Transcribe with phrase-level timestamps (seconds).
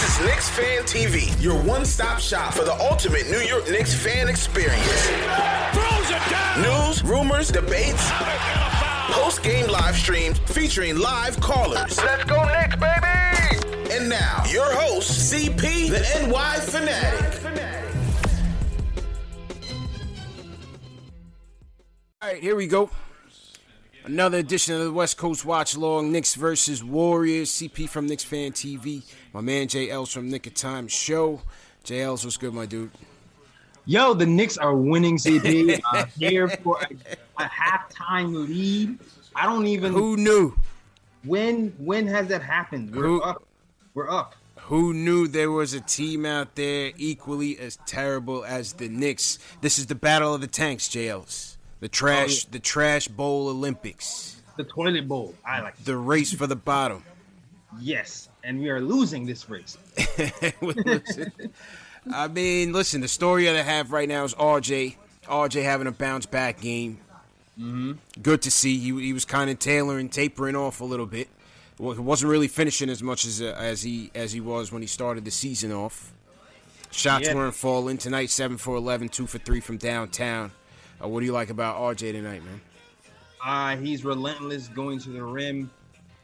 [0.00, 4.30] This is Knicks Fan TV, your one-stop shop for the ultimate New York Knicks fan
[4.30, 5.10] experience.
[6.56, 8.10] News, rumors, debates,
[9.10, 12.02] post-game live streams featuring live callers.
[12.02, 13.94] Let's go Knicks, baby!
[13.94, 17.36] And now, your host, CP, the NY Fanatic.
[22.22, 22.88] All right, here we go.
[24.06, 27.50] Another edition of the West Coast Watch Long, Knicks versus Warriors.
[27.50, 29.02] CP from Knicks Fan TV.
[29.32, 31.40] My man JL's from Knick of Time Show.
[31.84, 32.90] JL's, what's good, my dude?
[33.86, 35.80] Yo, the Knicks are winning, CP.
[35.92, 38.98] uh, here for a, a halftime lead.
[39.34, 39.92] I don't even.
[39.92, 40.54] Who knew?
[41.24, 42.94] When when has that happened?
[42.94, 43.42] We're Who- up.
[43.94, 44.34] We're up.
[44.64, 49.40] Who knew there was a team out there equally as terrible as the Knicks?
[49.62, 51.58] This is the battle of the tanks, JL's.
[51.80, 54.40] The trash, the trash bowl Olympics.
[54.56, 55.34] The toilet bowl.
[55.44, 55.76] I like.
[55.84, 57.02] The race for the bottom.
[57.80, 59.76] Yes, and we are losing this race.
[62.12, 64.96] I mean, listen, the story of the half right now is RJ.
[65.26, 66.98] RJ having a bounce back game.
[67.58, 67.92] Mm-hmm.
[68.22, 68.78] Good to see.
[68.78, 71.28] He, he was kind of tailoring, tapering off a little bit.
[71.78, 74.82] Well, he wasn't really finishing as much as uh, as he as he was when
[74.82, 76.12] he started the season off.
[76.90, 77.34] Shots Yeah.
[77.34, 78.30] weren't falling tonight.
[78.30, 80.52] Seven for 11, two for three from downtown.
[81.02, 82.60] Uh, what do you like about RJ tonight, man?
[83.44, 85.70] Uh, he's relentless going to the rim.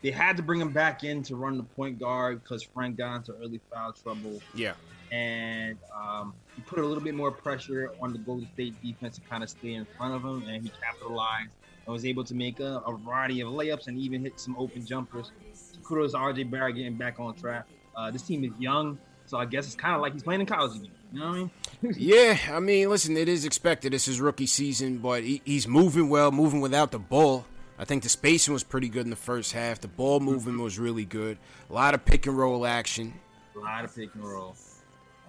[0.06, 3.17] They had to bring him back in to run the point guard because Frank got
[3.17, 4.41] into early foul trouble.
[4.55, 4.75] Yeah,
[5.11, 9.21] and um, he put a little bit more pressure on the Golden State defense to
[9.22, 11.50] kind of stay in front of him, and he capitalized
[11.84, 14.87] and was able to make a, a variety of layups and even hit some open
[14.87, 15.33] jumpers.
[15.55, 17.67] So kudos to RJ Barrett getting back on track.
[17.97, 20.47] Uh, this team is young, so I guess it's kind of like he's playing in
[20.47, 20.93] college again.
[21.12, 21.50] You know what I mean?
[21.99, 23.93] Yeah, I mean, listen, it is expected.
[23.93, 27.44] This is rookie season, but he, he's moving well, moving without the ball.
[27.78, 29.81] I think the spacing was pretty good in the first half.
[29.81, 31.38] The ball movement was really good.
[31.69, 33.12] A lot of pick and roll action.
[33.54, 34.54] A lot of pick and roll,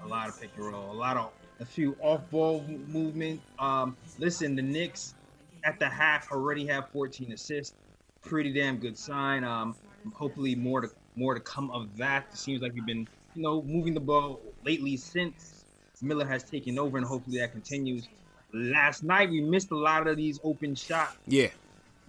[0.04, 3.42] a lot of pick and roll, a lot of a few off-ball movement.
[3.58, 5.16] Um, listen, the Knicks
[5.64, 7.76] at the half already have 14 assists.
[8.22, 9.44] Pretty damn good sign.
[9.44, 9.76] Um,
[10.14, 12.28] hopefully more to more to come of that.
[12.32, 15.66] It seems like we've been, you know, moving the ball lately since
[16.02, 18.08] Miller has taken over, and hopefully that continues.
[18.54, 21.18] Last night we missed a lot of these open shots.
[21.28, 21.50] Yeah,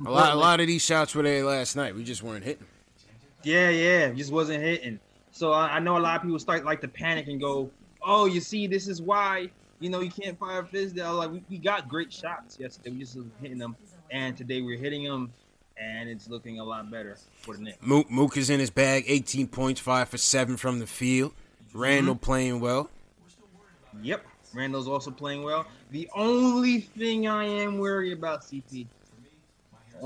[0.04, 1.94] a lot, a lot of these shots were there last night.
[1.94, 2.66] We just weren't hitting.
[3.42, 5.00] Yeah, yeah, just wasn't hitting.
[5.32, 7.70] So I, I know a lot of people start like to panic and go,
[8.02, 9.50] "Oh, you see, this is why
[9.80, 13.16] you know you can't fire Fizdale." Like we, we got great shots yesterday, we just
[13.16, 13.76] wasn't hitting them,
[14.10, 15.32] and today we're hitting them,
[15.76, 17.78] and it's looking a lot better for the Knicks.
[17.80, 21.32] Mook, Mook is in his bag, 18 points, five for seven from the field.
[21.72, 22.24] Randle mm-hmm.
[22.24, 22.90] playing well.
[24.02, 25.66] Yep, Randle's also playing well.
[25.90, 28.86] The only thing I am worried about, CP,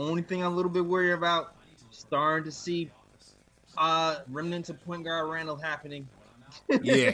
[0.01, 1.55] only thing I'm a little bit worried about,
[1.91, 2.91] starting to see
[3.79, 6.09] uh remnants of point guard Randle happening.
[6.83, 7.12] Yeah,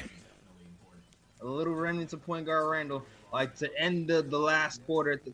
[1.40, 3.04] a little remnants of point guard Randle.
[3.32, 5.32] Like to end the, the last quarter, the,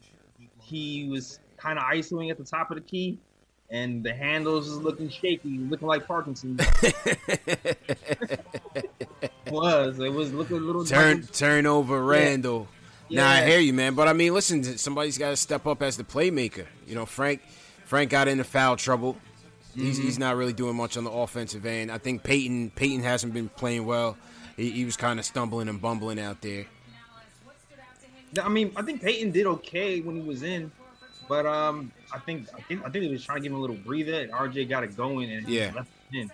[0.60, 3.18] he was kind of isoing at the top of the key,
[3.70, 6.58] and the handles was looking shaky, looking like Parkinson.
[9.50, 12.68] was it was looking a little turn like- turnover, Randle.
[13.10, 13.94] Nah, I hear you, man.
[13.94, 16.66] But I mean, listen, somebody's got to step up as the playmaker.
[16.86, 17.42] You know, Frank
[17.84, 19.16] Frank got into foul trouble.
[19.74, 20.06] He's, Mm-hmm.
[20.06, 21.90] he's not really doing much on the offensive end.
[21.90, 24.16] I think Payton Payton hasn't been playing well.
[24.56, 26.66] He, he was kind of stumbling and bumbling out there.
[28.42, 30.70] I mean, I think Payton did okay when he was in,
[31.28, 33.60] But um, I think I think I think he was trying to give him a
[33.60, 35.72] little breather, and RJ got it going, and Yeah.
[35.74, 36.30] left in.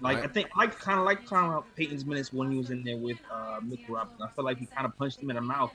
[0.00, 0.24] Like Right.
[0.24, 2.96] I think, I kind of like kind of Payton's minutes when he was in there
[2.96, 4.22] with uh, Mitchell Robinson.
[4.26, 5.72] I felt like he kind of punched him in the mouth,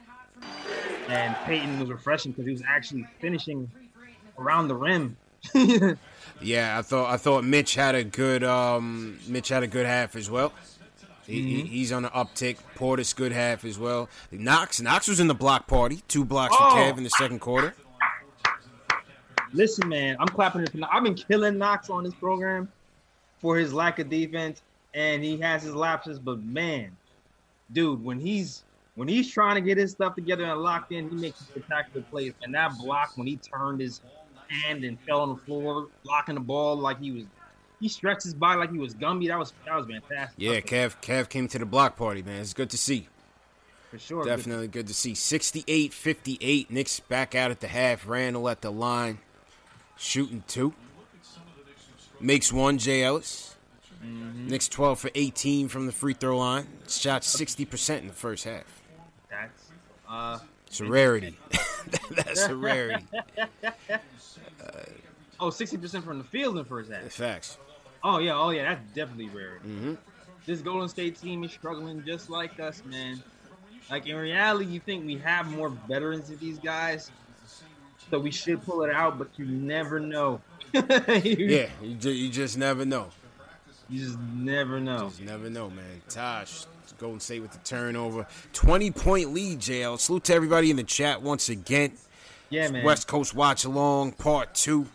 [1.08, 3.72] and Payton was refreshing because he was actually finishing
[4.38, 5.18] around the rim.
[6.42, 10.16] Yeah, I thought I thought Mitch had a good um Mitch had a good half
[10.16, 10.54] as well.
[11.26, 11.68] He, Mm-hmm.
[11.68, 12.58] he's on the uptick.
[12.76, 14.10] Portis good half as well.
[14.32, 16.02] Knox Knox was in the block party.
[16.08, 16.70] Two blocks Oh.
[16.72, 17.74] for Kev in the second quarter.
[19.54, 22.70] Listen, man, I'm clapping I've been killing Knox on this program
[23.40, 24.62] for his lack of defense,
[24.94, 26.20] and he has his lapses.
[26.20, 26.96] But man,
[27.72, 28.64] dude, when he's
[28.96, 32.34] when he's trying to get his stuff together and locked in, he makes spectacular plays.
[32.44, 34.02] And that block when he turned his
[34.50, 37.24] hand and fell on the floor, blocking the ball like he was,
[37.80, 39.28] he stretched his body like he was Gumby.
[39.28, 40.36] That was that was fantastic.
[40.38, 42.42] Yeah, Kev Kev came to the block party, man.
[42.42, 43.08] It's good to see.
[43.90, 44.26] for sure.
[44.26, 45.14] Definitely good to see.
[45.14, 46.70] 68-58.
[46.70, 48.08] Knicks back out at the half.
[48.08, 49.20] Randle at the line.
[49.98, 50.74] Shooting two.
[52.20, 53.56] Makes one, Jay Ellis.
[54.04, 54.48] Mm-hmm.
[54.48, 56.68] Knicks 12 for 18 from the free throw line.
[56.88, 58.82] Shot 60% in the first half.
[59.30, 59.70] That's
[60.08, 61.38] uh It's a rarity.
[62.12, 63.06] That's a rarity.
[65.40, 67.12] oh 60 percent from the field in the first half.
[67.12, 67.58] Facts.
[68.04, 69.60] Oh yeah, oh yeah, that's definitely rare.
[69.66, 69.98] Mhm.
[70.46, 73.22] This Golden State team is struggling just like us, man.
[73.90, 77.12] Like in reality, you think we have more veterans than these guys,
[78.10, 80.40] so we should pull it out, but you never know.
[80.74, 83.08] Yeah, you, ju- you just never know.
[83.90, 85.10] you just never know.
[85.10, 86.02] Just never know, man.
[86.10, 86.66] Tosh,
[86.98, 88.28] Golden State with the turnover.
[88.54, 90.00] 20 point lead, JL.
[90.00, 91.94] Salute to everybody in the chat once again.
[92.50, 92.84] Yeah, man.
[92.84, 94.88] West Coast Watch Along, part two.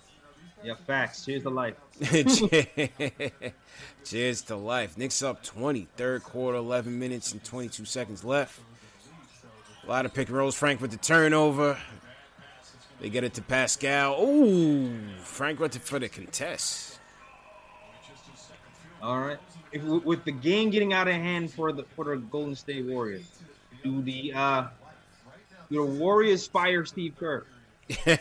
[0.62, 1.24] Yeah, facts.
[1.24, 1.74] Cheers to life.
[4.04, 4.96] Cheers to life.
[4.98, 5.88] Knicks up 20.
[5.96, 8.60] Third quarter, 11 minutes and 22 seconds left.
[9.86, 10.54] A lot of pick and rolls.
[10.54, 11.78] Frank with the turnover.
[13.00, 14.22] They get it to Pascal.
[14.22, 14.90] Ooh,
[15.22, 16.98] Frank went for the contest.
[19.02, 19.38] All right.
[19.72, 23.26] If with the game getting out of hand for the for the Golden State Warriors,
[23.82, 24.68] do the uh
[25.70, 27.44] do the Warriors fire Steve Kerr?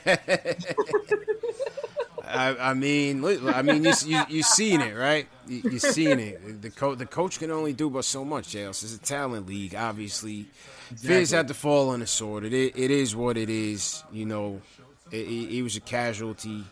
[2.25, 5.27] I, I mean, I mean, you you you seen it, right?
[5.47, 6.61] You, you seen it.
[6.61, 8.49] The coach the coach can only do but so much.
[8.49, 8.83] Jails.
[8.83, 10.47] It's a talent league, obviously.
[10.95, 12.45] Fizz had to fall on the sword.
[12.45, 14.03] It it is what it is.
[14.11, 14.61] You know,
[15.11, 16.63] it, was a casualty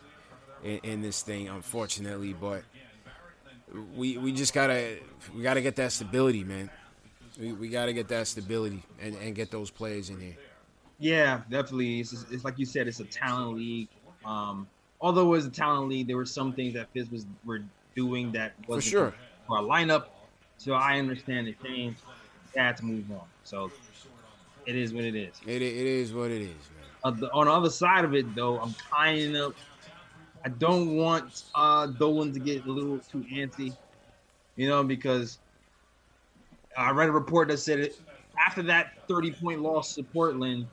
[0.64, 2.32] in, in this thing, unfortunately.
[2.32, 2.62] But
[3.94, 4.98] we we just gotta
[5.34, 6.70] we gotta get that stability, man.
[7.38, 10.36] We, we gotta get that stability and, and get those players in here.
[10.98, 12.00] Yeah, definitely.
[12.00, 13.88] It's, it's like you said, it's a talent league.
[14.24, 14.68] Um,
[15.02, 17.60] although it was a talent league, there were some things that Fizz was were
[17.94, 19.14] doing that wasn't sure.
[19.46, 20.06] for our lineup.
[20.56, 21.96] So I understand the change.
[22.54, 23.26] They had to move on.
[23.42, 23.70] So
[24.64, 25.40] it is what it is.
[25.46, 26.86] It it is what it is, man.
[27.04, 29.54] Uh, the, on the other side of it, though, I'm kind of.
[30.44, 33.76] I don't want uh, Dolan to get a little too antsy,
[34.56, 35.38] you know, because
[36.76, 38.00] I read a report that said it
[38.44, 40.66] after that 30 point loss to Portland,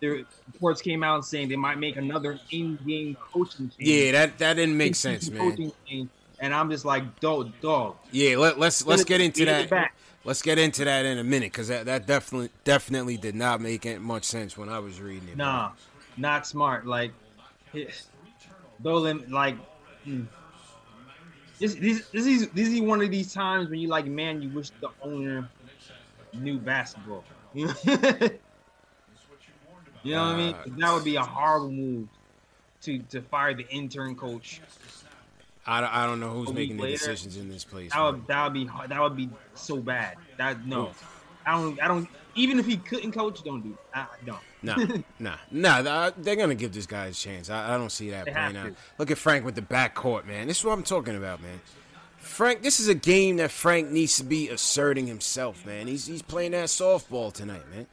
[0.00, 3.88] the reports came out saying they might make another in-game coaching change.
[3.88, 5.50] Yeah, that that didn't make sense, man.
[5.50, 6.08] Coaching change,
[6.38, 7.96] and I'm just like, dog, dog.
[8.10, 9.92] Yeah, let, let's let's get into that.
[10.24, 14.00] Let's get into that in a minute because that, that definitely definitely did not make
[14.00, 15.36] much sense when I was reading it.
[15.36, 15.70] Nah,
[16.16, 16.84] not smart.
[16.84, 17.12] Like,
[18.82, 19.56] Dolan, like,
[20.04, 20.26] mm.
[21.60, 24.48] this, this, this is this is one of these times when you like, man, you
[24.48, 25.48] wish the owner
[26.34, 27.24] knew basketball.
[30.06, 30.76] You know, what I mean?
[30.78, 32.08] That would be a horrible move
[32.82, 34.60] to to fire the intern coach.
[35.68, 37.92] I, don't- I don't know who's making the decisions in this place.
[37.92, 40.16] That would that would be hard- that would be so bad.
[40.36, 40.92] That no,
[41.44, 42.08] I don't I don't.
[42.36, 43.70] Even if he couldn't coach, don't do.
[43.70, 43.78] It.
[43.94, 44.38] I don't.
[44.62, 46.10] Nah, nah, nah.
[46.16, 47.48] They're gonna give this guy a chance.
[47.50, 48.72] I, I don't see that They playing out.
[48.98, 50.46] Look at Frank with the backcourt, man.
[50.46, 51.60] This is what I'm talking about, man.
[52.18, 55.86] Frank, this is a game that Frank needs to be asserting himself, man.
[55.86, 57.86] He's he's playing that softball tonight, man.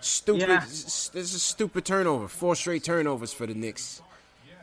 [0.00, 0.48] Stupid.
[0.48, 0.60] Yeah.
[0.60, 2.28] This is a stupid turnover.
[2.28, 4.00] Four straight turnovers for the Knicks.
[4.46, 4.54] Yeah,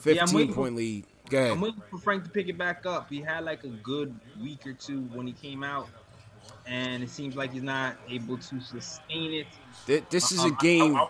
[0.00, 1.04] Fifteen for- point lead.
[1.28, 1.50] Go ahead.
[1.52, 3.10] I'm waiting for Frank to pick it back up.
[3.10, 5.88] He had like a good week or two when he came out,
[6.66, 9.46] and it seems like he's not able to sustain it.
[9.86, 10.96] Th- This is a Um, game.
[10.96, 11.08] I- I-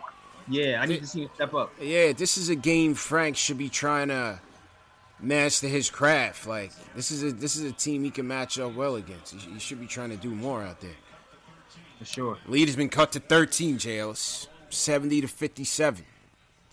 [0.48, 1.72] yeah, I need to see him step up.
[1.80, 4.40] Yeah, this is a game Frank should be trying to
[5.20, 6.46] master his craft.
[6.48, 9.34] Like this is a this is a team he can match up well against.
[9.34, 10.96] He, he should be trying to do more out there.
[11.98, 12.38] For sure.
[12.46, 14.48] Lead has been cut to 13, Jails.
[14.70, 16.04] 70 to 57.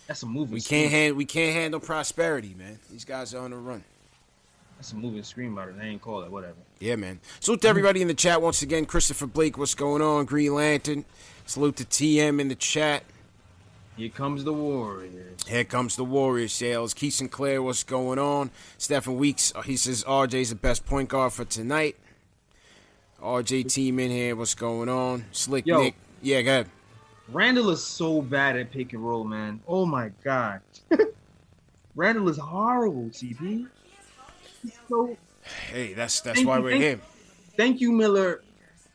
[0.08, 0.82] That's a moving We screen.
[0.82, 2.78] can't hand we can't handle prosperity, man.
[2.92, 3.84] These guys are on the run.
[4.78, 5.80] That's a moving screen about it.
[5.80, 6.56] They ain't call it whatever.
[6.80, 7.20] Yeah, man.
[7.40, 8.86] Salute to everybody in the chat once again.
[8.86, 10.26] Christopher Blake, what's going on?
[10.26, 11.06] Green Lantern.
[11.46, 13.04] Salute to TM in the chat.
[13.96, 15.40] Here comes the Warriors.
[15.48, 16.94] Here comes the Warriors, Sales.
[16.94, 18.52] Keith Sinclair, what's going on?
[18.78, 21.96] Stephen Weeks, he says RJ's the best point guard for tonight.
[23.22, 25.26] RJ team in here, what's going on?
[25.32, 25.82] Slick Yo.
[25.82, 25.96] Nick.
[26.22, 26.70] Yeah, go ahead.
[27.30, 29.60] Randle is so bad at pick and roll, man.
[29.68, 30.62] Oh my god.
[31.96, 33.68] Randle is horrible, CP.
[34.62, 35.18] He's so
[35.72, 37.00] Hey, that's that's Thank why you, we're thank- here.
[37.56, 38.42] thank you, Miller.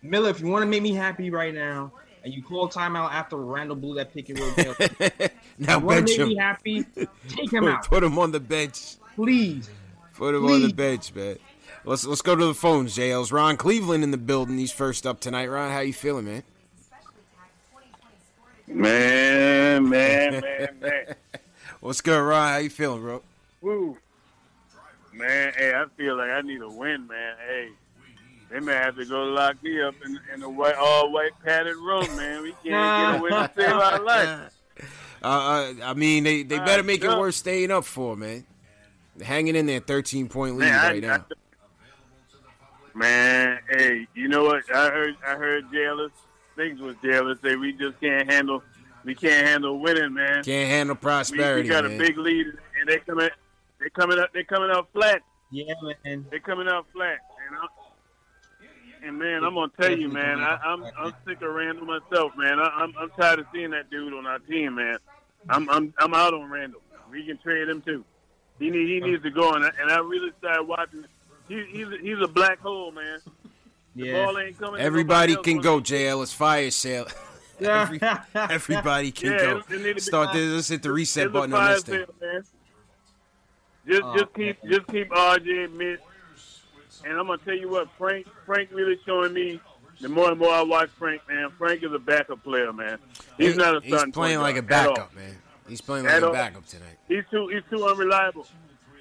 [0.02, 1.92] Miller, if you want to make me happy right now,
[2.24, 4.50] and you call timeout after Randle blew that pick and roll,
[5.58, 6.38] now you want bench to make me him.
[6.40, 6.84] happy,
[7.28, 8.96] take him Put, out, put him on the bench.
[9.14, 9.70] please.
[10.14, 11.38] Put him on the bench, man.
[11.84, 13.32] Let's let's go to the phones, JLs.
[13.32, 14.58] Ron Cleveland in the building.
[14.58, 15.46] He's first up tonight.
[15.48, 16.42] Ron, how you feeling, man?
[18.66, 21.14] Man, man, man, man.
[21.80, 22.48] What's good, Ron?
[22.52, 23.22] How you feeling, bro?
[23.62, 23.96] Woo.
[25.12, 27.34] Man, hey, I feel like I need a win, man.
[27.46, 27.68] Hey,
[28.50, 31.76] they may have to go lock me up in, in a white, all white padded
[31.76, 32.42] room, man.
[32.42, 34.52] We can't get away to save our life.
[35.22, 38.44] Uh, uh, I mean, they, they better make it worth staying up for, man.
[39.16, 41.14] They're hanging in there, 13 point lead Man, I- right now.
[41.14, 41.34] I-
[42.94, 44.64] man, hey, you know what?
[44.74, 46.12] I heard, I heard jailers,
[46.56, 48.62] things with jailers say we just can't handle,
[49.04, 50.42] we can't handle winning, man.
[50.44, 50.96] Can't handle
[51.30, 51.94] We, we got man.
[51.94, 52.46] a big lead,
[52.80, 53.28] and they coming,
[53.78, 55.22] they coming up, they coming up flat.
[55.50, 56.26] Yeah, man.
[56.30, 57.18] They're coming out flat,
[57.48, 61.86] and I'm, and man, I'm gonna tell you, man, I, I'm I'm sick of Randle
[61.86, 62.60] myself, man.
[62.60, 64.98] I, I'm I'm tired of seeing that dude on our team, man.
[65.48, 66.80] I'm I'm I'm out on Randle.
[67.10, 68.04] We can trade him too.
[68.60, 71.04] He need, he needs to go, and I, and I really started watching.
[71.50, 73.18] He, he's a, he's a black hole, man.
[73.96, 74.24] The Yeah.
[74.24, 74.80] ball ain't coming.
[74.80, 76.22] Everybody can go, JL.
[76.22, 77.06] It's fire sale.
[77.60, 78.22] Every- Yeah.
[78.34, 79.56] Everybody can Yeah, go.
[79.58, 80.52] it- it need to be- Start this.
[80.52, 82.04] Let's hit the reset It's button on this thing.
[82.20, 82.40] sale.
[83.88, 85.98] Just Oh, just keep just keep RJ mid.
[87.04, 89.60] And I'm gonna tell you what, Frank Frank really showing me.
[90.00, 92.98] The more and more I watch Frank, man, Frank is a backup player, man.
[93.36, 94.94] He's He- not a He's playing point like a guard at all.
[94.94, 95.36] backup, man.
[95.68, 96.32] He's playing like At a all.
[96.32, 96.96] backup tonight.
[97.08, 98.46] He's too he's too unreliable.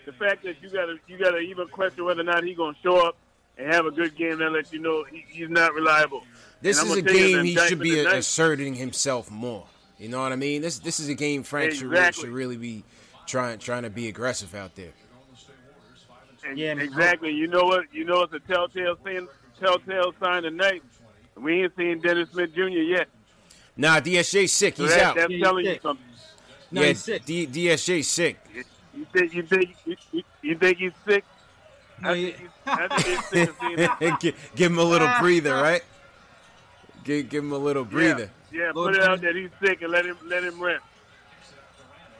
[0.09, 3.05] The fact that you gotta you gotta even question whether or not he's gonna show
[3.07, 3.15] up
[3.59, 6.23] and have a good game, that lets you know he, he's not reliable.
[6.63, 9.67] This And is a gonna tell you game he should be tonight- asserting himself more.
[9.99, 10.63] You know what I mean?
[10.63, 12.21] This this is a game Frank should, really, Exactly.
[12.23, 12.83] should really be
[13.27, 14.93] trying trying to be aggressive out there.
[16.47, 17.29] And Yeah, exactly.
[17.29, 17.85] You know what?
[17.93, 19.27] You know it's a telltale sign.
[19.59, 20.81] Telltale sign tonight.
[21.35, 22.69] We ain't seen Dennis Smith Jr.
[22.69, 23.09] yet.
[23.77, 24.75] Nah, DSJ's sick.
[24.75, 25.15] So He's that, out.
[25.17, 26.05] That's Yeah, he's telling you something.
[26.71, 27.25] No, yeah, he's sick.
[27.25, 28.37] D- DSJ's sick.
[28.99, 31.23] You think you think you, you, you think he's sick?
[32.01, 34.19] No, I he- think he's, I think he's sick of seeing it.
[34.19, 35.81] give, give him a little breather, right?
[37.05, 38.29] Give, give him a little breather.
[38.51, 39.33] Yeah, yeah Lord put it out Jesus.
[39.33, 40.83] that he's sick and let him let him rest.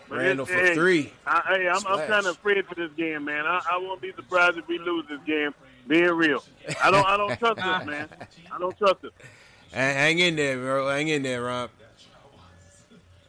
[0.07, 1.11] But Randle for hey, three.
[1.27, 3.45] I, hey, I'm, I'm kind of afraid for this game, man.
[3.45, 5.53] I, I won't be surprised if we lose this game.
[5.85, 6.43] Being real,
[6.81, 8.07] I don't I don't trust us, man.
[8.53, 9.11] I don't trust us.
[9.73, 10.87] Hang hang in there, bro.
[10.87, 11.71] Hang in there, Rob.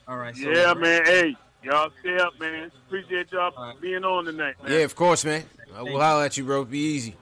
[0.06, 0.36] All right.
[0.36, 1.02] So, Yeah, man.
[1.04, 2.70] Hey, y'all stay up, man.
[2.86, 3.80] Appreciate y'all All right.
[3.80, 4.72] being on tonight, man.
[4.72, 5.44] Yeah, of course, man.
[5.76, 6.64] I will holler at you, bro.
[6.64, 7.14] Be easy.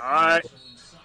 [0.00, 0.44] All right.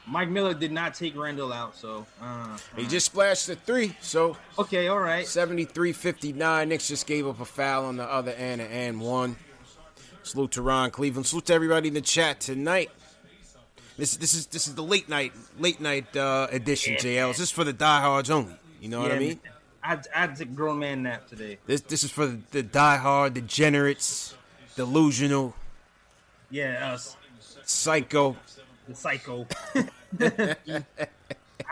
[0.06, 2.06] Mike Miller did not take Randle out, so.
[2.22, 5.26] Uh, He just splashed a three, so okay, all right.
[5.26, 6.68] 73-59.
[6.68, 9.38] Knicks just gave up a foul on the other end and and one.
[10.24, 11.26] Salute to Ron Cleveland.
[11.26, 12.92] Salute to everybody in the chat tonight.
[13.98, 17.30] This this is this is the late night late night uh, edition, JL.
[17.30, 18.56] This is for the diehards only.
[18.82, 19.40] You know what I mean?
[19.44, 19.53] man.
[19.84, 21.58] I I had to take grown man nap today.
[21.66, 24.36] This this is for the, the diehard, degenerates,
[24.76, 25.54] delusional,
[26.50, 27.16] Yeah, us,
[27.66, 28.36] psycho.
[28.88, 29.46] the psycho.
[30.20, 30.56] I,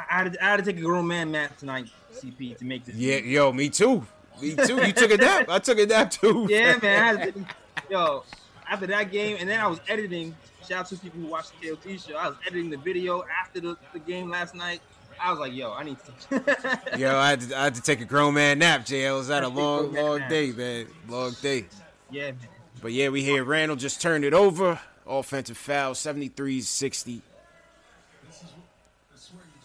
[0.10, 2.86] I, had to, I had to take a grown man nap tonight, CP, to make
[2.86, 2.96] this.
[2.96, 4.06] Yeah, yo, me too.
[4.42, 4.78] Me too.
[4.86, 5.50] You took a nap.
[5.50, 6.48] I took a nap too.
[6.50, 7.04] Yeah, man.
[7.04, 7.46] I had to,
[7.90, 8.24] yo,
[8.70, 10.36] after that game, and then I was editing.
[10.68, 12.16] Shout out to people who watched the KOT show.
[12.16, 14.80] I was editing the video after the, the game last night.
[15.24, 15.98] I was like, yo, I need
[16.30, 16.98] to.
[16.98, 19.18] Yo, I had, to, I had to take a grown man nap, JL.
[19.18, 20.30] Was that a Had to take a long, long nap.
[20.30, 20.88] day, man.
[21.08, 21.66] Long day.
[22.10, 22.38] yeah, man.
[22.82, 24.80] But yeah, we hear Randle just turned it over.
[25.06, 27.22] Offensive foul, 73-60.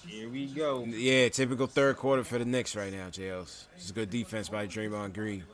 [0.06, 0.84] Here we go.
[0.84, 3.64] Yeah, typical third quarter for the Knicks right now, JLs.
[3.74, 5.44] This is good defense by Draymond Green.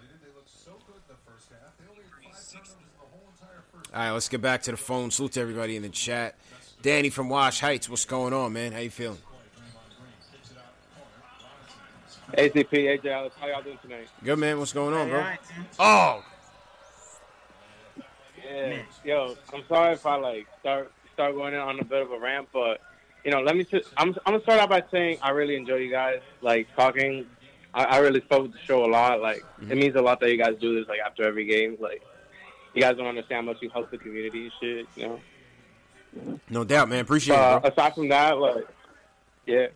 [3.95, 5.11] All right, let's get back to the phone.
[5.11, 6.37] Salute to everybody in the chat.
[6.81, 8.73] Danny from Wash Heights, what's going on, man?
[8.73, 9.19] How you feeling?
[12.37, 14.09] ACP, AJ Alex, how y'all doing tonight?
[14.25, 14.59] Good, man.
[14.59, 15.19] What's going on, bro?
[15.21, 15.39] right.
[15.79, 16.25] Oh,
[18.45, 22.11] Yeah, yo, I'm sorry if I like start start going in on a bit of
[22.11, 22.81] a rant, but
[23.25, 23.65] you know, let me.
[23.65, 27.27] Just, I'm I'm gonna start out by saying I really enjoy you guys like talking.
[27.75, 29.21] I, I really fuck with the show a lot.
[29.21, 31.77] Like it means a lot that you guys do this like after every game.
[31.81, 32.03] Like
[32.75, 34.87] you guys don't understand how much you help the community and shit.
[34.97, 35.09] You
[36.17, 36.41] know.
[36.51, 37.01] no doubt, man.
[37.01, 37.71] Appreciate Uh, it, bro.
[37.71, 38.67] aside from that, like,
[39.47, 39.67] yeah.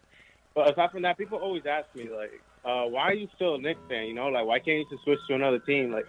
[0.54, 3.58] But aside from that, people always ask me like, uh, why are you still a
[3.58, 4.06] Knicks fan?
[4.06, 5.92] You know, like why can't you just switch to another team?
[5.92, 6.06] Like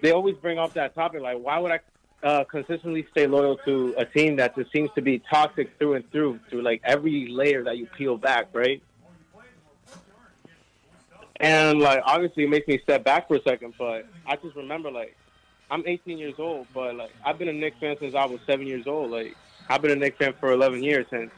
[0.00, 1.20] they always bring up that topic.
[1.20, 1.80] Like why would I
[2.22, 6.10] uh, consistently stay loyal to a team that just seems to be toxic through and
[6.10, 8.82] through, through like every layer that you peel back, right?
[11.36, 14.90] And like obviously it makes me step back for a second, but I just remember
[14.90, 15.14] like
[15.70, 18.66] I'm 18 years old, but like I've been a Knicks fan since I was seven
[18.66, 19.10] years old.
[19.10, 19.36] Like
[19.68, 21.30] I've been a Knicks fan for 11 years, and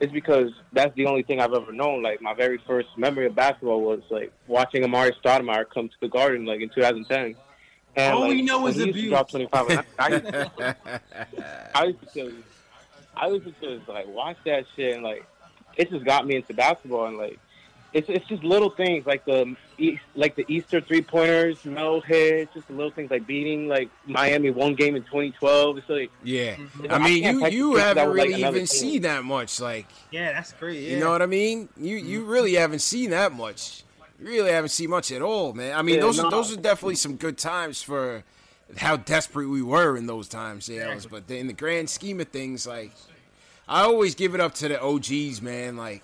[0.00, 2.02] it's because that's the only thing I've ever known.
[2.02, 6.08] Like my very first memory of basketball was like watching Amar'e Stoudemire come to the
[6.08, 7.36] Garden like in 2010.
[7.96, 9.10] And, All like, we know is he used to abuse.
[9.10, 9.70] drop 25.
[9.70, 10.76] I, I, used to,
[11.74, 12.36] I used to just,
[13.16, 15.24] I used to just like watch that shit, and like
[15.76, 17.38] it just got me into basketball, and like
[17.92, 19.56] it's it's just little things like the
[20.14, 24.50] like the Easter three pointers, Melo hits, just the little things like beating like Miami
[24.50, 25.78] one game in 2012.
[25.78, 26.90] It's like Yeah, Mhm.
[26.92, 28.66] I mean, I you you it 'cause that haven't was, like, really even team.
[28.66, 29.60] seen that much.
[29.60, 30.80] Like, Yeah, that's great.
[30.82, 30.90] Yeah.
[30.94, 31.68] you know what I mean?
[31.76, 33.82] You you really haven't seen that much.
[34.20, 35.76] You really haven't seen much at all, man.
[35.76, 38.24] I mean, Yeah, those are those are definitely some good times for
[38.78, 40.98] how desperate we were in those times, yeah.
[41.10, 42.92] But in the grand scheme of things, like
[43.68, 45.76] I always give it up to the OGs, man.
[45.76, 46.02] Like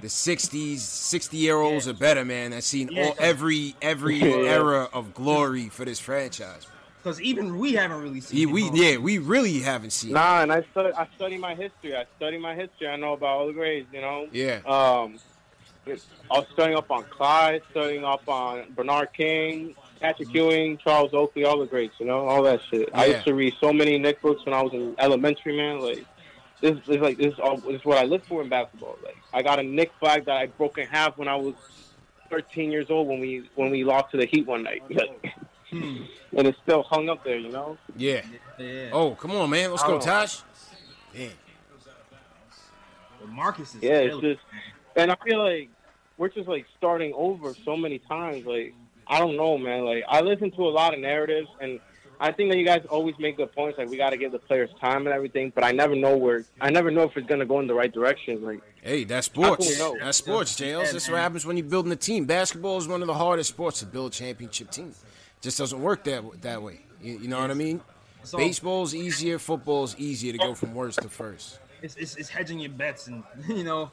[0.00, 1.92] the '60s, 60 year olds Yeah.
[1.92, 2.52] are better, man.
[2.52, 3.06] I've seen Yeah.
[3.08, 4.26] all every every Yeah.
[4.58, 6.66] era of glory for this franchise.
[7.02, 8.38] Because even we haven't really seen.
[8.40, 8.70] Yeah, it, we huh?
[8.74, 10.10] yeah, we really haven't seen.
[10.10, 10.14] it.
[10.14, 11.94] Nah, and I study, I study my history.
[11.94, 12.88] I study my history.
[12.88, 14.26] I know about all the grades, you know.
[14.32, 14.60] Yeah.
[14.66, 15.18] Um,
[15.86, 21.44] I was studying up on Clyde, studying up on Bernard King, Patrick Ewing, Charles Oakley,
[21.44, 22.88] all the greats, you know, all that shit.
[22.94, 25.80] I used to read so many Knick books when I was in elementary, man.
[25.80, 26.06] Like,
[26.60, 28.96] this is like this is, all, this is what I look for in basketball.
[29.04, 31.54] Like, I got a Knick flag that I broke in half when I was
[32.30, 34.82] 13 years old when we when we lost to the Heat one night,
[35.70, 36.04] Hmm.
[36.36, 37.76] and it's still hung up there, you know.
[37.96, 38.24] Yeah.
[38.58, 38.90] Yeah.
[38.92, 39.70] Oh, come on, man.
[39.70, 40.00] Let's go, Oh.
[40.00, 40.42] Tosh.
[41.12, 41.30] Damn.
[43.20, 43.82] But Marcus is.
[43.82, 44.40] Yeah, it's just,
[44.96, 45.70] and I feel like
[46.16, 48.46] we're just like starting over so many times.
[48.46, 48.74] Like,
[49.06, 49.84] I don't know, man.
[49.84, 51.80] Like, I listen to a lot of narratives, and
[52.20, 53.78] I think that you guys always make good points.
[53.78, 56.44] Like, we got to give the players time and everything, but I never know where.
[56.60, 58.42] I never know if it's gonna go in the right direction.
[58.44, 59.48] Like, Hey, that's sports.
[59.48, 60.04] How can we know?
[60.04, 60.92] That's sports, Jails.
[60.92, 62.24] That's what happens when you're building a team.
[62.26, 64.94] Basketball is one of the hardest sports to build a championship team.
[65.40, 66.80] Just doesn't work that that way.
[67.02, 67.80] You, you know what I mean?
[68.22, 69.38] So- Baseball's easier.
[69.38, 71.58] Football's easier to go from worst to first.
[71.82, 73.90] It's, it's, it's hedging your bets and you know,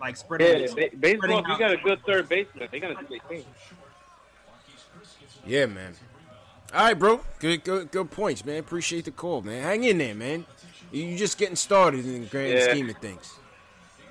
[0.00, 0.46] like spreading.
[0.48, 1.28] yeah, it- ba- baseball.
[1.28, 3.44] spreading If you got a good third baseman, they're gonna do their thing.
[5.46, 5.94] Yeah, man.
[6.74, 7.20] All right, bro.
[7.38, 8.58] Good, good, good points, man.
[8.58, 9.62] Appreciate the call, man.
[9.62, 10.46] Hang in there, man.
[10.90, 12.70] You're just getting started in the grand Yeah.
[12.70, 13.34] scheme of things.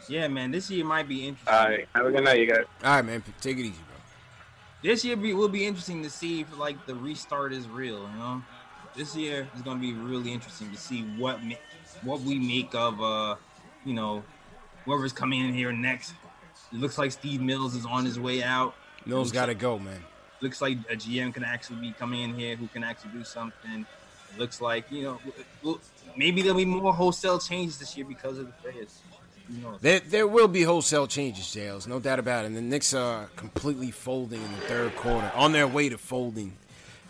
[0.07, 0.51] Yeah, man.
[0.51, 1.53] This year might be interesting.
[1.53, 2.65] All right, have a good night, you guys.
[2.83, 3.23] All right, man.
[3.39, 3.95] Take it easy, bro.
[4.83, 8.09] this year be, will be interesting to see if like the restart is real.
[8.13, 8.41] You know,
[8.95, 11.39] this year is gonna be really interesting to see what
[12.03, 13.35] what we make of uh,
[13.85, 14.23] you know,
[14.85, 16.13] whoever's coming in here next.
[16.73, 18.75] It looks like Steve Mills is on his way out.
[19.05, 20.03] Mills got to go, man.
[20.41, 23.85] Looks like a GM can actually be coming in here who can actually do something.
[24.33, 25.19] It looks like you know,
[25.63, 25.79] well,
[26.17, 29.01] maybe there'll be more wholesale changes this year because of the players.
[29.81, 32.47] There, there will be wholesale changes, Jails, no doubt about it.
[32.47, 36.53] And the Knicks are completely folding in the third quarter, on their way to folding.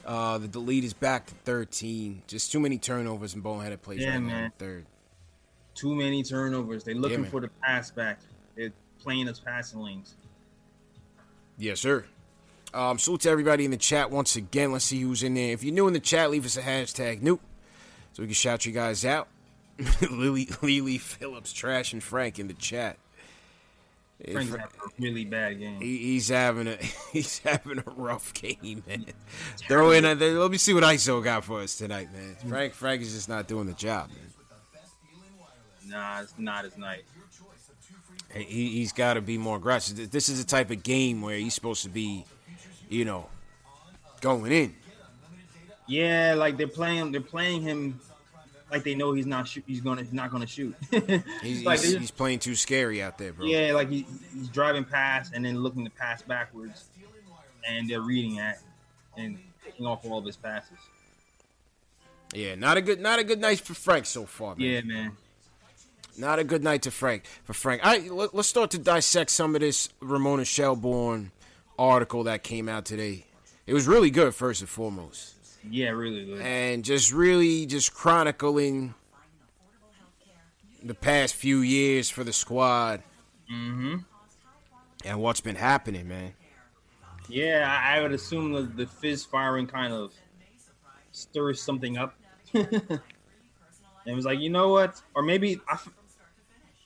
[0.04, 2.24] Uh, the lead is back to 13.
[2.28, 4.52] Just too many turnovers and boneheaded plays Yeah, right now in man.
[4.58, 4.86] the third.
[5.76, 6.84] Too many turnovers.
[6.84, 7.32] They're looking man.
[7.32, 8.20] for the pass back.
[8.56, 10.16] They're playing as passing lanes.
[11.58, 12.06] Yes, sir.
[12.74, 14.72] Um, salute to everybody in the chat once again.
[14.72, 15.54] Let's see who's in there.
[15.54, 17.40] If you're new in the chat, leave us a hashtag new
[18.14, 19.28] so we can shout you guys out.
[20.12, 22.98] Lily, Lily Phillips, Trash, and Frank in the chat.
[24.30, 25.82] Frank's having a really bad game.
[25.82, 26.76] He, he's having a
[27.12, 29.06] he's having a rough game, man.
[29.68, 30.06] Throw in.
[30.06, 32.36] A, let me see what ISO got for us tonight, man.
[32.48, 34.18] Frank Frank is just not doing the job, man.
[35.88, 37.04] Nah, it's not his night.
[38.34, 40.10] He, he's got to be more aggressive.
[40.10, 42.24] This is the type of game where he's supposed to be,
[42.92, 43.28] you know,
[44.20, 44.76] going in.
[45.88, 47.12] Yeah, like they're playing.
[47.12, 48.00] They're playing him
[48.70, 49.64] like they know he's not shoot.
[49.66, 50.04] He's gonna.
[50.04, 50.76] He's not gonna shoot.
[51.42, 53.46] He's, like he's, he's playing too scary out there, bro.
[53.46, 56.86] yeah, like he, he's driving past and then looking to pass backwards,
[57.68, 58.60] and they're reading that
[59.18, 60.78] and taking off all of his passes.
[62.34, 64.68] Yeah, not a good not a good night for Frank so far, man.
[64.68, 65.12] Yeah, man.
[66.18, 67.86] Not a good night to Frank for Frank.
[67.86, 71.32] All right, let, let's start to dissect some of this Ramona Shelburne
[71.78, 73.26] article that came out today.
[73.68, 75.36] It was really good, first and foremost,
[75.70, 76.42] Yeah, really good.
[76.42, 78.94] and just really just chronicling
[80.84, 83.04] the past few years for the squad
[83.52, 83.98] Mm-hmm.
[85.06, 86.34] and what's been happening, man.
[87.28, 90.14] Yeah, I, would assume the, the fizz firing kind of
[91.12, 92.16] stirs something up.
[92.54, 93.00] and
[94.06, 95.02] was like, you know what?
[95.14, 95.78] Or maybe I,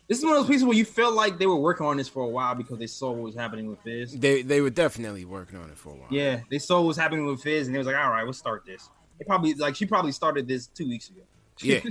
[0.07, 2.07] This is one of those pieces where you felt like they were working on this
[2.07, 4.19] for a while because they saw what was happening with Fizz.
[4.19, 6.07] They they were definitely working on it for a while.
[6.11, 8.37] Yeah, they saw what was happening with Fizz, and they was like, "All right, let's
[8.37, 11.21] start this." They probably like she probably started this two weeks ago.
[11.61, 11.79] Yeah.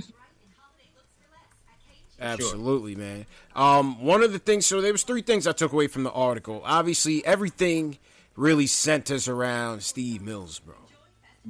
[2.19, 3.25] Absolutely, man.
[3.55, 6.11] Um, one of the things, so there was three things I took away from the
[6.11, 6.61] article.
[6.63, 7.97] Obviously, everything
[8.37, 10.75] really centers around Steve Mills, bro.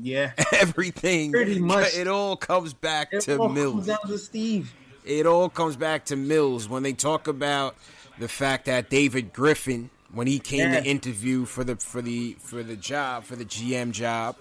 [0.01, 0.31] yeah.
[0.53, 1.95] Everything, Pretty much.
[1.95, 3.85] it all comes back It to all comes Mills.
[3.85, 4.73] down to Steve.
[5.05, 7.75] It all comes back to Mills when they talk about
[8.17, 10.79] the fact that David Griffin, when he came Yeah.
[10.79, 14.35] to interview for the for the for the job for the GM job,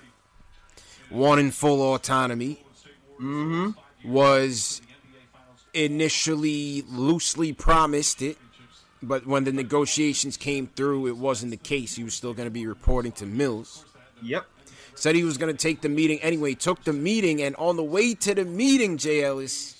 [1.10, 2.64] wanting full autonomy,
[3.20, 3.70] mm-hmm.
[4.04, 4.80] was
[5.74, 8.38] initially loosely promised it,
[9.02, 11.96] but when the negotiations came through, it wasn't the case.
[11.96, 13.84] He was still going to be reporting to Mills.
[14.22, 14.46] Yep.
[14.94, 16.54] Said he was going to take the meeting anyway.
[16.54, 19.24] Took the meeting, and on the way to the meeting, J.
[19.24, 19.74] Ellis,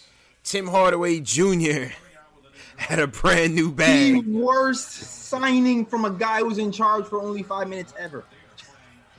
[0.45, 1.87] Tim Hardaway Jr.
[2.77, 4.25] had a brand new bag.
[4.25, 8.25] The worst signing from a guy who's in charge for only five minutes ever.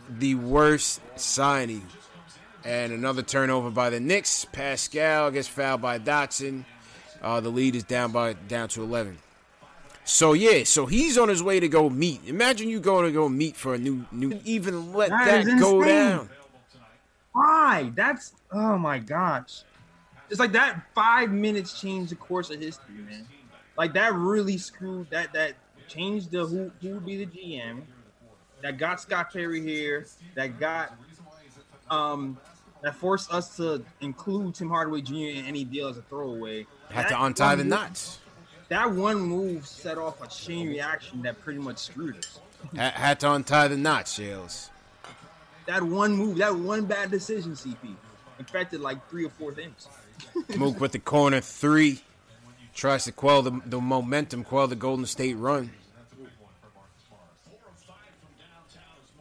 [0.07, 1.85] The worst signing.
[2.63, 4.45] And another turnover by the Knicks.
[4.45, 6.63] Pascal gets fouled by Dotson.
[7.21, 9.17] Uh, the lead is down by down to eleven.
[10.03, 12.21] So yeah, so he's on his way to go meet.
[12.27, 14.39] Imagine you going to go meet for a new new.
[14.45, 16.29] Even let That that, go down.
[17.33, 17.91] Why?
[17.95, 19.63] That's oh my gosh.
[20.29, 23.25] It's like that five minutes changed the course of history, man.
[23.77, 25.53] Like that really screwed that that
[25.87, 27.81] changed the who who would be the GM.
[28.61, 30.05] That got Scott Perry here.
[30.35, 30.93] That got
[31.89, 32.37] um
[32.81, 35.13] that forced us to include Tim Hardaway Jr.
[35.15, 36.65] in any deal as a throwaway.
[36.89, 38.19] Had That to untie the move- knots.
[38.69, 42.39] That one move set off a chain reaction that pretty much screwed us.
[42.75, 44.71] Ha- Had to untie the knots, Jails.
[45.67, 47.95] That one move, that one bad decision, CP,
[48.39, 49.87] affected like three or four things.
[50.57, 52.01] Mook with the corner three.
[52.73, 55.71] Tries to quell the, the momentum, quell the Golden State run.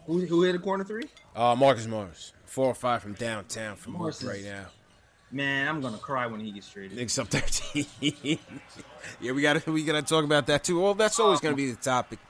[0.06, 1.04] Who, who hit a corner three?
[1.34, 2.32] Uh, Marcus Morris.
[2.46, 4.66] Four or five from downtown from Morris Mook right now.
[5.30, 7.18] Man, I'm gonna cry when he gets traded.
[7.18, 7.86] Up 13.
[9.20, 10.80] yeah, we gotta we gotta talk about that too.
[10.80, 12.20] Well, that's always gonna be the topic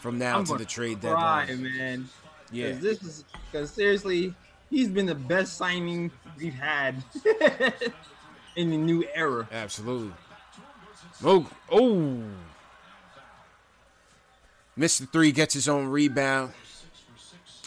[0.00, 1.62] from now I'm to the trade cry, deadline.
[1.76, 2.08] man.
[2.50, 2.72] Yeah.
[2.72, 4.34] This is because seriously,
[4.70, 7.02] he's been the best signing we've had
[8.56, 9.48] in the new era.
[9.52, 10.12] Absolutely.
[11.24, 12.22] Oh, oh.
[14.78, 15.10] Mr.
[15.10, 16.52] Three gets his own rebound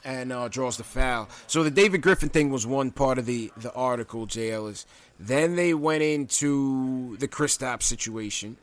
[0.03, 1.29] and uh, draws the foul.
[1.47, 4.51] So the David Griffin thing was one part of the, the article, J.
[4.51, 4.85] Ellis.
[5.19, 8.57] Then they went into the Kristaps situation,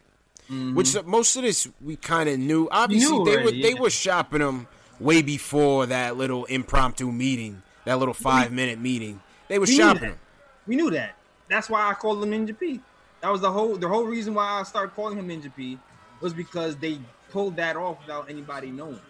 [0.49, 2.69] which uh, most of this we kind of knew.
[2.73, 4.67] Obviously, knew they were already, they were shopping him
[4.99, 9.21] way before that little impromptu meeting, that little five minute meeting.
[9.49, 10.19] They were We shopping him.
[10.67, 11.17] We knew that.
[11.49, 12.81] That's why I called him Ninja P.
[13.21, 15.79] That was the whole the whole reason why I started calling him Ninja P
[16.21, 16.99] was because they
[17.31, 19.01] pulled that off without anybody knowing.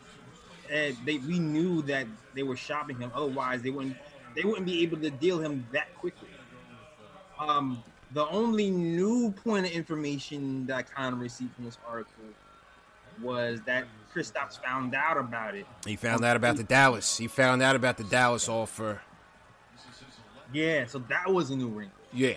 [0.71, 3.11] And they we knew that they were shopping him.
[3.15, 3.97] Otherwise, they wouldn't
[4.35, 6.29] they wouldn't be able to deal him that quickly.
[7.39, 12.25] Um, the only new point of information that I kind of received from this article
[13.23, 15.67] was that Kristaps found out about it.
[15.87, 17.19] He found out about the Dallas.
[17.19, 19.03] He found out about the Dallas offer.
[20.53, 21.99] Yeah, so that was a new wrinkle.
[22.13, 22.37] Yeah.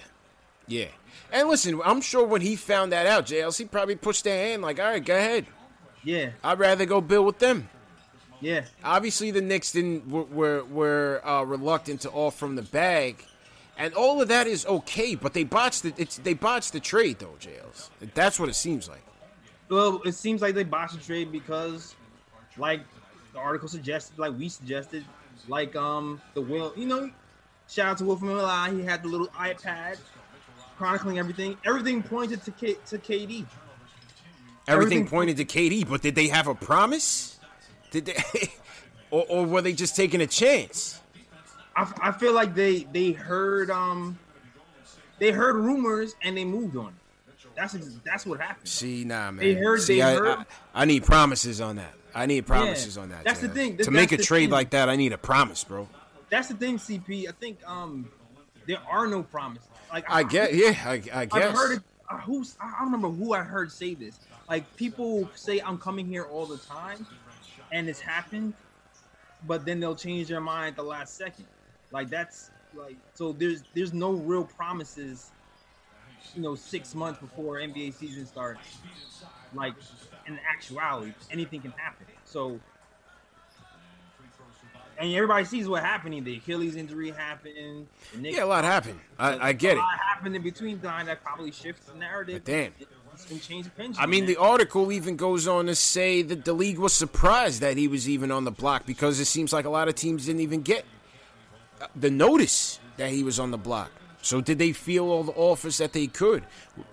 [0.68, 0.88] Yeah.
[1.32, 4.80] And listen, I'm sure when he found that out, JLC probably pushed their hand like,
[4.80, 5.46] all right, go ahead.
[6.04, 7.70] Yeah, I'd rather go build with them.
[8.40, 8.64] yeah.
[8.84, 13.24] Obviously, the Knicks didn't were were, were uh, reluctant to offer from the bag,
[13.78, 15.14] and all of that is okay.
[15.14, 15.94] But they botched it.
[15.98, 17.92] It's they botched the trade though, Jails.
[18.16, 19.04] That's what it seems like.
[19.70, 21.96] Well, it seems like they botched the trade because,
[22.58, 22.82] like
[23.34, 25.06] the article suggested, like we suggested,
[25.48, 27.12] like um the Will, you know,
[27.72, 28.78] shout out to from Milan.
[28.80, 29.98] He had the little iPad
[30.78, 31.58] chronicling everything.
[31.66, 33.46] Everything pointed to K- to KD.
[34.68, 37.40] Everything, Everything- pointed to KD, but did they have a promise?
[37.92, 38.24] Did they,
[39.12, 41.00] or, or were they just taking a chance?
[41.76, 44.20] I, I feel like they they heard um
[45.20, 46.94] they heard rumors and they moved on.
[47.56, 47.74] That's
[48.06, 48.68] that's what happened.
[48.68, 49.38] See, nah, man.
[49.38, 50.38] They heard- See, they I, heard-
[50.74, 51.94] I, I need promises on that.
[52.14, 53.24] I need promises on that.
[53.24, 53.78] That's the thing.
[53.78, 54.50] To make a trade thing.
[54.50, 55.88] like that, I need a promise, bro.
[56.32, 57.28] That's the thing, CP.
[57.28, 58.10] I think um
[58.66, 59.68] there are no promises.
[59.92, 61.34] Like I get, yeah, I, I guess.
[61.34, 61.84] I've heard it.
[62.10, 64.18] Uh, who's I don't remember who I heard say this.
[64.50, 67.06] Like people say I'm coming here all the time,
[67.72, 68.54] and it's happened,
[69.46, 71.46] but then they'll change their mind at the last second.
[71.92, 73.34] Like that's like so.
[73.34, 75.32] There's there's no real promises.
[76.34, 78.78] You know, six months before NBA season starts.
[79.54, 79.74] Like
[80.28, 82.06] in actuality, anything can happen.
[82.24, 82.60] So.
[85.02, 86.24] And everybody sees what happened.
[86.26, 87.88] The Achilles injury happened.
[88.16, 89.00] Knicks Yeah, a lot happened.
[89.18, 89.78] I, I get a it.
[89.80, 92.44] lot happened in between time that probably shifts the narrative.
[92.46, 92.74] But damn.
[93.14, 94.02] It's been changed the pendulum.
[94.02, 94.34] I mean, man.
[94.34, 98.08] the article even goes on to say that the league was surprised that he was
[98.08, 100.86] even on the block because it seems like a lot of teams didn't even get
[101.82, 103.92] uh, the notice that he was on the block.
[104.22, 106.44] So did they feel all the offers that they could?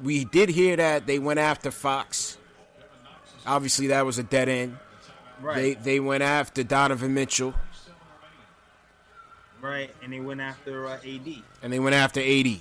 [0.02, 2.38] We did hear that they went after Fox.
[3.46, 4.78] Obviously, that was a dead end.
[5.40, 7.54] right, They they went after Donovan Mitchell
[9.60, 11.42] right, and they went after uh, AD.
[11.62, 12.56] and they went after AD.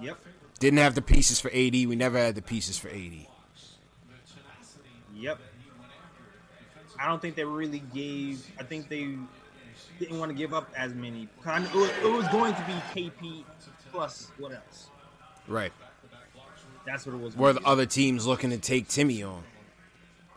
[0.00, 0.18] Yep,
[0.58, 1.72] Didn't have the pieces for AD.
[1.72, 3.26] We never had the pieces for AD.
[5.14, 5.38] yep.
[6.98, 8.46] I don't think they really gave.
[8.58, 9.16] I think they
[9.98, 11.28] didn't want to give up as many.
[11.44, 12.72] It was, it was going to be
[13.12, 13.44] KP
[13.90, 14.88] plus what else?
[15.46, 15.72] Right.
[16.86, 17.36] That's what it was.
[17.36, 19.42] Were the other teams looking to take Timmy on?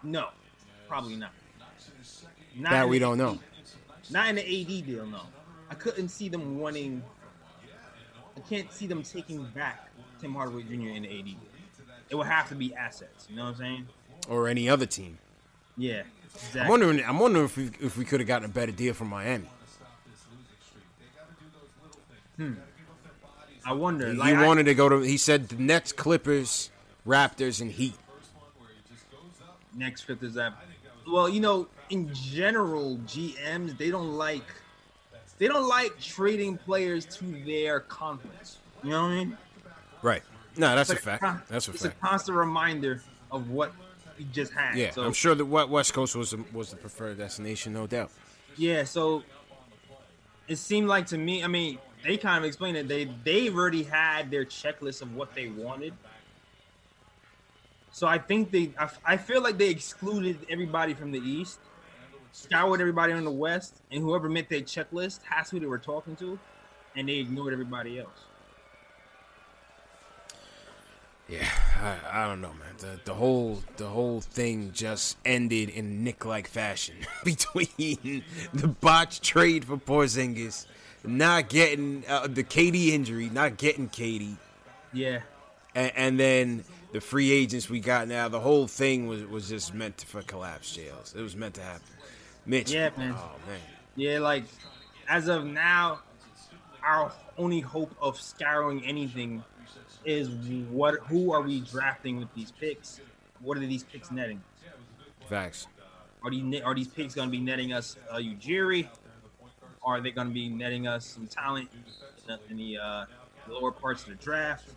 [0.04, 0.30] No,
[0.88, 1.32] probably not.
[2.56, 3.40] Not That we don't know.
[4.10, 5.22] Not in the AD deal, no.
[5.70, 7.04] I couldn't see them wanting.
[8.36, 9.90] I can't see them taking back
[10.22, 10.90] Tim Hardaway Jr.
[10.96, 11.36] in the AD.
[12.10, 13.28] It would have to be assets.
[13.30, 13.88] You know what I'm saying?
[14.30, 15.18] Or any other team?
[15.76, 16.04] Yeah.
[16.34, 16.62] Exactly.
[16.62, 17.04] I'm wondering.
[17.06, 19.50] I'm wondering if we if we could have gotten a better deal from Miami.
[22.38, 22.54] Hmm.
[23.66, 24.12] I wonder.
[24.12, 25.00] He Like, I- wanted to go to.
[25.00, 26.70] He said the Nets, Clippers,
[27.06, 27.96] Raptors, and Heat.
[29.74, 30.54] next script is that.
[31.08, 34.44] Well, you know, in general, GMs they don't like
[35.38, 38.58] they don't like trading players to their conference.
[38.84, 39.38] You know what I mean?
[40.02, 40.24] Right.
[40.56, 41.22] No, that's a fact.
[41.50, 41.86] That's a it's fact.
[41.86, 43.72] It's a constant reminder of what
[44.18, 44.76] we just had.
[44.76, 47.86] Yeah, So, I'm sure that what West Coast was the, was the preferred destination, no
[47.88, 48.12] doubt.
[48.58, 49.24] Yeah, so
[50.48, 52.88] it seemed like to me, I mean, they kind of explained it.
[52.88, 55.94] They they've already had their checklist of what they wanted.
[57.92, 61.60] So I think they, I, I feel like they excluded everybody from the East,
[62.38, 66.16] scoured everybody on the West, and whoever met their checklist, that's who they were talking
[66.18, 66.38] to,
[66.96, 68.26] and they ignored everybody else.
[71.28, 71.48] Yeah,
[71.82, 72.76] I, I don't know, man.
[72.78, 76.96] The the whole the whole thing just ended in Knick like fashion
[77.26, 78.24] between
[78.54, 80.68] the botched trade for Porzingis,
[81.04, 84.38] not getting uh, the KD injury, not getting KD.
[84.94, 85.20] Yeah,
[85.76, 88.30] and, and then the free agents we got now.
[88.30, 91.14] The whole thing was was just meant for collapse jails.
[91.18, 91.97] It was meant to happen.
[92.48, 93.14] Mitch, Yeah, man.
[93.16, 93.60] Oh man,
[93.96, 94.20] yeah.
[94.20, 94.46] Like
[95.08, 96.00] as of now,
[96.82, 99.44] our only hope of scouring anything
[100.06, 100.30] is
[100.70, 103.02] what who are we drafting with these picks?
[103.42, 104.42] What are these picks netting?
[105.28, 105.68] facts.
[106.24, 108.88] Are these are these picks going to be netting us uh, Ujiri?
[109.84, 113.06] Are they going to be netting us some talent in the, in the uh,
[113.48, 114.70] lower parts of the draft?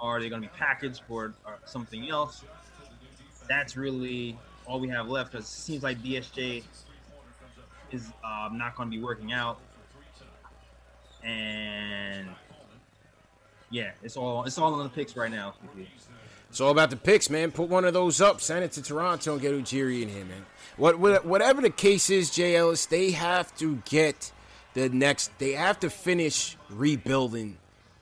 [0.00, 2.44] Are they going to be packaged for uh, something else?
[3.48, 6.62] That's really all we have left because it seems like DSJ
[7.90, 9.58] is um, not going to be working out,
[11.22, 12.28] and
[13.70, 15.54] yeah, it's all it's all on the picks right now.
[16.52, 17.50] It's all about the picks, man.
[17.50, 20.44] Put one of those up, send it to Toronto, and get Ujiri in here, man.
[20.76, 24.32] What, what, whatever the case is, Jay Ellis, they have to get
[24.74, 25.38] the next.
[25.38, 27.56] They have to finish rebuilding,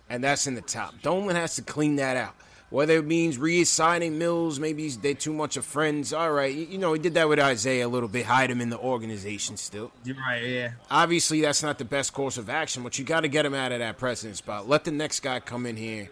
[0.08, 1.00] and that's in the top.
[1.00, 2.34] Dolan has to clean that out.
[2.70, 6.12] Whether it means reassigning Mills, maybe he's- they're too much of friends.
[6.12, 8.60] All right, you, you know he did that with Isaiah a little bit, hide him
[8.60, 9.90] in the organization still.
[10.04, 10.70] You're right, yeah.
[10.88, 13.72] Obviously, that's not the best course of action, but you got to get him out
[13.72, 14.68] of that president spot.
[14.68, 16.10] Let the next guy come in here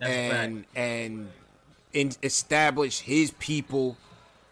[0.00, 1.30] That's and and
[1.92, 3.96] in, establish his people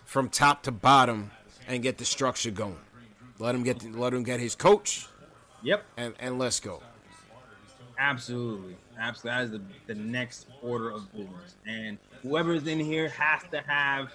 [0.05, 1.33] from top to bottom
[1.67, 2.79] and get the structure going.
[3.41, 5.07] Let him get let him get his coach
[5.65, 5.85] Yep.
[5.97, 6.83] and, and let's go.
[7.99, 9.31] Absolutely, absolutely.
[9.31, 9.51] That is
[9.87, 14.13] the, the next order of business, and whoever's in here has to have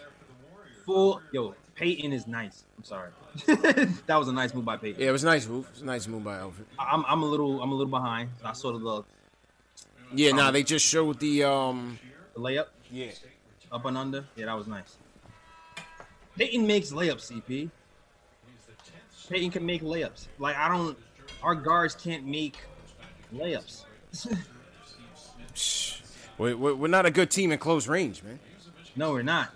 [0.85, 1.21] full.
[1.31, 2.63] Yo, Payton is nice.
[2.77, 3.09] I'm sorry,
[3.47, 5.01] that was a nice move by Payton.
[5.01, 5.65] Yeah, it was a nice move.
[5.65, 6.65] It was a nice move by Elfrid.
[6.77, 8.29] I'm, I'm a little, I'm a little behind.
[8.43, 9.05] I saw the, little-
[10.13, 11.97] Yeah, nah, they just showed the um.
[12.35, 13.11] the layup Yeah,
[13.71, 14.25] up and under.
[14.35, 14.97] Yeah, that was nice.
[16.37, 17.31] Payton makes layups.
[17.31, 17.69] CP.
[19.29, 20.27] Payton can make layups.
[20.39, 20.97] Like I don't.
[21.41, 22.57] Our guards can't make
[23.33, 23.85] layups.
[26.37, 28.39] we're, not a good team in close range, man.
[28.95, 29.51] No, we're not.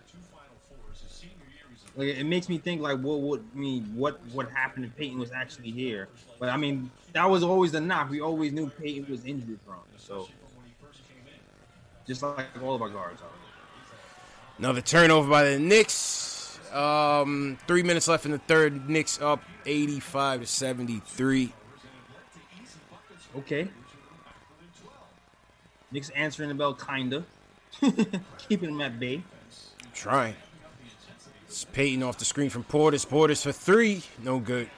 [1.95, 5.17] Like it makes me think like what would I mean what what happened if Payton
[5.17, 6.09] was actually here.
[6.39, 8.11] But I mean that was always the knock.
[8.11, 9.79] We always knew Payton was injured from.
[9.97, 10.29] So
[12.05, 13.27] just like all of our guards are.
[14.59, 16.59] Another turnover by the Knicks.
[16.71, 18.87] Um, three minutes left in the third.
[18.87, 21.53] Knicks up 85 to 73.
[23.37, 23.67] Okay.
[25.91, 27.23] Knicks answering the bell kinda.
[28.49, 29.23] Keeping them at bay.
[29.93, 30.35] Trying.
[31.45, 33.07] It's Payton off the screen from Portis.
[33.07, 34.03] Portis for three.
[34.21, 34.69] No good.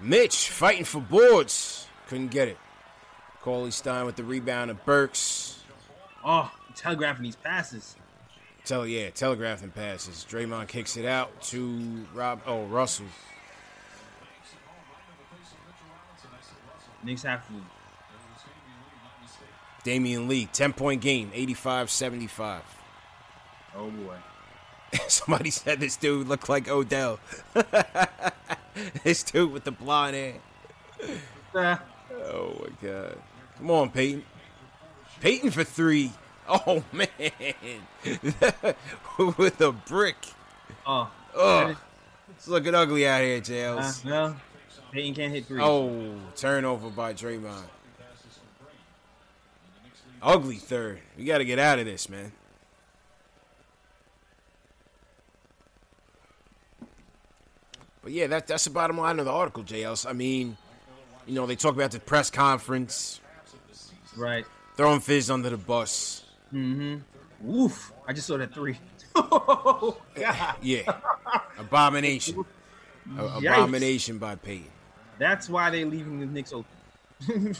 [0.00, 1.88] Mitch fighting for boards.
[2.08, 2.58] Couldn't get it.
[3.40, 5.62] Cauley Stein with the rebound of Burks.
[6.24, 7.96] Oh, telegraphing these passes.
[8.64, 10.26] Tell yeah, telegraphing passes.
[10.28, 12.40] Draymond kicks it out to Rob.
[12.46, 13.06] Oh, Russell.
[17.02, 17.54] Knicks have to.
[19.84, 22.62] Damion Lee, 10 point game, 85 75.
[23.76, 24.16] Oh boy.
[25.08, 27.18] Somebody said this dude looked like Odell.
[29.04, 30.34] this dude with the blonde hair.
[32.26, 33.16] Oh my god.
[33.58, 34.24] Come on, Payton.
[35.20, 36.10] Payton for three.
[36.48, 37.08] Oh man.
[39.38, 40.16] with a brick.
[40.86, 41.10] oh.
[41.36, 41.76] Oh.
[42.30, 44.04] It's looking ugly out here, Uh, Jails.
[44.04, 44.36] well,
[44.92, 45.60] Payton can't hit three.
[45.62, 47.62] Oh, turnover by Draymond.
[50.24, 51.00] Ugly third.
[51.18, 52.32] We got to get out of this, man.
[58.02, 60.08] But yeah, that, that's the bottom line of the article, JLs.
[60.08, 60.56] I mean,
[61.26, 63.20] you know, they talk about the press conference,
[64.16, 64.44] Right.
[64.76, 66.24] throwing Fizz under the bus.
[66.52, 67.50] Mm-hmm.
[67.50, 67.92] Oof.
[68.06, 68.78] I just saw that three.
[69.14, 70.54] oh, Yeah.
[71.58, 72.44] Abomination.
[73.18, 74.70] A- abomination by Payton.
[75.18, 76.66] That's why they leaving the Knicks open.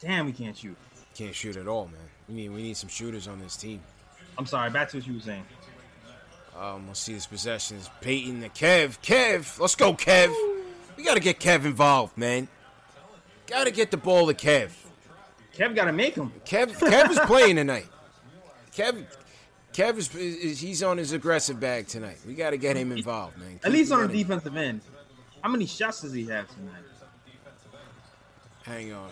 [0.00, 0.76] Damn, we can't shoot.
[1.20, 2.00] Can't shoot at all, man.
[2.28, 3.82] We need we need some shooters on this team.
[4.38, 4.70] I'm sorry.
[4.70, 5.44] Back to what you were saying.
[6.58, 7.90] Um, we'll see his possessions.
[8.00, 8.98] Payton to Kev.
[9.02, 10.34] Kev, let's go, Kev.
[10.96, 12.48] We gotta get Kev involved, man.
[13.46, 14.70] Gotta get the ball to Kev.
[15.54, 16.32] Kev got to make him.
[16.46, 17.88] Kev, Kev is playing tonight.
[18.74, 19.04] Kev,
[19.74, 22.16] Kev is, is he's on his aggressive bag tonight.
[22.26, 23.56] We gotta get him involved, man.
[23.56, 24.80] At Keep least on the defensive end.
[25.42, 26.80] How many shots does he have tonight?
[28.62, 29.10] Hang on.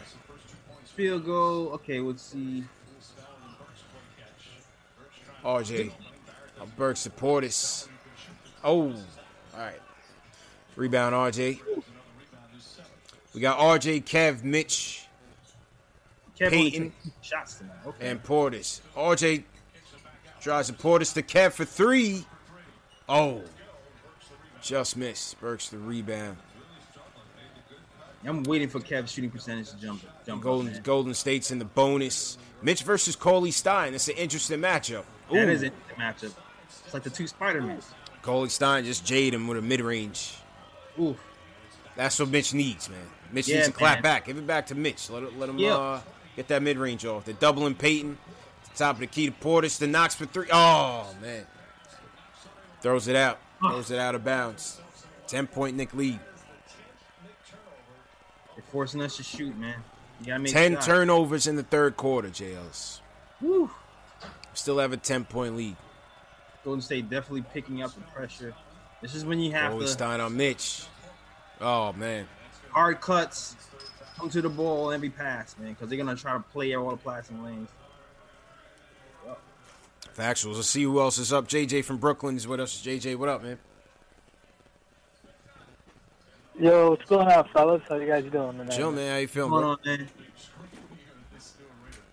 [0.98, 1.68] Field goal.
[1.74, 2.64] Okay, let's see.
[5.44, 5.92] RJ.
[6.60, 7.86] Uh, Burke Supportis.
[8.64, 8.94] Oh, all
[9.56, 9.80] right.
[10.74, 11.60] Rebound, RJ.
[13.32, 15.06] We got RJ, Kev, Mitch,
[16.36, 16.92] Kev Payton.
[17.22, 17.76] shots tonight.
[17.86, 18.08] Okay.
[18.08, 18.80] and Portis.
[18.96, 19.44] RJ
[20.40, 22.26] drives the Portis to Kev for three.
[23.08, 23.42] Oh,
[24.60, 25.40] just missed.
[25.40, 26.38] Burks the rebound.
[28.28, 30.02] I'm waiting for Kev's shooting percentage to jump.
[30.26, 30.42] Jump.
[30.42, 30.82] Golden man.
[30.82, 32.38] Golden State's in the bonus.
[32.62, 33.94] Mitch versus Cauley-Stein.
[33.94, 35.04] It's an interesting matchup.
[35.32, 35.50] That Ooh.
[35.50, 36.32] is a matchup.
[36.84, 37.78] It's like the two Spider Men.
[38.22, 40.34] Cauley-Stein just jade him with a mid range.
[41.00, 41.16] Ooh.
[41.96, 42.98] That's what Mitch needs, man.
[43.32, 44.02] Mitch Yeah, needs to clap man.
[44.02, 44.26] back.
[44.26, 45.08] Give it back to Mitch.
[45.10, 45.76] Let, let him Yeah.
[45.76, 46.00] uh,
[46.36, 47.24] get that mid range off.
[47.24, 48.18] They're doubling Payton.
[48.74, 49.78] Top of the key to Portis.
[49.78, 50.46] The knocks for three.
[50.52, 51.46] Oh, man.
[52.80, 53.38] Throws it out.
[53.60, 54.80] Throws it out of bounds.
[55.26, 56.20] 10 point Knick lead.
[58.70, 59.74] Forcing us to shoot, man.
[60.20, 60.86] You gotta make 10 shots.
[60.86, 63.00] turnovers in the third quarter, JLs.
[63.40, 63.70] Woo.
[64.54, 65.76] Still have a 10 point lead.
[66.64, 68.52] Golden State definitely picking up the pressure.
[69.00, 70.84] This is when you have Coley to Stein on Mitch.
[71.60, 72.28] Oh, man.
[72.70, 73.56] hard cuts,
[74.18, 76.96] come to the ball every pass, man, because they're gonna try to play all the
[76.96, 77.70] passing lanes.
[80.16, 80.56] Factuals.
[80.56, 81.46] Let's see who else is up.
[81.46, 82.82] JJ from Brooklyn is with us.
[82.82, 83.58] JJ, what up, man?
[86.58, 87.82] Yo, what's going on, fellas?
[87.88, 88.76] How you guys doing tonight?
[88.76, 89.12] Chill, man.
[89.12, 89.70] How you feeling, Come bro?
[89.70, 90.08] on, man.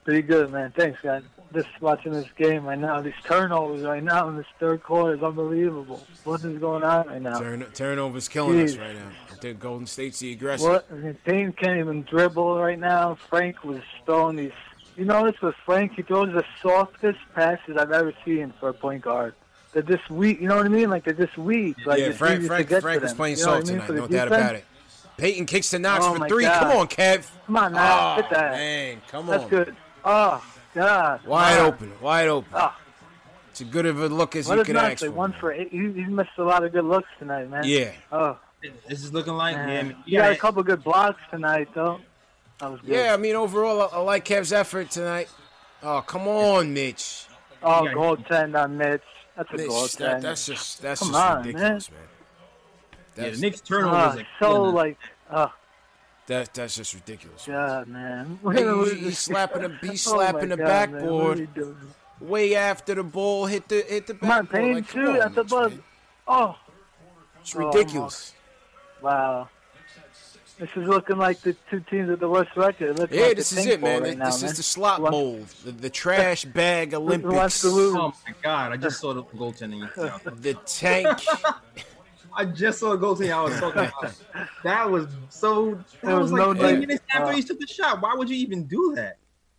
[0.04, 0.72] Pretty good, man.
[0.78, 1.24] Thanks, guys.
[1.52, 3.02] Just watching this game right now.
[3.02, 6.06] These turnovers right now in this third quarter is unbelievable.
[6.26, 7.40] What is going on right now?
[7.40, 9.10] Turn, turnovers killing us right now.
[9.42, 10.68] The Golden State's the aggressive.
[10.68, 10.88] What?
[10.92, 13.18] I mean, Payne can't even dribble right now.
[13.30, 14.52] Frank was throwing these.
[14.96, 19.02] You notice with Frank, he throws the softest passes I've ever seen for a point
[19.02, 19.34] guard.
[19.76, 20.40] They're just weak.
[20.40, 20.90] You know what I mean?
[20.90, 21.76] Like they're just weak.
[21.86, 23.74] Like yeah, it's Frank, to Frank, get Frank was playing You know what soft I
[23.74, 23.82] mean?
[23.82, 23.88] tonight.
[23.88, 24.42] For No doubt defense.
[24.42, 24.66] about it.
[25.18, 26.44] Payton kicks the knocks Oh, for three.
[26.46, 26.60] God.
[26.62, 27.30] Come on, Kev.
[27.46, 28.52] Come on now, Oh, ah, hit that.
[28.54, 29.50] man, come That's on.
[29.50, 29.76] good.
[30.06, 31.26] Oh God.
[31.26, 31.66] Wide Wow.
[31.68, 32.50] open, wide open.
[32.54, 32.74] Oh.
[33.52, 34.92] It's as good of a look as What you is could nice?
[34.94, 35.14] ask They for.
[35.14, 35.70] won for eight.
[35.72, 37.64] He, he missed a lot of good looks tonight, man.
[37.66, 38.38] Yeah, Oh,
[38.88, 39.66] This is looking like yeah.
[39.66, 39.88] man.
[39.90, 39.98] man.
[40.06, 42.00] You got a couple good blocks tonight, though.
[42.60, 42.92] That was good.
[42.92, 43.14] yeah.
[43.14, 45.28] I mean, overall, I, I like Kev's effort tonight.
[45.84, 47.26] Oh, come on, Mitch.
[47.64, 47.94] Oh, Yeah.
[47.94, 49.02] goaltend on Mitch.
[49.36, 49.98] That's a Mitch, goaltend.
[49.98, 52.00] that, that's just that's Come just on, ridiculous, man.
[53.18, 54.98] Yeah, That's, the Knicks turnovers Ah, are so killing like,
[55.32, 55.54] oh
[56.28, 57.46] that, that's just ridiculous.
[57.46, 58.40] God, man.
[58.52, 61.38] Hey, he- he's slapping the- he's Oh, slapping the God, backboard.
[61.38, 61.78] are you doing?
[62.20, 64.52] Way after the ball hit the hit the Come on, backboard.
[64.64, 65.72] Payne Like, too on, at the Mitch, buzz.
[65.72, 65.84] man.
[66.28, 66.58] Oh,
[67.42, 68.34] It's Oh, ridiculous.
[69.02, 69.50] wow.
[70.58, 72.92] This is looking like the two teams with the worst record.
[72.92, 74.00] It looks Yeah, like this the is Pink it, man.
[74.00, 74.52] Bowl Right now, this man.
[74.52, 77.66] is the slot Wants- mold, the, the trash bag Olympics.
[77.66, 78.72] Oh my god!
[78.72, 79.82] I just saw the goaltending.
[80.42, 81.20] the tank.
[82.38, 83.34] I just saw the goaltending.
[83.34, 84.16] I was talking about.
[84.64, 85.72] That was so.
[85.76, 86.80] That There was, was like no three doubt.
[86.80, 88.02] minutes after Uh, he took the shot.
[88.02, 89.18] Why would you even do that?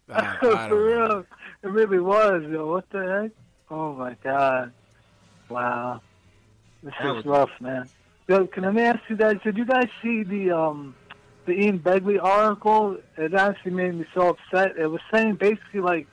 [0.09, 0.77] I, I For don't know.
[0.77, 1.27] real.
[1.63, 2.71] It really was, yo.
[2.71, 3.31] What the heck?
[3.71, 4.73] Oh my god.
[5.51, 6.01] Wow.
[6.83, 7.89] This That is was- rough, man.
[8.29, 10.95] Yo, can I ask you guys, did you guys see the um
[11.47, 12.97] the Ian Begley article?
[13.17, 14.77] It actually made me so upset.
[14.77, 16.07] It was saying basically like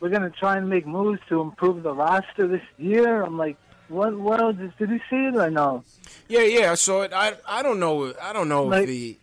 [0.00, 3.22] we're gonna try and make moves to improve the roster this year.
[3.22, 3.56] I'm like,
[3.88, 4.18] what?
[4.18, 4.56] What else?
[4.78, 5.84] Did you see it or no?
[6.28, 7.12] Yeah, yeah, I saw it.
[7.12, 8.12] I I don't know.
[8.20, 9.18] I don't know Like- if the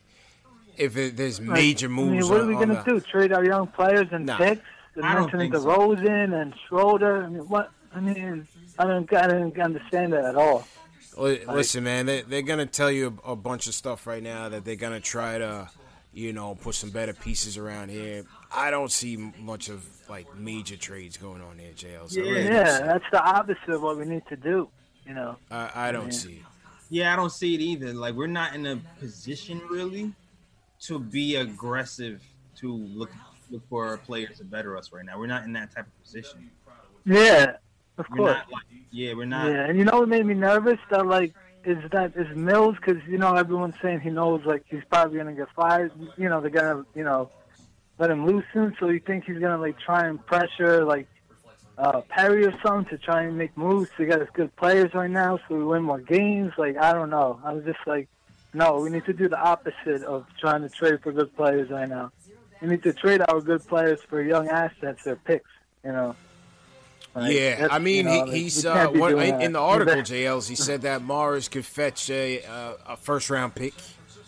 [0.78, 2.12] if it, there's Like, major I moves.
[2.12, 3.00] mean, what are we on gonna the- do?
[3.02, 4.38] Trade our young players and Nah.
[4.38, 4.62] picks?
[4.96, 5.70] And I don't mentioning think so.
[5.70, 7.24] DeRozan and Schroeder.
[7.24, 7.72] I mean, what?
[7.94, 8.48] I mean,
[8.80, 10.66] I don't, I didn't understand that at all.
[11.18, 14.50] Li- Listen, man, they, they're gonna tell you a, a bunch of stuff right now
[14.50, 15.70] that they're gonna try to,
[16.14, 18.24] you know, put some better pieces around here.
[18.54, 22.18] I don't see much of like major trades going on here, JLs.
[22.18, 22.86] I Yeah, see it.
[22.86, 24.70] that's the opposite of what we need to do.
[25.06, 25.38] You know.
[25.50, 26.20] I, I don't Yeah.
[26.20, 26.42] see it.
[26.90, 27.94] Yeah, I don't see it either.
[27.94, 30.14] Like we're not in a position really
[30.82, 32.22] to be aggressive
[32.58, 33.10] to look
[33.50, 35.18] look for our players to better us right now.
[35.18, 36.50] We're not in that type of position.
[37.06, 37.58] Yeah,
[37.98, 38.38] of We're course.
[38.38, 39.48] not like yeah, we're not.
[39.48, 40.80] Yeah, and you know what made me nervous?
[40.90, 41.34] That like
[41.64, 45.34] is that is Mills because you know everyone's saying he knows like he's probably gonna
[45.34, 45.92] get fired.
[46.18, 47.30] You know they're gonna you know
[48.00, 51.08] let him loosen, so you think he's gonna like try and pressure like
[51.78, 55.12] uh Perry or something to try and make moves to get us good players right
[55.12, 56.54] now, so we win more games.
[56.58, 57.40] Like I don't know.
[57.44, 58.08] I was just like,
[58.54, 61.90] no, we need to do the opposite of trying to trade for good players right
[61.90, 62.12] now.
[62.62, 65.50] We need to trade our good players for young assets or picks.
[65.84, 66.16] You know.
[67.18, 70.48] Like, yeah, I mean, you know, he, he's uh, one, in, the article, JLs.
[70.48, 73.74] He said that Morris could fetch a uh, a first round pick,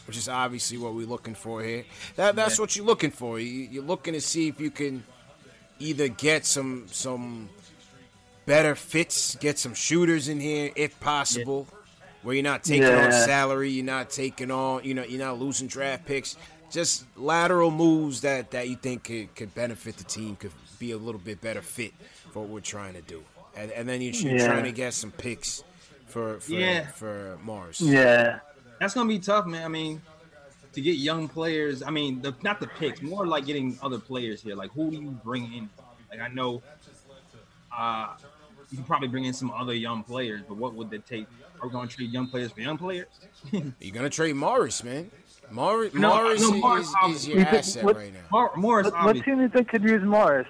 [0.08, 1.86] which is obviously what we're looking for here.
[2.16, 3.40] That that's what you're looking for.
[3.40, 5.04] You, you're looking to see if you can
[5.78, 7.50] either get some some
[8.48, 11.68] better fits, get some shooters in here if possible,
[12.24, 15.68] where you're not taking on salary, you're not taking on, you know, you're not losing
[15.68, 16.36] draft picks.
[16.72, 20.98] Just lateral moves that, that you think could, could benefit the team, could be a
[20.98, 21.94] little bit better fit
[22.32, 23.24] for what we're trying to do.
[23.56, 24.48] And, and then you're, you're Yeah.
[24.48, 25.64] trying to get some picks
[26.08, 26.88] for for, Yeah.
[26.88, 27.82] for Mars.
[27.82, 28.40] Yeah.
[28.80, 29.64] That's gonna be tough, man.
[29.66, 30.02] I mean,
[30.74, 31.84] to get young players.
[31.84, 34.56] I mean, the, not the picks, more like getting other players here.
[34.56, 35.70] Like, who do you bring in?
[36.12, 36.62] Like, I know,
[37.76, 38.10] uh,
[38.72, 41.26] you can probably bring in some other young players, but what would it take?
[41.62, 43.08] Are we gonna trade young players for young players?
[43.52, 45.10] You're gonna trade Morris, man.
[45.52, 48.20] Morris, No, Morris, no, is, Morris, is, is your You think- asset what- right now.
[48.32, 50.48] Mor- Morris, What, what team do you think could use Morris?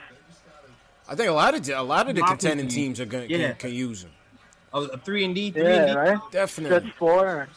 [1.09, 2.97] I think a lot of a lot of the Lot contending teams.
[2.97, 3.47] teams are gonna Yeah.
[3.49, 4.11] can, can use him.
[4.73, 5.95] a, a three and D, three Yeah, and D.
[5.95, 6.19] right.
[6.31, 7.47] Definitely, Stretch four.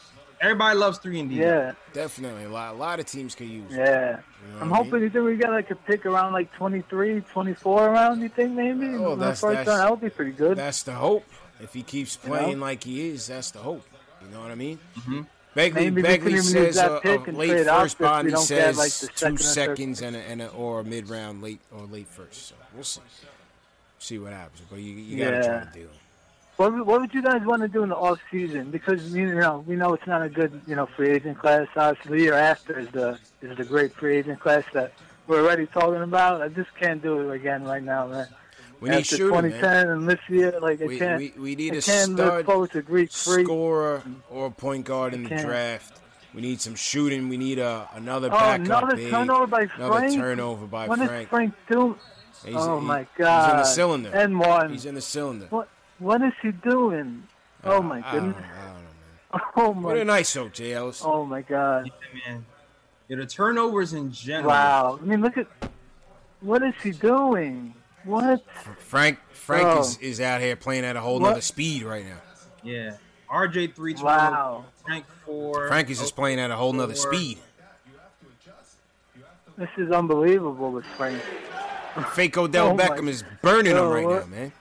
[0.41, 1.35] Everybody loves three and D.
[1.37, 2.43] Yeah, definitely.
[2.45, 3.79] A lot, a lot of teams can use him.
[3.79, 4.19] yeah.
[4.45, 6.51] You know I'm what I hoping you think we got like a pick around like
[6.53, 8.21] 23, 24 around.
[8.21, 8.87] You think maybe?
[8.95, 10.57] Oh, In the that's- first that's- round, that would be pretty good.
[10.57, 11.23] That's the hope.
[11.61, 12.37] If he keeps You know?
[12.39, 13.85] playing like he is, that's the hope.
[14.21, 14.79] You know what I mean?
[14.97, 15.21] Mm-hmm.
[15.55, 17.67] Begley, Maybe we can Begley even use says that a, pick a and late trade
[17.67, 18.27] out first if we bond.
[18.27, 19.43] He don't get, says like, the second two or third.
[19.53, 22.47] seconds and a, and a, or a mid round late or late first.
[22.47, 23.01] So we'll see.
[24.03, 24.61] See what happens.
[24.69, 25.87] But you, you gotta try to do.
[26.57, 28.69] What, would- what would you guys want to do in the off season?
[28.69, 31.67] Because you know we know it's not a good you know free agent class.
[31.75, 34.91] Obviously, the year after is the is the great free agent class that
[35.27, 36.41] we're already talking about.
[36.41, 38.27] I just can't do it again right now, man.
[38.81, 39.89] We need After shooting, 2010 man.
[39.97, 41.17] and this year, like I We, can't.
[41.17, 43.47] we, we need I a stud forward to Greek freak.
[43.47, 45.45] scorer or a point guard in the can't.
[45.47, 46.01] draft.
[46.33, 47.29] We need some shooting.
[47.29, 49.09] We need a another Oh, backup another big.
[49.11, 50.13] turnover by Another Frank.
[50.15, 51.29] turnover by When is Frank.
[51.29, 51.95] Frank doing?
[52.45, 53.43] He's, oh he- my God!
[53.45, 54.11] He's in the cylinder.
[54.13, 54.71] And one.
[54.71, 55.47] He's in the cylinder.
[55.49, 55.69] What?
[55.99, 57.23] What is he doing?
[57.63, 58.45] Uh, oh my I don't know, goodness!
[58.51, 59.41] I don't know, man.
[59.55, 60.03] Oh What a my!
[60.15, 60.73] nice hope, J.
[60.73, 61.01] Ellis.
[61.05, 61.89] Oh my God!
[62.27, 62.45] man.
[63.07, 64.49] Yeah, the turnovers in general.
[64.49, 64.99] Wow!
[65.01, 65.47] I mean, look at
[66.41, 67.73] what is he doing?
[68.03, 68.43] What?
[68.79, 69.79] Frank Frank Oh.
[69.81, 71.29] is, is out here playing at a whole What?
[71.29, 72.17] nother speed right now.
[72.63, 72.97] Yeah.
[73.31, 74.31] RJ three twelve.
[74.33, 74.65] Wow!
[74.85, 75.67] Frank four.
[75.67, 77.37] Frank is just playing at a whole nother speed.
[79.57, 81.21] This is unbelievable with Frank.
[82.13, 84.29] Fake Odell Oh, Beckham is burning him right what?
[84.29, 84.51] now, man.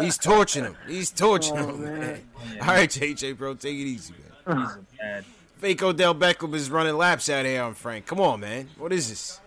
[0.00, 0.76] He's torching him.
[0.86, 2.00] He's torching Oh, him, man.
[2.00, 2.22] man.
[2.60, 4.14] All right, JJ, bro, take it easy,
[4.46, 4.58] man.
[4.58, 5.24] He's a bad.
[5.58, 8.06] Fake Odell Beckham is running laps out here on Frank.
[8.06, 8.68] Come on, man.
[8.76, 9.40] What is this?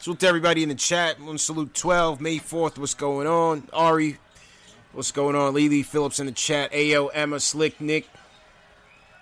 [0.00, 1.20] Salute to everybody in the chat.
[1.20, 2.76] Want to salute 12, May 4th.
[2.76, 3.68] What's going on?
[3.72, 4.18] Ari,
[4.92, 5.54] what's going on?
[5.54, 6.72] Lily Phillips in the chat.
[6.72, 8.08] Ayo, Emma, Slick, Nick.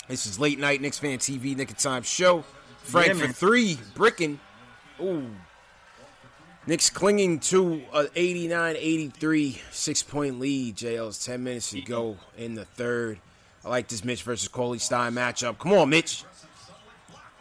[0.09, 2.45] This is Late Night Knicks Fan TV, Knick of Time Show.
[2.83, 3.79] Frank Yeah, for three.
[3.95, 4.41] Bricking.
[5.01, 5.27] Ooh.
[6.67, 10.77] Knicks clinging to an 89-83 six-point lead.
[10.77, 13.19] JL's 10 minutes to go in the third.
[13.65, 15.59] I like this Mitch versus Cauley-Stein matchup.
[15.59, 16.25] Come on, Mitch.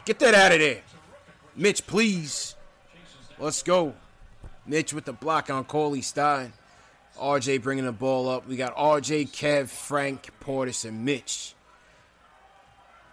[0.06, 0.82] Get that out of there.
[1.56, 2.56] Mitch, please.
[3.38, 3.94] Let's go.
[4.66, 6.54] Mitch with the block on Cauley-Stein.
[7.20, 8.48] RJ bringing the ball up.
[8.48, 11.54] We got RJ, Kev, Frank, Portis, and Mitch.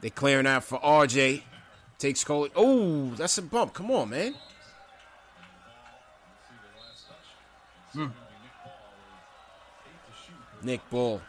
[0.01, 1.43] They clearing out for RJ.
[1.99, 2.51] Takes Cauley.
[2.55, 3.73] Oh, that's a bump.
[3.73, 4.35] Come on, man.
[7.93, 8.07] Hmm.
[10.63, 11.23] Nick Bull.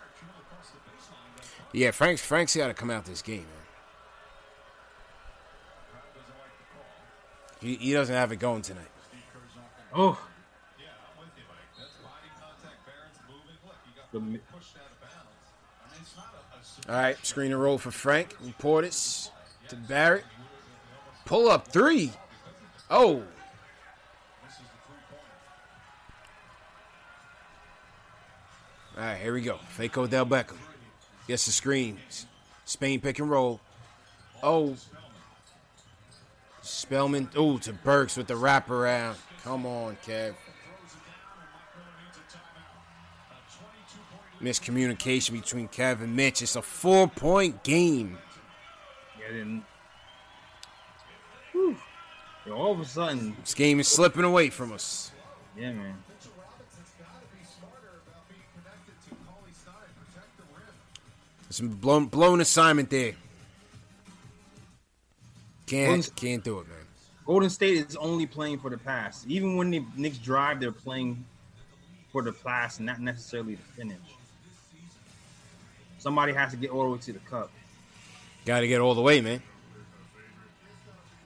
[1.72, 3.48] Yeah, Frank's Frank's got to come out this game, man.
[7.62, 8.88] He, he doesn't have it going tonight.
[9.94, 10.20] Oh.
[16.90, 18.36] All right, screen and roll for Frank.
[18.60, 19.30] Portis
[19.70, 20.24] to Barrett.
[21.28, 22.14] Pull up three.
[22.90, 23.22] Oh.
[28.96, 29.58] All right, here we go.
[29.68, 30.56] Fake Odell Beckham.
[31.28, 32.28] Gets the screens.
[32.64, 33.60] Spain pick and roll.
[34.42, 34.78] Oh.
[36.62, 37.30] Spellman.
[37.36, 39.16] Oh, to Burks with the wraparound.
[39.44, 40.34] Come on, Kev.
[44.42, 46.42] Miscommunication between Kev and Mitch.
[46.42, 48.18] It's a four point game.
[49.20, 49.60] Yeah.
[52.48, 55.12] Yo, all of a sudden, This game is slipping away from us.
[55.58, 55.98] yeah, man.
[61.50, 63.14] Some blown, blown assignment there.
[65.66, 66.78] Can't Blown- can't do it, man.
[67.26, 69.26] Golden State is only playing for the pass.
[69.28, 71.26] Even when the Knicks drive, they're playing
[72.12, 73.98] for the pass, not necessarily the finish.
[76.00, 77.52] Somebody has to get all the way to the cup.
[78.46, 79.42] Got to get all the way, man.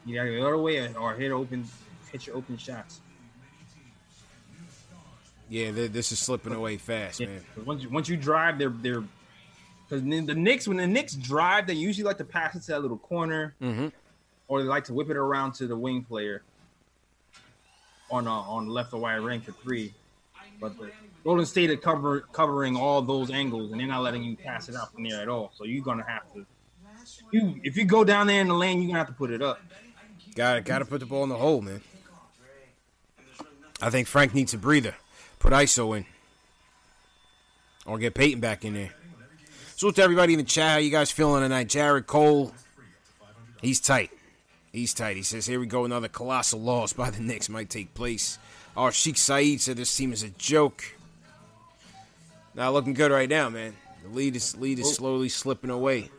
[0.05, 1.65] You gotta all the way or hit open,
[2.11, 3.01] hit your open shots.
[5.49, 7.41] Yeah, this is slipping away fast, Yeah, man.
[7.65, 9.03] once you, once you drive, they're they're
[9.87, 12.81] because the Knicks when the Knicks drive, they usually like to pass it to that
[12.81, 13.87] little corner, Mm-hmm.
[14.47, 16.41] or they like to whip it around to the wing player
[18.09, 19.93] on uh, on left or right ring for three.
[20.61, 20.91] But the
[21.23, 24.75] Golden State are cover, covering all those angles, and they're not letting you pass it
[24.75, 25.51] out from there at all.
[25.55, 26.45] So you're gonna have to.
[27.31, 29.41] You if you go down there in the lane, you're gonna have to put it
[29.41, 29.59] up.
[30.35, 31.81] Got got to put the ball in the hole, man.
[33.81, 34.95] I think Frank needs a breather.
[35.39, 36.05] Put ISO in,
[37.85, 38.91] or get Payton back in there.
[39.75, 41.67] So to everybody in the chat, how you guys feeling tonight?
[41.67, 42.53] Jared Cole,
[43.61, 44.11] he's tight.
[44.71, 45.17] He's tight.
[45.17, 45.83] He says, "Here we go.
[45.83, 48.37] Another colossal loss by the Knicks might take place."
[48.77, 50.95] Our Sheikh Saeed said this team is a joke.
[52.53, 53.75] Not looking good right now, man.
[54.03, 54.91] The lead is lead is oh.
[54.91, 56.09] slowly slipping away.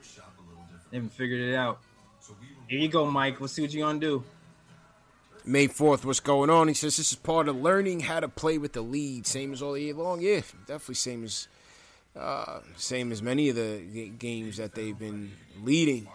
[0.90, 1.78] They haven't figured it out.
[2.72, 3.38] Here you go, Mike.
[3.38, 4.24] Let's see what you're gonna do.
[5.44, 6.68] May 4th, what's going on?
[6.68, 9.60] He says this is part of learning how to play with the lead, same as
[9.60, 10.22] all year long.
[10.22, 11.48] Yeah, definitely same as
[12.16, 16.08] uh, same as many of the g- games that they've been leading.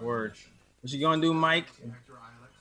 [0.00, 0.32] Word.
[0.80, 1.66] What you gonna do, Mike?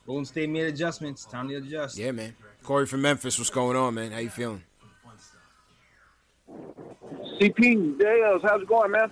[0.05, 1.25] Golden State made adjustments.
[1.25, 1.97] Time to adjust.
[1.97, 2.35] Yeah, man.
[2.61, 4.11] Corey from Memphis, what's going on, man?
[4.11, 4.61] How you feeling?
[7.41, 9.09] CP, Dales, how's it going, man?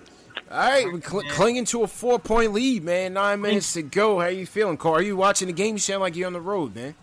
[0.50, 3.12] All right, we're cl- clinging to a four-point lead, man.
[3.12, 4.18] Nine minutes to go.
[4.18, 4.94] How you feeling, Carl?
[4.94, 5.74] Are you watching the game?
[5.74, 6.94] You sound like you're on the road, man.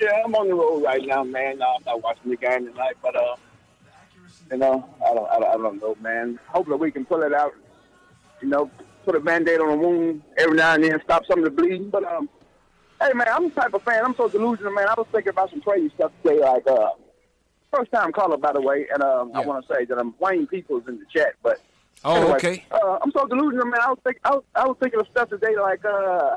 [0.00, 1.62] Yeah, I'm on the road right now, man.
[1.62, 3.36] Uh, I'm not watching the game tonight, but uh,
[4.50, 6.40] you know, I don't, I don't, I don't know, man.
[6.48, 7.54] Hopefully, we can pull it out.
[8.42, 8.68] You know,
[9.04, 11.90] put a band-aid on a wound every now and then, stop some of the bleeding.
[11.90, 12.28] But um,
[13.00, 14.04] hey, man, I'm the type of fan.
[14.04, 14.88] I'm so delusional, man.
[14.88, 16.88] I was thinking about some crazy stuff today, like uh,
[17.72, 20.48] first time caller, by the way, and um, I want to say that I'm Wayne
[20.48, 21.60] Peoples in the chat, but
[22.04, 22.64] Oh, Anyway, okay.
[22.70, 23.80] Uh, I'm so delusional, man.
[23.80, 26.36] I was think I was, I was thinking of stuff today, like uh,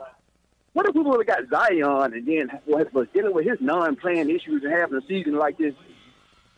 [0.73, 4.63] what if we would have got Zion and then was, dealing with his non-playing issues
[4.63, 5.73] and having a season like this?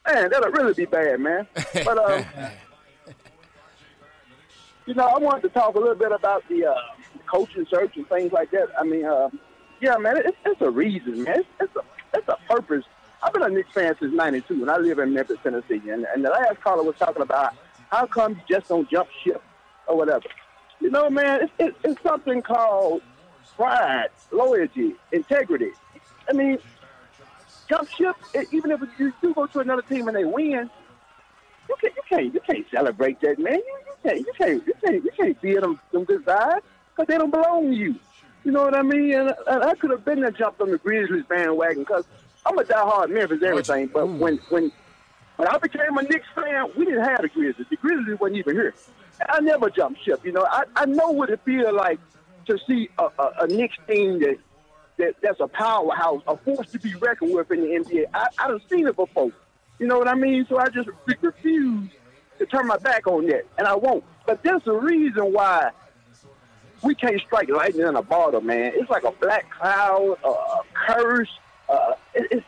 [0.05, 1.47] Man, that'll really be bad, man.
[1.85, 2.23] But uh,
[4.85, 6.75] you know, I wanted to talk a little bit about the uh,
[7.31, 8.67] coaching search and things like that.
[8.77, 9.29] I mean, uh,
[9.81, 11.39] yeah, man, it's, it's a reason, man.
[11.39, 11.81] It's, it's a
[12.13, 12.83] it's a purpose.
[13.21, 15.81] I've been a Knicks fan since '92, and I live in Memphis, Tennessee.
[15.89, 17.53] And, and the last caller was talking about
[17.89, 19.41] how come you just don't jump ship
[19.87, 20.25] or whatever.
[20.79, 23.01] You know, man, it's, it's, it's something called
[23.55, 25.71] pride, loyalty, integrity.
[26.29, 26.57] I mean,
[27.67, 28.15] jump ship.
[28.51, 30.69] Even if you do go to another team and they win,
[31.67, 33.53] you can't, you can't, you can't celebrate that, man.
[33.53, 36.61] You, you can't, you can't, you can't, you can't feel them, them good vibes
[36.95, 37.95] because they don't belong to you.
[38.45, 39.13] You know what I mean?
[39.13, 42.05] And, and I could have been there jumped on the Grizzlies bandwagon because
[42.45, 43.87] I'm a diehard Memphis everything.
[43.87, 44.71] But when when
[45.39, 47.65] when I became a Knicks fan, we didn't have the Grizzlies.
[47.69, 48.75] The Grizzlies wasn't even here.
[49.29, 50.19] I never jumped ship.
[50.25, 51.97] You know, I, I know what it feels like
[52.47, 54.37] to see a, a, a Knicks team that,
[54.97, 58.07] that that's a powerhouse, a force to be reckoned with in the NBA.
[58.13, 59.31] I, I done seen it before.
[59.79, 60.45] You know what I mean?
[60.49, 61.89] So I just re- refuse
[62.37, 64.03] to turn my back on that, and I won't.
[64.25, 65.71] But there's a reason why
[66.83, 68.73] we can't strike lightning in a bottle, man.
[68.75, 71.31] It's like a black cloud, a curse.
[71.69, 72.45] Uh, it, it's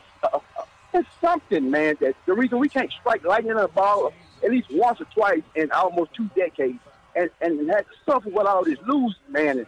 [0.94, 1.96] it's something, man.
[2.00, 4.12] That the reason we can't strike lightning in a bottle
[4.44, 6.78] at least once or twice in almost two decades,
[7.14, 9.58] and and had to suffer with all this losing, man.
[9.58, 9.66] And,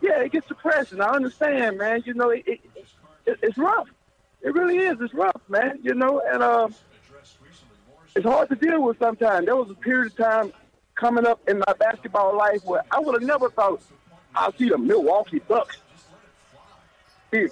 [0.00, 1.00] yeah, it gets depressing.
[1.00, 2.02] I understand, man.
[2.04, 2.60] You know, it, it,
[3.24, 3.88] it it's rough.
[4.42, 4.98] It really is.
[5.00, 5.78] It's rough, man.
[5.82, 6.68] You know, and uh,
[8.14, 9.46] it's hard to deal with sometimes.
[9.46, 10.52] There was a period of time
[10.94, 13.82] coming up in my basketball life where I would have never thought
[14.34, 15.78] I'd see the Milwaukee Bucks
[17.30, 17.48] be,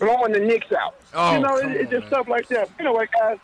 [0.00, 0.96] blowing the Knicks out.
[1.14, 2.10] Oh, you know, it, it's just man.
[2.10, 2.68] stuff like that.
[2.80, 3.38] Anyway, guys,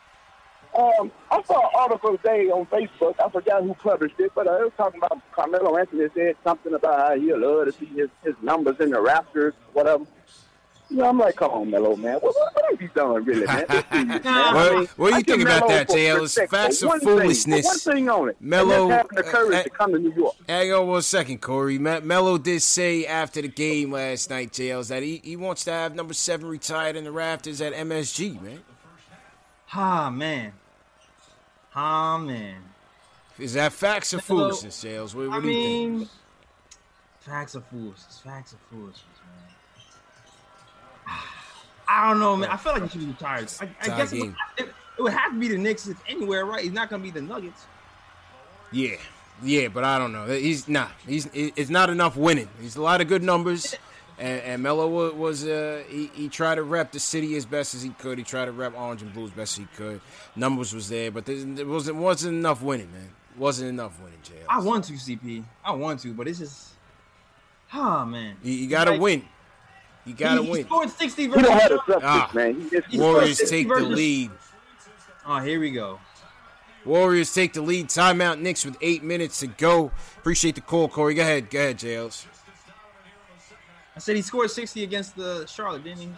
[0.77, 3.15] um, I saw an article today on Facebook.
[3.25, 6.75] I forgot who published it, but uh, it was talking about Carmelo Anthony said something
[6.75, 10.05] about how he'd love to see his, his numbers in the Raptors, whatever.
[10.89, 12.15] You know, I'm like, come on, Melo, man.
[12.21, 13.65] What, what, what have you done, really, man?
[13.69, 14.21] Let's man.
[14.25, 16.23] I What- mean, what do you I think about that, for JL?
[16.23, 17.65] It's facts of one thing, for foolishness.
[17.65, 18.37] One thing on it.
[18.41, 20.35] Melo, and that's having the courage uh, uh, to come to New York.
[20.49, 21.79] Hang on one second, Corey.
[21.81, 25.73] Me- Melo did say after the game last night, JLs, that he, he wants to
[25.73, 28.61] have number seven retired in the rafters at MSG, man.
[29.75, 30.53] Ah man.
[31.75, 32.63] Ah man.
[33.41, 35.15] Is that facts or Melo- foolishness, JLs?
[35.17, 36.09] What, what I do you think?
[37.21, 38.21] facts of foolishness.
[38.25, 39.16] Facts of foolishness, man.
[41.89, 42.51] I don't know, man.
[42.51, 43.53] I feel like he should be retired.
[43.61, 46.45] I, I guess it would, it, it would have to be the Knicks if anywhere,
[46.45, 46.63] right?
[46.65, 47.65] He's not gonna be the Nuggets.
[48.73, 48.97] Yeah,
[49.43, 50.27] yeah, but I don't know.
[50.27, 50.91] He's not.
[51.07, 52.49] He's it's not enough winning.
[52.61, 53.77] He's a lot of good numbers,
[54.19, 57.75] and, and Melo wa- was uh he, he tried to rep the city as best
[57.77, 58.19] as he could.
[58.19, 60.01] He tried to rep Orange and Blue as best as he could.
[60.35, 63.11] Numbers was there, but there, there wasn't wasn't enough winning, man.
[63.37, 64.47] Wasn't enough winning, JL.
[64.49, 65.45] I want to, CP.
[65.65, 66.71] I want to, but it's just,
[67.73, 68.37] ah man.
[68.43, 69.25] You, you gotta Like, win.
[70.07, 70.65] You gotta he, he win.
[70.67, 71.43] scored sixty He versus.
[71.43, 72.31] don't have the substance, Ah.
[72.33, 72.71] man.
[72.89, 74.31] He Warriors scored 60 take the lead.
[75.27, 75.99] Oh, here we go.
[76.85, 77.89] Warriors take the lead.
[77.89, 78.39] Timeout.
[78.41, 79.91] Knicks with eight minutes to go.
[80.19, 81.15] Appreciate the call, Corey.
[81.15, 81.51] Go ahead.
[81.51, 82.25] Go ahead, JLs.
[83.95, 86.09] I said he scored sixty against the Charlotte, didn't he?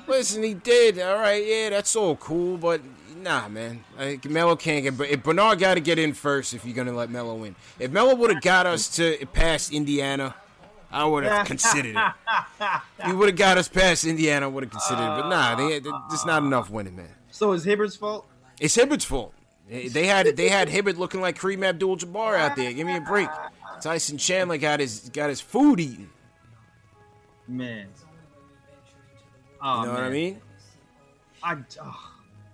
[0.08, 0.98] Listen, he did.
[1.00, 2.80] All right, yeah, that's all cool, but
[3.16, 3.82] nah, man.
[3.96, 4.96] I think Melo can't get.
[4.98, 7.54] But if Bernard got to get in first if you're gonna let Melo win.
[7.78, 10.34] If Melo would have got us to past Indiana,
[10.92, 12.80] I would have considered it.
[13.06, 14.46] He would have got us past Indiana.
[14.46, 15.20] I would have considered it.
[15.22, 17.08] But nah, they, they, there's not enough winning, man.
[17.30, 18.26] So it's Hibbert's fault.
[18.60, 19.34] It's Hibbert's fault.
[19.68, 22.72] They had they had Hibbert looking like Kareem Abdul-Jabbar out there.
[22.72, 23.28] Give me a break.
[23.80, 26.10] Tyson Chandler got his got his food eaten.
[27.48, 27.88] Man.
[29.62, 30.40] Oh, You know what I mean?
[31.42, 32.11] I oh,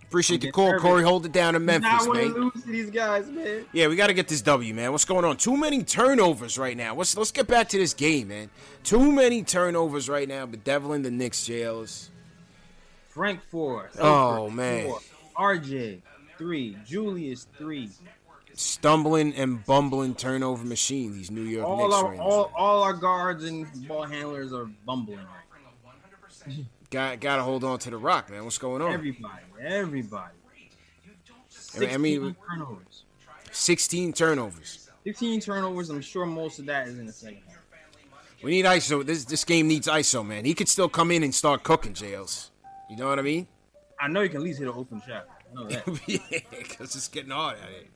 [0.08, 1.02] Appreciate the call, getting Corey.
[1.02, 2.40] Hold it down in Memphis, I want to man.
[2.40, 3.66] lose to these guys, man.
[3.74, 4.90] Yeah, we got to get this W, man.
[4.90, 5.36] What's going on?
[5.36, 6.94] Too many turnovers right now.
[6.94, 8.48] Let's let's get back to this game, man.
[8.84, 12.10] Too many turnovers right now, bedeviling the Knicks jails.
[13.10, 13.90] Frank four.
[13.98, 14.86] Oh, Elfrid, man.
[14.86, 15.00] four.
[15.36, 16.00] RJ
[16.38, 16.78] three.
[16.86, 17.90] Julius three.
[18.54, 21.12] Stumbling and bumbling turnover machine.
[21.12, 25.20] These New York All Knicks our all, all our guards and ball handlers are bumbling.
[26.90, 28.44] Got got to hold on to the rock, man.
[28.44, 28.92] What's going on?
[28.92, 30.34] Everybody, everybody.
[31.76, 33.04] I mean- I mean- 16 turnovers.
[33.52, 34.90] 16 turnovers.
[35.04, 35.90] 15 turnovers.
[35.90, 37.56] I'm sure most of that is in the second half.
[38.42, 39.04] We need ISO.
[39.04, 40.44] This this game needs ISO, man.
[40.44, 42.50] He could still come in and start cooking jails.
[42.88, 43.48] You know what I mean?
[44.00, 45.26] I know you can at least hit an open shot.
[45.68, 45.80] Yeah,
[46.50, 47.88] because it's getting hard out here.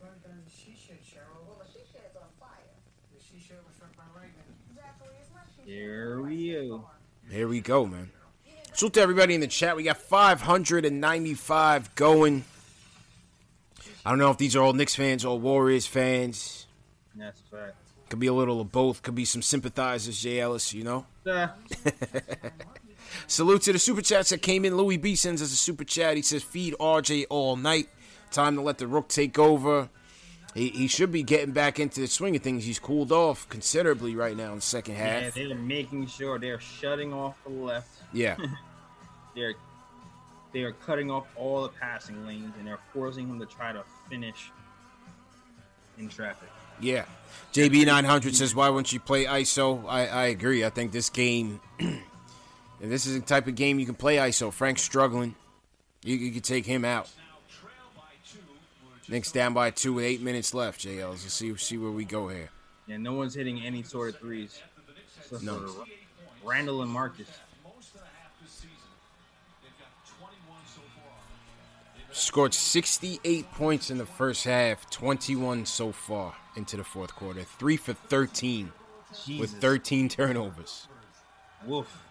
[5.65, 6.85] Here we go.
[7.31, 8.11] Here we go, man.
[8.75, 9.77] Salute to everybody in the chat.
[9.77, 12.45] We got 595 going.
[14.05, 16.67] I don't know if these are all Knicks fans or Warriors fans.
[17.15, 17.75] That's fact.
[18.09, 19.03] Could be a little of both.
[19.03, 21.07] Could be some sympathizers, Jay Ellis, you know?
[21.27, 21.49] Uh,
[23.27, 24.77] Salute to the super chats that came in.
[24.77, 26.17] Louis B sends us a super chat.
[26.17, 27.89] He says, feed RJ all night.
[28.31, 29.91] Time to let the Rook take over.
[30.55, 32.65] He, he should be getting back into the swing of things.
[32.65, 35.37] He's cooled off considerably right now in the second half.
[35.37, 37.89] yeah, they're making sure they're shutting off the left.
[38.13, 38.37] Yeah.
[39.35, 39.55] They're
[40.53, 43.83] they are cutting off all the passing lanes and they're forcing him to try to
[44.11, 44.51] finish
[45.99, 46.51] in traffic.
[46.81, 47.05] Yeah.
[47.55, 49.85] JB900 says, why wouldn't you play ISO?
[49.89, 50.65] I, I agree.
[50.65, 52.01] I think this game, and
[52.81, 54.53] this is the type of game you can play ISO.
[54.53, 55.35] Frank's struggling.
[56.03, 57.09] You, you can take him out.
[59.13, 61.11] Knicks down by two with eight minutes left, JL.
[61.11, 62.49] Let's see, see where we go here.
[62.87, 64.59] Yeah, no one's hitting any sort of threes.
[65.21, 65.67] Except No.
[65.69, 65.85] for
[66.43, 67.29] Randle and Marcus.
[72.11, 77.43] Scored 68 points in the first half, 21 so far into the fourth quarter.
[77.43, 78.73] Three for 13
[79.39, 80.89] with 13 turnovers.
[81.67, 82.03] Wolf.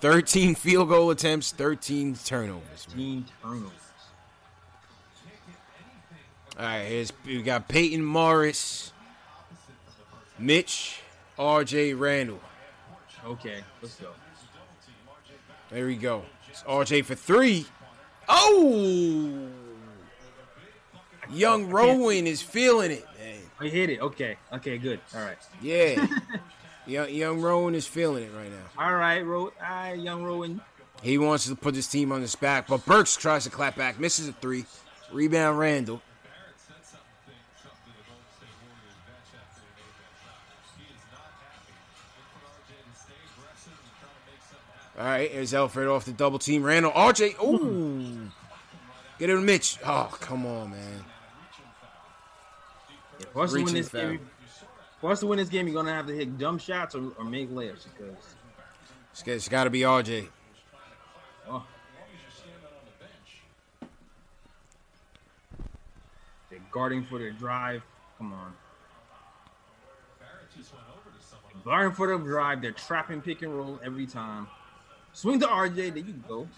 [0.00, 2.86] 13 field goal attempts, 13 turnovers.
[2.94, 2.96] man.
[2.96, 3.83] 13 turnovers.
[6.56, 8.92] All right, here's we got Payton Morris,
[10.38, 11.00] Mitch,
[11.36, 11.94] R.J.
[11.94, 12.40] Randle.
[13.26, 14.10] Okay, let's go.
[15.70, 16.24] There we go.
[16.48, 17.02] It's R.J.
[17.02, 17.66] for three.
[18.28, 19.48] Oh,
[21.28, 23.40] young Rowan is feeling it, man.
[23.58, 24.00] I hit it.
[24.00, 24.36] Okay.
[24.52, 25.00] Okay, good.
[25.14, 25.36] All right.
[25.60, 26.06] Yeah,
[26.86, 28.82] young, young Rowan is feeling it right now.
[28.84, 30.60] All right, Ro- all right, young Rowan.
[31.02, 33.98] He wants to put his team on his back, but Burks tries to clap back,
[33.98, 34.66] misses a three.
[35.12, 36.00] Rebound Randle.
[44.96, 46.62] All right, here's Elfrid off the double team.
[46.62, 47.42] Randle, RJ.
[47.42, 48.30] Ooh.
[49.18, 49.78] Get it to Mitch.
[49.84, 51.04] Oh, come on, man.
[53.18, 54.00] Yeah, for us to win this foul.
[54.02, 54.20] game,
[55.00, 57.24] for us to win this game, you're gonna have to hit dumb shots or, or
[57.24, 58.16] make layups because
[59.12, 60.28] It's, it's got to be RJ.
[61.48, 61.64] oh.
[66.50, 67.82] they're guarding for their drive.
[68.18, 68.52] Come on.
[71.64, 72.60] Guarding for the drive.
[72.62, 74.48] They're trapping pick and roll every time.
[75.14, 75.74] Swing to RJ.
[75.74, 76.48] There you go.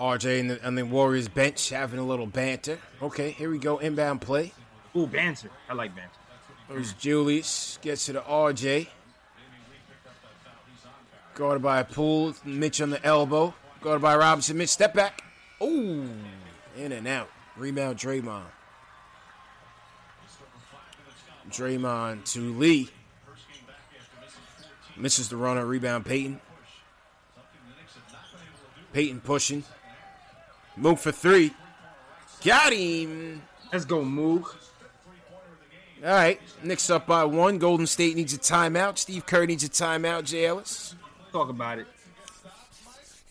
[0.00, 2.78] RJ and the, and the Warriors bench having a little banter.
[3.02, 3.78] Okay, here we go.
[3.78, 4.52] Inbound play.
[4.96, 5.50] Ooh, banter.
[5.68, 6.10] I like banter.
[6.68, 7.78] There's Julius.
[7.82, 8.88] Gets to the RJ.
[11.34, 12.34] Guarded by a pool.
[12.44, 13.54] Mitch on the elbow.
[13.82, 14.56] Guarded by Robinson.
[14.56, 15.22] Mitch, step back.
[15.62, 16.08] Ooh.
[16.76, 17.28] In and out.
[17.56, 18.42] Rebound Draymond.
[21.50, 22.90] Draymond to Lee.
[24.98, 25.64] Misses the runner.
[25.64, 26.40] Rebound Payton.
[28.92, 29.64] Payton pushing.
[30.76, 31.52] Move for three.
[32.44, 33.42] Got him.
[33.72, 34.56] Let's go, Mook.
[36.04, 36.40] All right.
[36.62, 37.58] Knicks up by one.
[37.58, 38.98] Golden State needs a timeout.
[38.98, 40.24] Steve Kerr needs a timeout.
[40.24, 40.94] Jay Ellis.
[41.32, 41.86] Talk about it.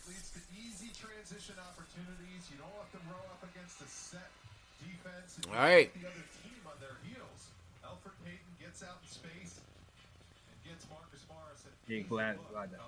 [0.07, 2.43] leads to easy transition opportunities.
[2.51, 4.27] You don't let them roll up against a set
[4.83, 5.39] defense.
[5.39, 5.87] And All right.
[5.95, 7.55] The other team on their heels.
[7.87, 9.63] Elfrid Payton gets out in space
[10.51, 11.63] and gets Marcus Morris.
[11.63, 12.79] And Yeah, glad, glad that.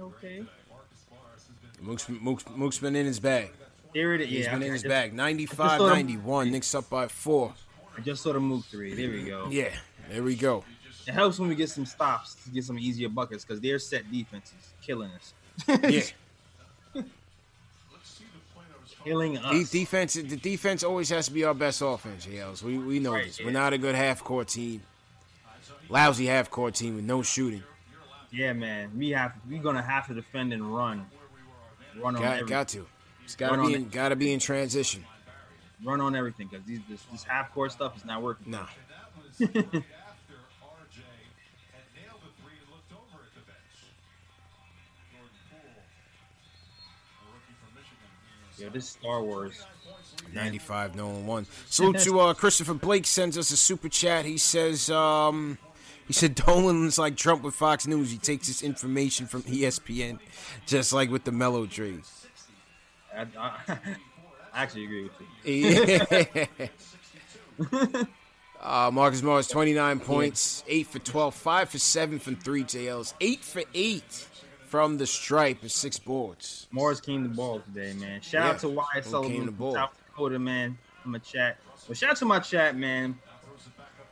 [0.00, 0.44] Okay.
[0.70, 3.50] Marcus Morris has been Mook's, Mook's, Mook's been in his bag.
[3.94, 4.28] There it is.
[4.28, 5.12] He's Yeah, been I- in his just- bag.
[5.14, 6.50] 95 91.
[6.50, 7.54] Knicks up by four.
[7.96, 8.94] I just saw the Mook three.
[8.94, 9.48] There we go.
[9.50, 9.72] Yeah.
[10.10, 10.64] There we go.
[11.06, 14.10] It helps when we get some stops to get some easier buckets because their set
[14.10, 15.32] defense is killing us.
[15.68, 17.02] Yeah.
[19.04, 19.70] killing De- us.
[19.70, 22.62] defense, the defense always has to be our best offense, Yales.
[22.62, 23.38] We, we know Right, this.
[23.38, 23.46] yeah.
[23.46, 24.80] We're not a good half court team.
[25.90, 27.62] Lousy half court team with no shooting.
[28.34, 28.90] Yeah, man.
[28.96, 31.06] We have we're gonna have to defend and run.
[31.96, 32.48] Run on Got, everything.
[32.48, 32.86] got to.
[33.24, 35.04] It's got to Run be in, got to be in transition.
[35.84, 38.50] Run on everything because these this, this half court stuff is not working.
[38.50, 38.58] Nah.
[38.60, 39.62] after RJ had
[41.94, 43.78] nailed the three and looked over at the bench.
[45.12, 45.82] Jordan Poole,
[47.20, 48.08] a rookie from Michigan.
[48.58, 49.64] Yo, this Star Wars.
[50.32, 51.46] 95 no one one.
[51.68, 54.24] Salute to uh, Christopher Blake sends us a super chat.
[54.24, 55.58] He says um
[56.06, 58.10] he said Dolan's like Trump with Fox News.
[58.10, 60.18] He takes his information from ESPN,
[60.66, 62.00] just like with the Mellow Tree.
[63.16, 63.78] I, I, I
[64.62, 65.12] actually agree with
[65.44, 66.46] you.
[68.60, 73.40] uh, Marcus Morris, 29 points, 8 for 12, 5 for 7 from 3 JLs, 8
[73.40, 74.02] for 8
[74.66, 76.66] from the stripe and 6 boards.
[76.72, 78.20] Morris came the ball today, man.
[78.20, 79.56] Shout Yeah, out to Wyatt Sullivan.
[79.74, 80.76] South Dakota, man.
[81.04, 81.58] I'm a chat.
[81.86, 83.18] Well, shout out to my chat, man.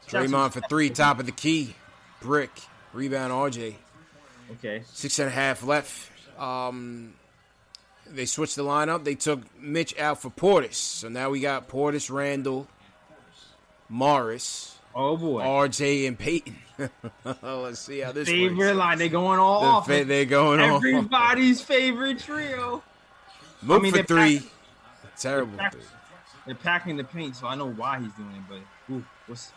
[0.06, 1.74] Shout Draymond for 3, top of the key.
[2.22, 2.50] Brick,
[2.92, 3.74] rebound RJ.
[4.52, 4.82] Okay.
[4.92, 6.10] Six and a half left.
[6.40, 7.14] Um,
[8.08, 9.04] they switched the lineup.
[9.04, 10.74] They took Mitch out for Portis.
[10.74, 12.66] So now we got Portis, Randle,
[13.88, 15.42] Morris, Oh boy.
[15.42, 16.56] RJ, and Payton.
[17.42, 18.34] Let's see how this is.
[18.34, 18.76] favorite works.
[18.76, 18.98] line.
[18.98, 19.86] They're going all The off.
[19.86, 20.60] fa- they're going.
[20.60, 22.82] Everybody's favorite trio.
[23.62, 24.40] Mook I mean, for three.
[24.40, 25.52] pack- Terrible.
[25.52, 25.82] they pack- three.
[26.44, 28.42] They're packing the paint, so I know why he's doing it.
[28.48, 29.52] But ooh, what's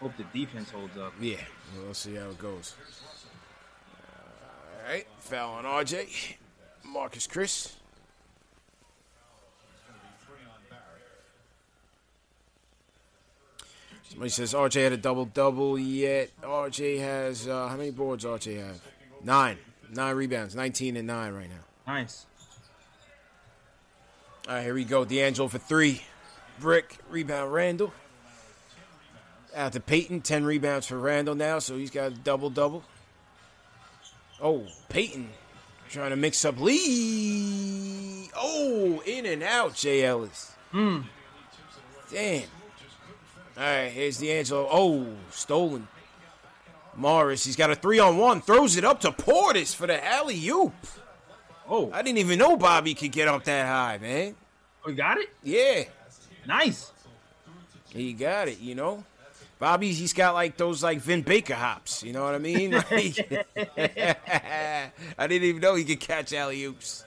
[0.00, 1.12] hope the defense holds up.
[1.20, 1.36] Yeah,
[1.82, 2.74] we'll see how it goes.
[4.84, 6.36] All right, foul on RJ.
[6.86, 7.74] Marquese Chriss.
[14.08, 16.30] Somebody says RJ had a double double yet.
[16.42, 18.24] RJ has uh, how many boards?
[18.24, 18.80] RJ have
[19.22, 19.56] nine,
[19.92, 21.92] nine rebounds, nineteen and nine right now.
[21.92, 22.26] Nice.
[24.48, 25.04] All right, here we go.
[25.04, 26.02] D'Angelo for three.
[26.58, 27.92] Brick, rebound, Randle.
[29.54, 32.84] Out to Payton, 10 rebounds for Randle now, so he's got a double double.
[34.40, 35.28] Oh, Payton
[35.90, 38.30] trying to mix up Lee.
[38.36, 40.52] Oh, in and out, Jay Ellis.
[40.70, 41.00] Hmm.
[42.12, 42.44] Damn.
[43.56, 44.68] All right, here's D'Angelo.
[44.70, 45.88] Oh, stolen.
[46.96, 50.48] Morris, he's got a three on one, throws it up to Portis for the alley
[50.48, 50.72] oop.
[51.68, 54.34] Oh, I didn't even know Bobby could get up that high, man.
[54.86, 55.28] we got it.
[55.42, 55.84] Yeah,
[56.46, 56.92] Nice.
[57.90, 59.04] he got it, you know.
[59.60, 62.72] Bobby's he's got like those like Vin Baker hops, you know what I mean?
[62.90, 63.48] Like,
[65.16, 67.04] I didn't even know he could catch alley oops.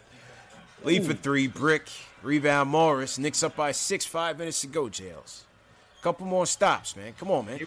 [0.83, 1.89] Lead for three, brick,
[2.21, 3.17] rebound Morris.
[3.17, 5.45] Knicks up by six, five minutes to go, Jails.
[6.01, 7.13] Couple more stops, man.
[7.17, 7.65] Come on, man.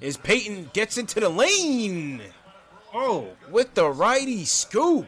[0.00, 2.22] As Payton gets into the lane
[2.94, 5.06] Oh, with the righty scoop.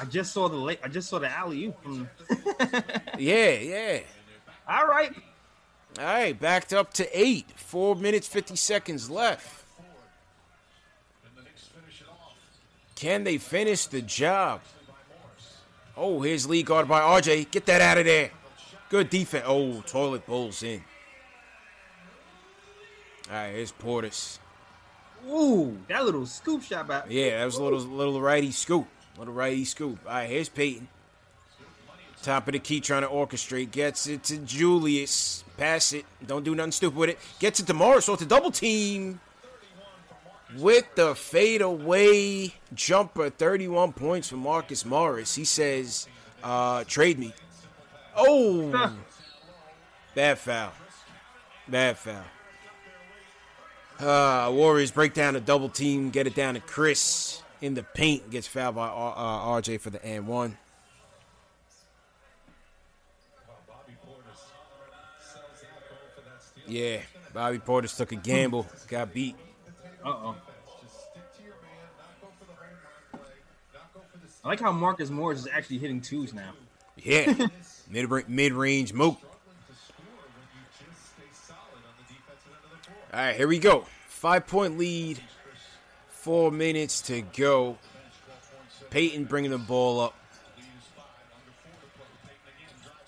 [0.00, 0.80] I just saw the late.
[0.82, 2.08] I just saw the alley oop from.
[3.18, 4.00] Yeah, yeah.
[4.66, 5.12] All right.
[5.98, 7.50] All right, backed up to eight.
[7.54, 9.64] Four minutes, 50 seconds left.
[11.24, 12.36] And the Knicks finish it off.
[12.94, 14.60] Can they finish the job?
[15.96, 17.50] Oh, here's lead guard by RJ.
[17.50, 18.30] Get that out of there.
[18.88, 19.44] Good defense.
[19.46, 20.82] Oh, toilet bowls in.
[23.28, 24.38] All right, here's Portis.
[25.28, 27.06] Ooh, that little scoop shot back.
[27.08, 28.86] Yeah, that was a little little righty scoop.
[29.18, 29.98] Little righty scoop.
[30.06, 30.88] All right, here's Payton.
[32.22, 33.72] Top of the key trying to orchestrate.
[33.72, 35.42] Gets it to Julius.
[35.56, 36.04] Pass it.
[36.26, 37.18] Don't do nothing stupid with it.
[37.40, 38.04] Gets it to Morris.
[38.04, 39.20] So it's a double team.
[40.56, 45.34] With the fadeaway jumper, 31 points for Marcus Morris.
[45.34, 46.06] He says,
[46.44, 47.32] uh, trade me.
[48.14, 48.94] Oh!
[50.14, 50.72] Bad foul.
[51.66, 52.24] Bad foul.
[53.98, 58.30] Uh, Warriors break down a double team, get it down to Chriss in the paint,
[58.30, 60.58] gets fouled by R- uh, RJ for the and one.
[66.66, 67.00] Yeah,
[67.34, 69.36] Bobby Portis took a gamble, got beat.
[70.04, 70.36] Uh oh.
[74.44, 76.52] I like how Marcus Morris is actually hitting twos now.
[76.96, 77.48] Yeah,
[77.90, 79.16] mid mid range moot.
[83.12, 83.86] All right, here we go.
[84.08, 85.20] Five point lead,
[86.08, 87.78] four minutes to go.
[88.90, 90.14] Payton bringing the ball up.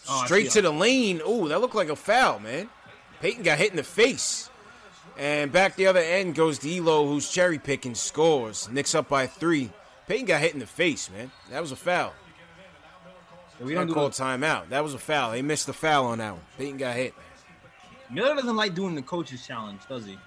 [0.08, 0.60] Oh, Straight see.
[0.60, 1.20] to the lane.
[1.24, 2.68] Oh, that looked like a foul, man.
[3.24, 4.50] Payton got hit in the face.
[5.16, 8.68] And back the other end goes D'Lo, who's cherry picking, scores.
[8.68, 9.70] Knicks up by three.
[10.06, 11.30] Payton got hit in the face, man.
[11.50, 12.12] That was a foul.
[13.58, 14.68] We We don't don't do call timeout.
[14.68, 15.30] That was a foul.
[15.30, 16.42] They missed the foul on that one.
[16.58, 17.14] Payton got hit.
[18.10, 20.18] Miller doesn't like doing the coaches challenge, does he?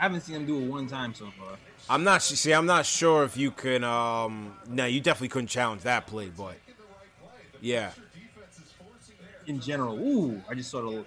[0.00, 1.58] I haven't seen him do it one time so far.
[1.90, 2.54] I'm not see.
[2.54, 3.84] I'm not sure if you can.
[3.84, 6.56] Um, no, you definitely couldn't challenge that play, but
[7.60, 7.90] yeah,
[9.46, 11.04] In general, ooh, I just saw the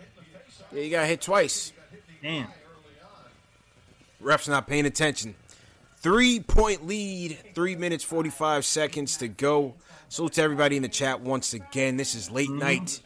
[0.74, 1.74] yeah, you got hit twice.
[2.22, 2.48] damn.
[4.20, 5.36] Ref's not paying attention.
[5.98, 9.76] Three point lead, three minutes, 45 seconds to go.
[10.10, 11.98] Salute to everybody in the chat once again.
[11.98, 13.02] This is late night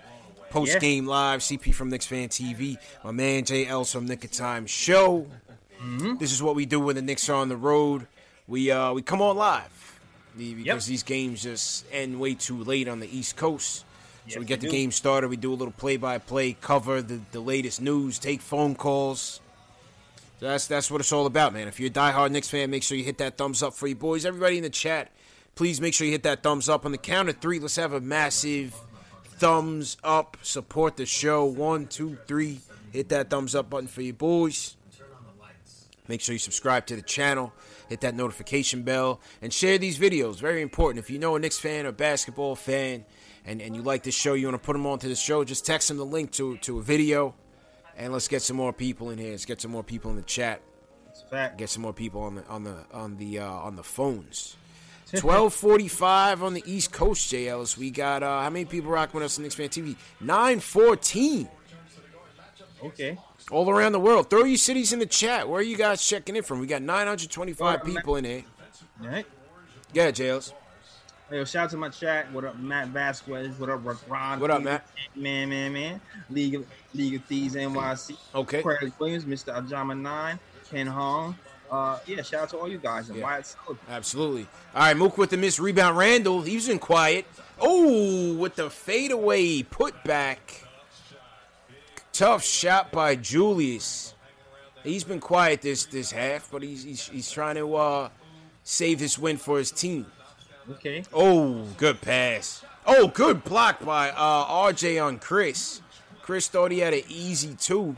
[0.49, 1.41] post game live.
[1.41, 2.78] CP from Knicks Fan TV.
[3.03, 5.28] My man Ells from Knick of Time Show.
[6.20, 8.07] This is what we do when the Knicks are on the road.
[8.47, 9.99] We uh we come on live
[10.38, 13.86] because these games just end way too late on the East Coast.
[14.28, 14.72] So we get the do.
[14.72, 15.28] game started.
[15.30, 19.40] We do a little play by play, cover the, the latest news, take phone calls.
[20.40, 21.68] So that's that's what it's all about, man.
[21.68, 23.96] If you're a diehard Knicks fan, make sure you hit that thumbs up for you
[23.96, 24.26] boys.
[24.26, 25.12] Everybody in the chat,
[25.56, 26.86] please make sure you hit that thumbs up.
[26.86, 28.76] On the count of three, let's have a massive
[29.24, 30.38] thumbs up.
[30.42, 31.46] Support the show.
[31.46, 32.62] One, two, three.
[32.92, 34.76] Hit that thumbs up button for you boys.
[36.08, 37.52] Make sure you subscribe to the channel,
[37.90, 40.40] hit that notification bell, and share these videos.
[40.40, 41.04] Very important.
[41.04, 43.06] If you know a Knicks fan or basketball fan,
[43.46, 45.66] and, and you like this show, you want to put them onto the show, just
[45.66, 47.36] text them the link to, to a video,
[47.98, 49.32] and let's get some more people in here.
[49.32, 50.62] Let's get some more people in the chat.
[51.32, 51.58] Fact.
[51.58, 54.58] Get some more people on the on the on the uh, on the phones.
[55.16, 57.78] Twelve forty five on the East Coast, J Ellis.
[57.78, 59.96] We got uh, how many people rocking with us on Knicks Fan TV?
[60.20, 61.48] Nine fourteen
[62.84, 63.18] Okay.
[63.50, 64.30] all around the world.
[64.30, 65.48] Throw your cities in the chat.
[65.48, 66.60] Where are you guys checking in from?
[66.60, 68.43] We got 925 Alright, people in here.
[69.02, 69.26] All right.
[69.93, 70.12] Yeah.
[70.12, 70.41] Hey,
[71.32, 72.32] yo, shout out to my chat.
[72.32, 73.58] What up, Matt Vasquez?
[73.60, 74.40] What up, Ron?
[74.40, 74.88] What up, Matt?
[75.16, 76.02] Man, man, man.
[76.30, 78.18] League of League of Thieves NYC.
[78.34, 78.62] Okay.
[78.62, 79.56] Craig Williams, Mr.
[79.56, 81.36] Ajama Nine, Ken Hong.
[81.70, 83.24] Uh, yeah, shout out to all you guys and Yeah.
[83.24, 83.78] Wyatt Sullivan.
[83.90, 84.48] Absolutely.
[84.76, 85.98] All right, Mook with the miss rebound.
[85.98, 87.26] Randle, he was in quiet.
[87.60, 90.64] Oh, with the fadeaway put back.
[92.14, 94.14] Tough shot by Julius.
[94.84, 98.10] He's been quiet this this half, but he's he's, he's trying to uh,
[98.64, 100.06] save this win for his team.
[100.72, 101.03] Okay.
[101.13, 102.63] Oh, good pass.
[102.88, 105.82] Oh, good block by uh, RJ on Chriss.
[106.24, 107.95] Chriss thought he had an easy two.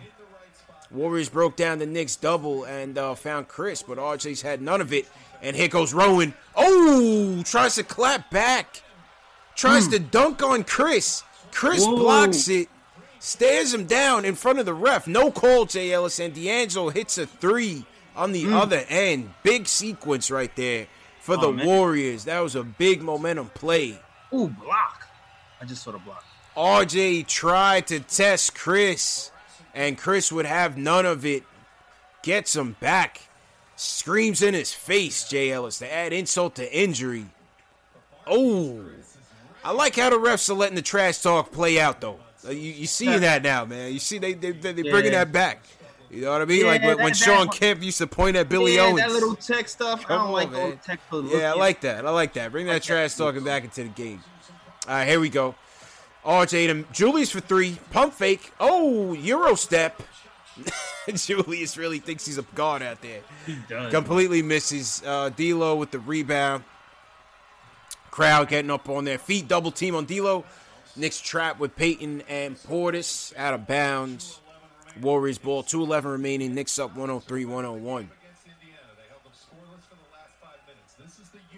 [0.91, 4.93] Warriors broke down the Knicks double and uh, found Chriss, but RJ's had none of
[4.93, 5.07] it.
[5.41, 6.33] And here goes Rowan.
[6.55, 8.81] Oh, tries to clap back.
[9.55, 11.23] Tries to dunk on Chriss.
[11.51, 11.97] Chriss Whoa.
[11.97, 12.69] blocks it.
[13.19, 15.07] Stares him down in front of the ref.
[15.07, 16.19] No call, Jay Ellis.
[16.19, 19.33] And D'Angelo hits a three on the other end.
[19.43, 20.87] Big sequence right there
[21.27, 21.65] for the Oh, man.
[21.65, 22.23] Warriors.
[22.23, 23.99] That was a big momentum play.
[24.33, 25.05] Ooh, block.
[25.61, 26.23] I just saw the block.
[26.55, 29.29] RJ tried to test Chriss,
[29.75, 31.43] and Chriss would have none of it.
[32.23, 33.21] Gets him back.
[33.75, 37.25] Screams in his face, Jay Ellis, to add insult to injury.
[38.25, 38.83] Oh.
[39.63, 42.19] I like how the refs are letting the trash talk play out, though.
[42.45, 43.91] Uh, You, you see that now, man.
[43.93, 45.25] You see they, they, they, they're bringing Yeah.
[45.25, 45.63] that back.
[46.09, 46.65] You know what I mean?
[46.65, 48.99] like Yeah, when, when that- Shawn that- Kemp used to point at Billy yeah, Owens.
[48.99, 50.01] that little tech stuff.
[50.01, 50.79] I Come don't on, like all man.
[50.83, 52.05] tech for Yeah, I like that.
[52.05, 52.51] I like that.
[52.51, 54.23] Bring that trash talking back into the game.
[54.87, 55.55] All right, here we go.
[56.25, 57.77] RJ to Julius for three.
[57.91, 58.51] Pump fake.
[58.59, 60.01] Oh, Euro step.
[61.13, 63.21] Julius really thinks he's a guard out there.
[63.45, 63.91] He does.
[63.91, 65.01] Completely misses.
[65.05, 66.63] Uh, D'Lo with the rebound.
[68.11, 69.47] Crowd getting up on their feet.
[69.47, 70.43] Double team on D'Lo.
[70.95, 74.39] Knicks trap with Payton and Portis out of bounds.
[75.01, 75.63] Warriors ball.
[75.63, 76.53] 2:11 remaining.
[76.53, 78.09] Knicks up 103-101.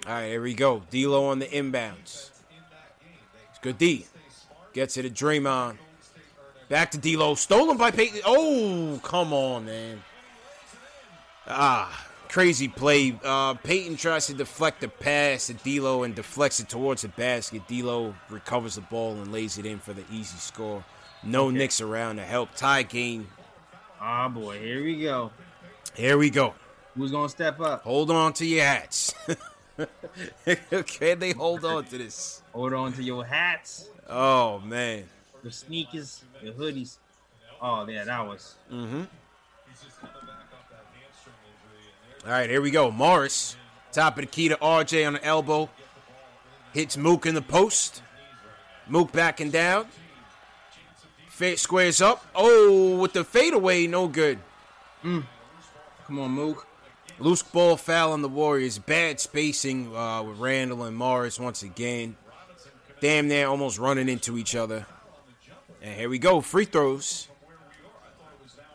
[0.08, 0.82] All right, here we go.
[0.90, 2.32] D'Lo on the inbounds.
[3.50, 4.06] It's good D.
[4.74, 5.78] Gets it to Draymond.
[6.70, 7.36] Back to D'Lo.
[7.36, 8.22] Stolen by Payton.
[8.26, 10.02] Oh, come on, man.
[11.48, 13.20] Ah, crazy play.
[13.24, 17.68] Uh, Payton tries to deflect the pass to D'Lo and deflects it towards the basket.
[17.68, 20.84] D'Lo recovers the ball and lays it in for the easy score.
[21.24, 22.56] No Knicks around to help.
[22.56, 23.28] Tie game.
[24.02, 25.32] Oh boy, here we go.
[25.96, 26.54] Here we go.
[26.96, 27.84] Who's gonna step up?
[27.84, 29.14] Hold on to your hats.
[30.88, 32.42] Can they hold on to this?
[32.54, 35.06] Hold on to your hats, Oh man.
[35.44, 36.98] your sneakers, your hoodies.
[37.62, 38.56] Oh yeah, that was.
[38.72, 39.04] Mm-hmm.
[42.26, 42.92] All right, here we go.
[42.92, 43.56] Morris,
[43.92, 45.70] top of the key to RJ on the elbow.
[46.74, 48.02] Hits Mook in the post.
[48.88, 49.88] Mook backing down.
[51.40, 52.26] Fa- squares up.
[52.36, 54.40] Oh, with the fadeaway, no good.
[55.02, 56.68] Come on, Mook.
[57.18, 58.78] Loose ball foul on the Warriors.
[58.78, 62.18] Bad spacing uh, with Randle and Morris once again.
[63.00, 64.86] Damn they're almost running into each other.
[65.82, 66.42] And here we go.
[66.42, 67.30] Free throws.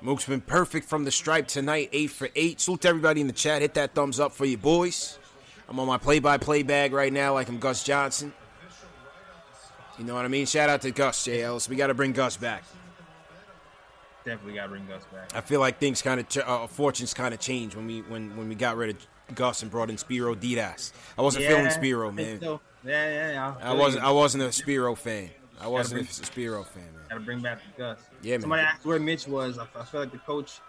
[0.01, 1.91] Mook's been perfect from the stripe tonight.
[1.93, 2.62] Eight for eight.
[2.62, 3.61] Salute to everybody in the chat.
[3.61, 5.19] Hit that thumbs up for you boys.
[5.69, 8.33] I'm on my play-by-play bag right now, like I'm Gus Johnson.
[9.99, 10.47] You know what I mean?
[10.47, 11.69] Shout out to Gus, JLs.
[11.69, 12.65] We got to bring Gus back.
[14.25, 15.35] Definitely gotta bring Gus back.
[15.35, 18.35] I feel like things kind of, ch- uh, fortunes kind of changed when we when
[18.39, 20.95] when we got rid of Gus and brought in Spero Dedes.
[21.19, 22.41] I wasn't feeling Spero, man.
[22.41, 22.61] so.
[22.87, 23.55] Yeah, yeah, yeah.
[23.63, 24.03] I wasn't.
[24.03, 25.29] I wasn't a Spero fan.
[25.61, 27.03] I wasn't a Spero fan, man.
[27.11, 27.99] Gotta bring back Gus.
[28.23, 28.41] Yeah, man.
[28.41, 29.59] Somebody asked where Mitch was.
[29.59, 30.61] I, I feel like the coach.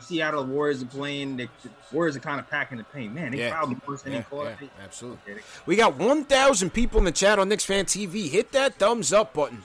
[0.00, 1.36] Seattle Warriors are playing.
[1.36, 3.14] The, the Warriors are kind of packing the paint.
[3.14, 3.50] Man, they Yeah.
[3.52, 4.46] probably worse than Yeah, they caught.
[4.60, 5.34] yeah, absolutely.
[5.66, 8.28] We got 1,000 people in the chat on Knicks Fan TV.
[8.28, 9.62] Hit that thumbs up button.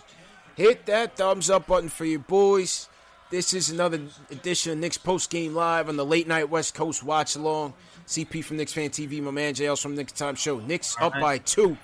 [0.56, 2.88] Hit that thumbs up button for your boys.
[3.32, 7.04] This is another edition of Knicks Post Game Live on the late night West Coast
[7.04, 7.74] watch along.
[8.08, 10.60] CP from Knicks Fan TV, my man JL's from Knicks Time Show.
[10.60, 11.76] Knicks up by two.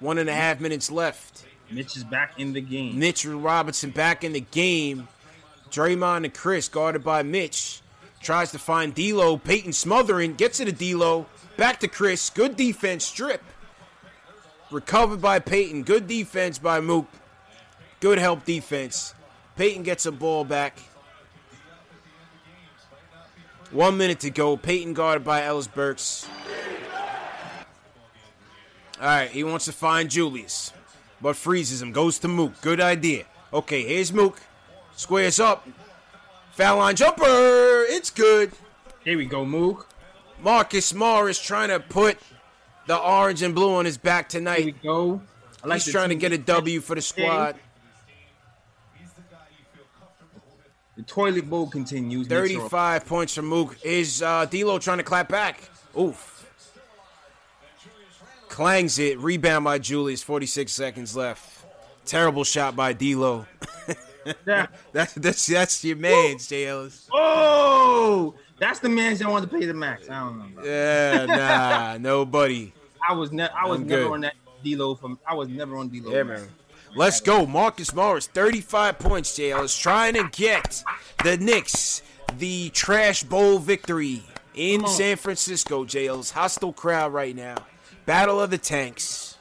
[0.00, 1.44] One and a half minutes left.
[1.70, 2.98] Mitch is back in the game.
[2.98, 5.06] Mitchell Robinson back in the game.
[5.70, 7.82] Draymond and Chriss guarded by Mitch.
[8.28, 9.38] Tries to find D'Lo.
[9.38, 10.34] Payton smothering.
[10.34, 11.24] Gets it to D'Lo.
[11.56, 12.34] Back to Chriss.
[12.34, 13.02] Good defense.
[13.06, 13.42] Strip.
[14.70, 15.84] Recovered by Payton.
[15.84, 17.06] Good defense by Mook.
[18.00, 19.14] Good help defense.
[19.56, 20.78] Payton gets a ball back.
[23.70, 24.58] One minute to go.
[24.58, 26.28] Payton guarded by Alec Burks.
[29.00, 30.74] All right, he wants to find Julius,
[31.22, 31.92] but freezes him.
[31.92, 32.60] Goes to Mook.
[32.60, 33.24] Good idea.
[33.54, 34.38] Okay, here's Mook.
[34.96, 35.66] Squares up.
[36.58, 37.84] Foul line jumper.
[37.88, 38.50] It's good.
[39.04, 39.88] Here we go, Mook.
[40.42, 42.18] Marcus Morris trying to put
[42.88, 44.56] the orange and blue on his back tonight.
[44.56, 45.22] Here we go.
[45.62, 47.54] I He's trying to get a W for the squad.
[50.96, 52.26] The toilet bowl continues.
[52.26, 53.76] 35 points from Mook.
[53.84, 55.70] Is uh, D'Lo trying to clap back?
[55.96, 56.44] Oof.
[58.48, 59.16] Clangs it.
[59.20, 60.24] Rebound by Julius.
[60.24, 61.64] 46 seconds left.
[62.04, 63.46] Terrible shot by D'Lo.
[64.46, 64.66] Yeah.
[64.92, 67.08] That's that's that's your man, Jay Ellis.
[67.12, 70.08] Oh, that's the man that wanted to pay the max.
[70.10, 70.62] I don't know.
[70.64, 72.72] Yeah, nah, nobody.
[73.08, 73.52] I was never.
[73.54, 74.12] I was I'm never good.
[74.12, 75.18] on that D-Lo from.
[75.26, 76.12] I was never on D-Lo.
[76.12, 76.48] Yeah, man.
[76.96, 77.46] Let's go.
[77.46, 80.82] Marcus Morris, 35 points, Jay Ellis, trying to get
[81.22, 82.02] the Knicks
[82.38, 84.22] the trash bowl victory
[84.54, 86.30] in San Francisco, Jay Ellis.
[86.30, 87.56] Hostile crowd right now.
[88.06, 89.36] Battle of the Tanks.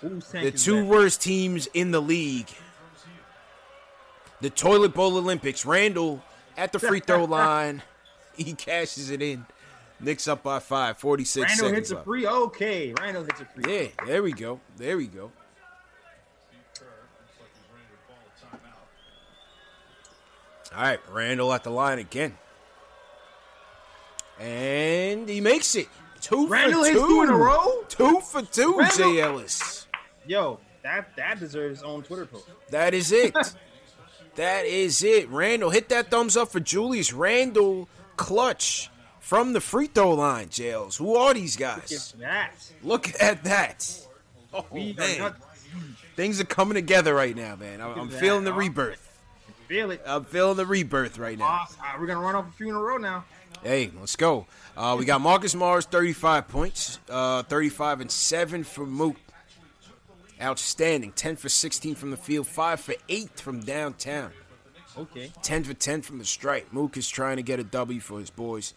[0.00, 0.90] Who's The two back?
[0.90, 2.48] worst teams in the league.
[4.40, 5.66] The Toilet Bowl Olympics.
[5.66, 6.22] Randle
[6.56, 7.82] at the free throw line.
[8.36, 9.46] He cashes it in.
[10.00, 10.96] Knicks up by five.
[10.96, 12.26] 46 Randle seconds hits a free.
[12.26, 13.82] Okay, Randle hits a free.
[13.82, 14.60] Yeah, there we go.
[14.78, 15.30] There we go.
[20.74, 22.36] All right, Randle at the line again.
[24.38, 25.88] And he makes it.
[26.20, 26.98] Two Randle for two.
[27.08, 27.82] two in a row?
[27.88, 29.86] Two for two, Randle- Jay Ellis.
[30.26, 32.46] Yo, that that deserves his own Twitter post.
[32.70, 33.34] That is it.
[34.36, 35.28] that is it.
[35.28, 40.96] Randle, hit that thumbs up for Julius Randle clutch from the free throw line, Jails.
[40.96, 41.90] Who are these guys?
[42.14, 42.52] If that
[42.82, 44.06] Look at that.
[44.52, 45.34] Oh, man.
[46.16, 47.80] Things are coming together right now, man.
[47.80, 48.56] I'm, I'm feeling the Oh.
[48.56, 49.06] rebirth.
[49.68, 50.02] feel it.
[50.04, 51.66] I'm feeling the rebirth right now.
[51.98, 53.24] We're gonna run off a few in a row now.
[53.62, 54.46] Hey, let's go.
[54.76, 59.16] Uh, we got Marcus Morris, 35 points, uh, 35 and 7 for Mook.
[60.40, 61.12] Outstanding.
[61.12, 64.30] 10 for 16 from the field, 5 for 8 from downtown.
[64.96, 65.30] Okay.
[65.42, 66.68] 10 for 10 from the stripe.
[66.72, 68.74] Mook is trying to get a W for his boys.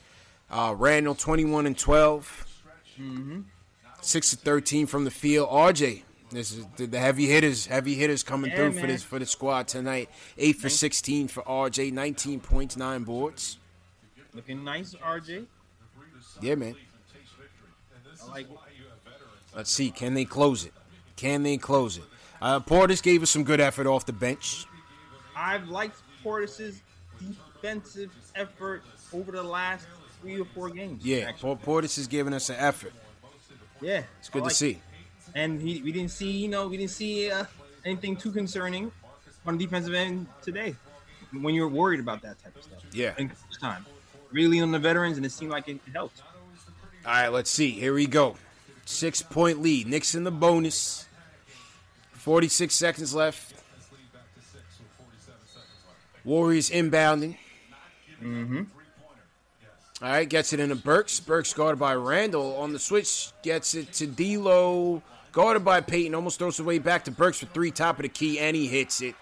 [0.52, 2.46] Uh, Randle, 21 and 12.
[4.02, 5.50] Six to thirteen from the field.
[5.50, 7.66] RJ, this is the, heavy hitters.
[7.66, 10.10] Heavy hitters coming Yeah, through for this for the squad tonight.
[10.38, 11.94] Eight for sixteen for RJ.
[11.94, 13.60] Nineteen points, nine boards.
[14.34, 15.46] Looking nice, RJ.
[16.42, 16.76] Yeah, man.
[18.22, 18.58] I like it.
[19.56, 19.90] Let's see.
[19.90, 20.74] Can they close it?
[21.24, 22.04] Can they close it?
[22.42, 24.66] Uh, Portis gave us some good effort off the bench.
[25.34, 26.82] I've liked Portis's
[27.18, 29.88] defensive effort over the last
[30.20, 31.06] three or four games.
[31.06, 31.56] Yeah, actually.
[31.56, 32.92] Portis is giving us an effort.
[33.80, 34.72] yeah, It's good like to see.
[34.72, 34.78] it.
[35.34, 37.46] And he, we didn't see, you know, we didn't see uh,
[37.86, 38.92] anything too concerning
[39.46, 40.76] on the defensive end today.
[41.32, 42.80] When you're worried about that type of stuff.
[42.92, 43.14] Yeah.
[43.18, 43.86] In this time,
[44.32, 46.22] really on the veterans, and it seemed like it helped.
[47.06, 47.72] All right, let's see.
[47.72, 48.36] Here we go.
[48.86, 49.88] Six point lead.
[49.88, 51.08] Knicks in the bonus.
[52.24, 53.54] 46 seconds left.
[56.24, 57.36] Warriors inbounding.
[58.22, 58.62] Mm-hmm.
[60.02, 61.20] All right, gets it into Burks.
[61.20, 63.34] Burks guarded by Randle on the switch.
[63.42, 65.04] Gets it to D'Lo.
[65.34, 66.16] Guarded by Payton.
[66.16, 67.72] Almost throws it way back to Burks for three.
[67.72, 69.16] Top of the key, and he hits it.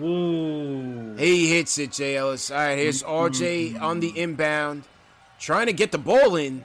[0.00, 1.14] Ooh.
[1.16, 2.16] He hits it, J.
[2.16, 2.50] Ellis.
[2.50, 4.82] All right, here's RJ on the inbound.
[5.38, 6.64] Trying to get the ball in.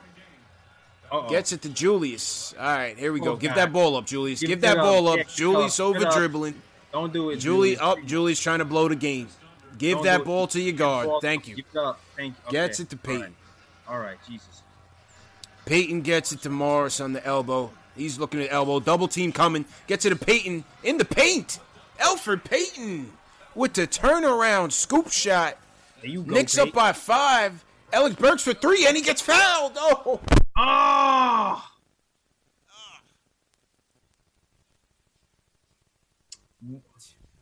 [1.12, 1.30] Uh-oh.
[1.30, 2.56] Gets it to Julius.
[2.60, 3.34] All right, here we go.
[3.34, 3.58] Oh, Give God.
[3.58, 4.40] that ball up, Julius.
[4.40, 5.18] Give Give, that ball up.
[5.18, 5.86] give Julius up.
[5.88, 6.14] Over up.
[6.16, 6.56] dribbling.
[6.92, 7.80] Don't do it, Julie Julius.
[7.82, 8.06] up.
[8.06, 9.28] Julie's trying to blow the game.
[9.78, 10.26] Give Don't that do it.
[10.26, 11.08] ball to your guard.
[11.08, 11.56] Ball- Thank you.
[11.56, 12.00] Give it up.
[12.16, 12.52] Thank you.
[12.52, 12.84] Gets Okay.
[12.84, 13.22] it to All Payton.
[13.88, 13.96] right.
[13.96, 14.62] All right, Jesus.
[15.66, 17.72] Payton gets it to Morris on the elbow.
[17.96, 18.80] He's looking at elbow.
[18.80, 19.66] Double team coming.
[19.88, 21.60] Gets it to Payton in the paint.
[22.00, 23.12] Elfrid Payton
[23.56, 25.58] with the turnaround scoop shot.
[26.02, 26.34] There you go.
[26.34, 27.64] Knicks up by five.
[27.94, 29.74] Alec Burks for three, and he gets fouled.
[29.78, 30.20] Oh.
[30.58, 31.70] Ah!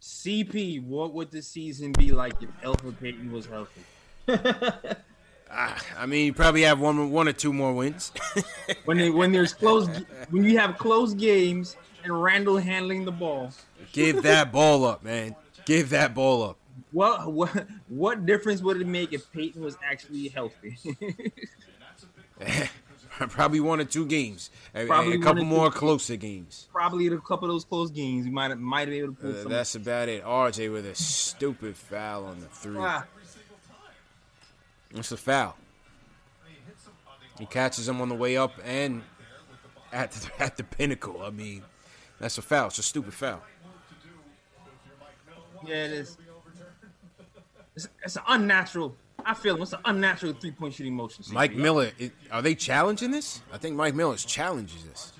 [0.01, 3.81] CP, what would the season be like if Elfrid Payton was healthy?
[5.53, 8.13] Ah, I mean, you probably have one, one or two more wins.
[8.85, 9.85] When they, when there's close,
[10.29, 11.75] when you have close games
[12.05, 13.51] and Randle handling the ball,
[13.91, 15.35] Give that ball up, man.
[15.65, 16.57] Give that ball up.
[16.91, 20.77] What what what difference would it make if Payton was actually healthy?
[23.09, 24.49] Probably one or two games.
[24.73, 26.67] Probably a couple or two more closer games.
[26.71, 29.45] Probably a couple of those close games, you might might have been able to pull
[29.45, 30.23] Uh, that's about it.
[30.23, 32.77] RJ with a stupid foul on the three.
[32.79, 33.05] Ah,
[34.95, 35.55] It's a foul.
[37.37, 39.03] He catches him on the way up and
[39.93, 41.21] at the, at the pinnacle.
[41.21, 41.63] I mean,
[42.19, 42.67] that's a foul.
[42.67, 43.41] It's a stupid foul.
[45.65, 46.17] yeah, it is.
[47.75, 48.95] It's, it's an unnatural.
[49.25, 51.23] I feel it's an unnatural three point shooting motion.
[51.23, 51.33] CP.
[51.33, 53.41] Mike Miller, it, are they challenging this?
[53.53, 55.13] I think Mike Miller challenges this.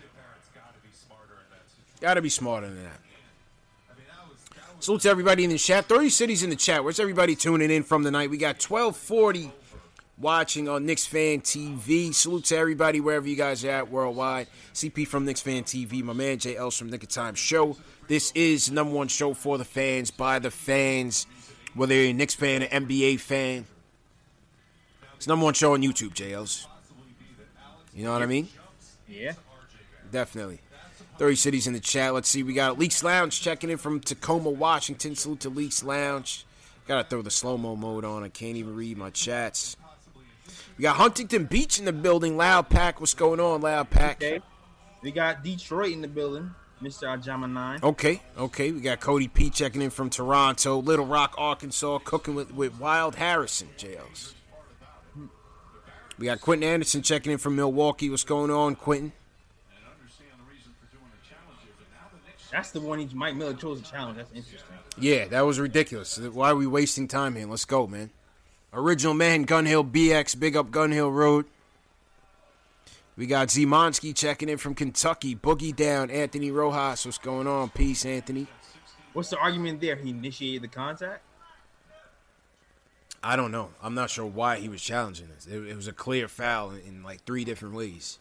[1.99, 2.99] Got to be smarter than that.
[4.79, 5.85] Salute to everybody in the chat.
[5.85, 6.83] 30 cities in the chat.
[6.83, 8.31] Where's everybody tuning in from tonight?
[8.31, 9.51] We got 1240
[10.17, 12.11] watching on Knicks Fan TV.
[12.11, 14.47] Salute to everybody wherever you guys are at worldwide.
[14.73, 16.01] CP from Knicks Fan TV.
[16.01, 17.77] My man Els from Knick of Time Show.
[18.07, 21.27] This is number one show for the fans, by the fans,
[21.73, 23.65] whether you're a Knicks fan or NBA fan.
[25.15, 26.65] It's number one show on YouTube, JLs.
[27.93, 28.47] You know what I mean?
[29.07, 29.33] Yeah.
[30.11, 30.59] Definitely.
[31.17, 32.13] 30 cities in the chat.
[32.13, 32.41] Let's see.
[32.43, 35.15] We got Leaks Lounge checking in from Tacoma, Washington.
[35.15, 36.45] Salute to Leaks Lounge.
[36.87, 38.23] Gotta throw the slow mo mode on.
[38.23, 39.77] I can't even read my chats.
[40.77, 42.37] We got Huntington Beach in the building.
[42.37, 42.99] Loud Pack.
[42.99, 44.17] What's going on, Loud Pack?
[44.17, 44.41] Okay.
[45.01, 46.51] We got Detroit in the building,
[46.81, 47.07] Mr.
[47.13, 47.79] Ajama Nine.
[47.83, 48.71] Okay, okay.
[48.71, 53.15] We got Cody P checking in from Toronto, Little Rock, Arkansas, cooking with, with Wild
[53.15, 54.33] Harrison, JLs.
[56.17, 58.09] We got Quentin Anderson checking in from Milwaukee.
[58.09, 59.11] What's going on, Quentin?
[62.51, 64.17] That's the one he Mike Miller chose to challenge.
[64.17, 64.75] That's interesting.
[64.97, 66.17] Yeah, that was ridiculous.
[66.19, 67.47] Why are we wasting time here?
[67.47, 68.09] Let's go, man.
[68.73, 71.45] Original man, Gun Hill BX, big up Gun Hill Road.
[73.21, 75.35] We got Zemonski checking in from Kentucky.
[75.35, 77.05] Boogie down, Anthony Rojas.
[77.05, 77.69] What's going on?
[77.69, 78.47] Peace, Anthony.
[79.13, 79.95] What's the argument there?
[79.95, 81.21] He initiated the contact.
[83.21, 83.69] I don't know.
[83.83, 85.45] I'm not sure why he was challenging this.
[85.45, 88.17] It, it was a clear foul in, in like three different ways.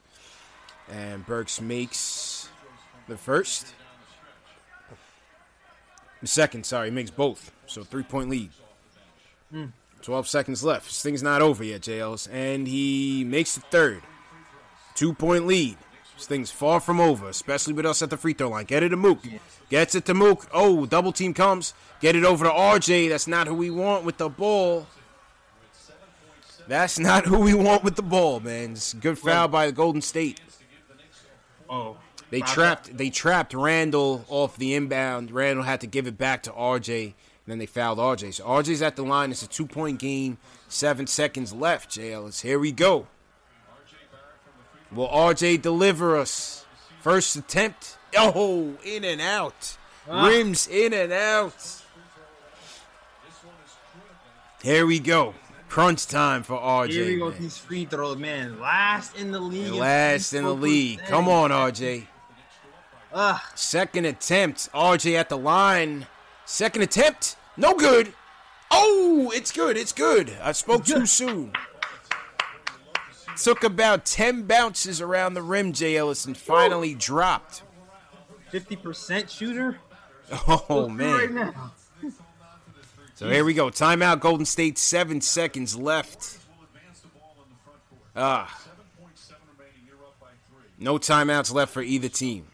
[0.92, 2.50] And Burks makes
[3.08, 3.72] the first.
[6.20, 7.52] The second, sorry, he makes both.
[7.66, 8.50] So three point lead.
[9.50, 9.64] Hmm.
[10.02, 10.84] 12 seconds left.
[10.84, 12.28] This thing's not over yet, JLs.
[12.30, 14.02] And he makes the third.
[15.00, 15.78] Two point lead.
[16.14, 18.66] This thing's far from over, especially with us at the free throw line.
[18.66, 19.20] Get it to Mook.
[19.70, 20.46] Gets it to Mook.
[20.52, 21.72] Oh, double team comes.
[22.02, 23.08] Get it over to RJ.
[23.08, 24.86] That's not who we want with the ball.
[26.68, 28.72] That's not who we want with the ball, man.
[28.72, 30.38] It's good foul by the Golden State.
[31.70, 31.96] Oh,
[32.28, 35.30] They trapped they trapped Randle off the inbound.
[35.30, 37.14] Randle had to give it back to RJ, and
[37.46, 38.34] then they fouled RJ.
[38.34, 39.30] So RJ's at the line.
[39.30, 40.36] It's a two point game.
[40.68, 42.38] Seven seconds left, JL.
[42.42, 43.06] Here we go.
[44.92, 46.66] Will RJ deliver us?
[47.00, 47.96] First attempt.
[48.16, 49.76] Oh, in and out.
[50.08, 50.26] Ah.
[50.26, 51.54] Rims in and out.
[54.62, 55.34] Here we go.
[55.68, 56.90] Crunch time for RJ.
[56.90, 58.60] Here we go these free throws, man.
[58.60, 59.72] Last in the league.
[59.72, 61.00] Last in the league.
[61.06, 62.06] Come on, RJ.
[63.14, 64.68] Ah, Second attempt.
[64.72, 66.06] RJ at the line.
[66.44, 67.36] Second attempt.
[67.56, 68.12] No good.
[68.70, 69.76] Oh, it's good.
[69.76, 70.32] It's good.
[70.42, 71.52] I spoke too soon.
[73.36, 77.62] Took about 10 bounces around the rim, Jay Ellis, and finally dropped.
[78.52, 79.78] 50% shooter.
[80.46, 81.34] Oh, Right man.
[81.34, 81.72] now.
[83.14, 83.68] So here we go.
[83.68, 84.78] Timeout, Golden State.
[84.78, 86.38] Seven seconds left.
[88.16, 88.60] Ah.
[90.78, 92.46] No timeouts left for either team.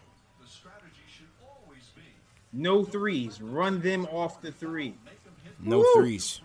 [2.53, 3.41] No threes.
[3.41, 4.95] Run them off the three.
[5.61, 6.41] No threes.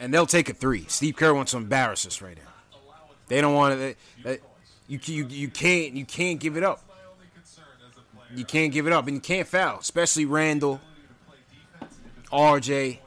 [0.00, 0.84] And they'll take a three.
[0.88, 2.51] Steve Kerr wants to embarrass us right now.
[3.32, 3.96] They don't want to.
[4.22, 4.40] They,
[4.88, 6.82] you, you you can't you can't give it up.
[8.36, 10.82] You can't give it up, and you can't foul, especially Randle,
[12.30, 12.98] RJ.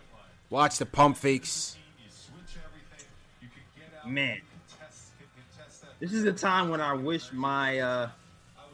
[0.50, 1.78] Watch the pump fakes.
[4.04, 4.42] Man.
[6.00, 8.10] This is the time when I wish my uh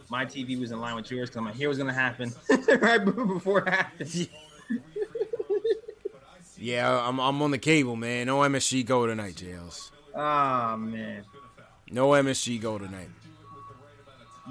[0.07, 2.33] my TV was in line with yours because I'm like, here was gonna happen
[2.79, 4.29] right before it happened.
[6.57, 8.27] Yeah, I'm I'm on the cable, man.
[8.27, 9.89] No MSG go tonight, JLs.
[10.15, 11.25] Ah man.
[11.91, 13.09] No MSG go tonight.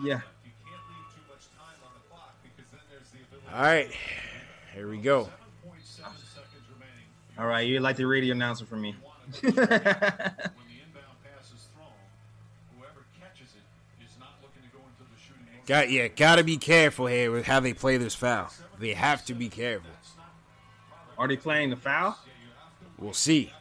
[0.02, 0.20] Yeah.
[3.52, 3.90] All right,
[4.74, 5.28] here we go.
[7.38, 8.94] All right, you're like the radio announcer for me.
[9.40, 9.64] The inbound
[11.24, 11.88] pass is thrown,
[12.76, 15.66] whoever catches it is not looking to go into the.
[15.66, 18.52] Got yeah, gotta be careful here with how they play this foul.
[18.78, 19.90] They have to be careful.
[21.16, 22.18] Are they playing the foul?
[22.98, 23.52] We'll see.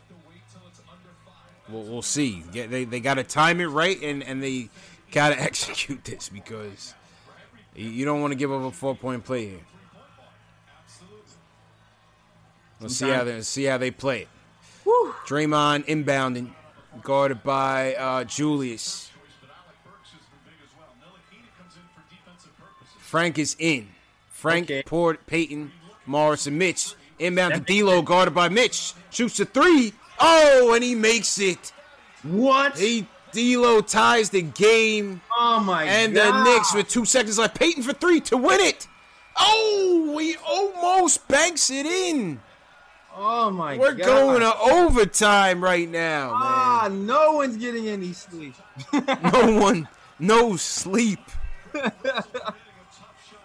[1.72, 2.44] We'll, we'll see.
[2.54, 4.70] Yeah, they they got to time it right, and and they
[5.12, 6.94] got to execute this because
[7.76, 9.60] you- don't want to give up a four point play here.
[12.82, 14.28] Let's see how they see how they play it.
[15.28, 16.52] Draymond inbounding,
[17.04, 19.12] guarded by uh, Julius.
[23.00, 23.88] Frank is in.
[24.30, 24.84] Frank, Okay.
[24.84, 25.72] Port, Payton,
[26.06, 26.94] Morris, and Mitch.
[27.18, 28.94] Inbound to D'Lo, guarded by Mitch.
[29.10, 29.94] Shoots a three.
[30.20, 31.72] Oh, and he makes it.
[32.24, 32.78] What?
[32.78, 36.28] He D'Lo ties the game, oh my and god.
[36.28, 37.60] And the Knicks with two seconds left.
[37.60, 38.88] Payton for three to win it.
[39.40, 42.42] Oh, he almost banks it in.
[43.16, 43.82] Oh my God.
[43.82, 48.56] We're going to overtime right now, Ah, no one's getting any sleep.
[48.94, 49.88] No one,
[50.18, 51.20] no sleep.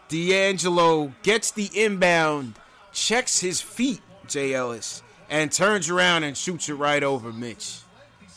[0.09, 2.55] D'Angelo gets the inbound,
[2.93, 7.79] checks his feet, Jay Ellis, and turns around and shoots it right over Mitch.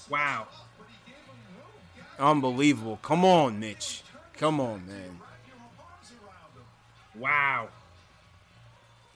[0.10, 0.48] Wow.
[2.20, 3.00] Unbelievable.
[3.02, 4.04] Come on, Mitch.
[4.34, 5.20] Come on, man.
[7.16, 7.70] Wow.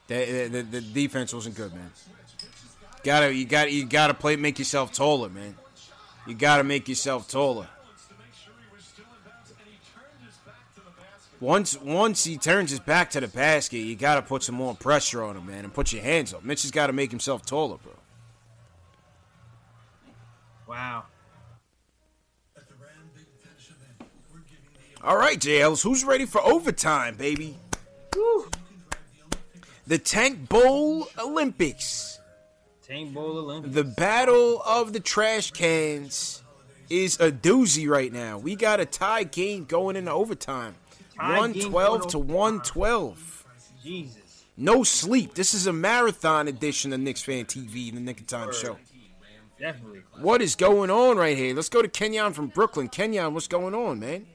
[0.08, 1.92] The, the, the defense wasn't good, man.
[3.04, 5.56] Gotta you got you gotta play make yourself taller, man.
[6.28, 7.68] You gotta make yourself taller.
[11.42, 15.24] Once once he turns his back to the basket, you gotta put some more pressure
[15.24, 16.44] on him, man, and put your hands up.
[16.44, 17.94] Mitch has got to make himself taller, bro.
[20.68, 21.06] Wow.
[25.04, 27.58] All right, JLs, who's ready for overtime, baby?
[29.88, 32.20] The Tank Bowl Olympics.
[32.88, 33.74] Tank Bowl Olympics.
[33.74, 36.44] The battle of the trash cans
[36.88, 38.38] is a doozy right now.
[38.38, 40.76] We got a tie game going into overtime.
[41.22, 43.46] Tie game 112 to 112.
[43.84, 44.46] Jesus.
[44.58, 45.34] No sleep.
[45.34, 48.78] This is a marathon edition of Knicks Fan TV, the Nick and Time Show.
[49.60, 50.02] Definitely.
[50.20, 51.54] What is going on right here?
[51.56, 52.88] Let's go to Kenyon from Brooklyn.
[52.90, 54.26] Kenyon, what's going on, man?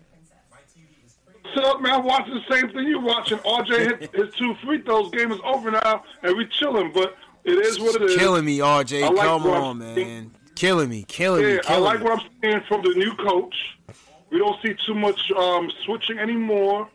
[1.42, 1.94] What's up, man?
[1.94, 3.38] I'm watching the same thing you're watching.
[3.38, 5.10] RJ hit his two free throws.
[5.10, 6.92] Game is over now, and we chilling.
[6.92, 8.16] But it is what it is.
[8.16, 9.02] Killing me, RJ.
[9.02, 10.32] I like Come what on, man.
[10.54, 12.04] Killing me, killing me, Yeah, I like me.
[12.04, 13.75] what I'm seeing from the new coach.
[14.30, 16.88] We don't see too much um, switching anymore.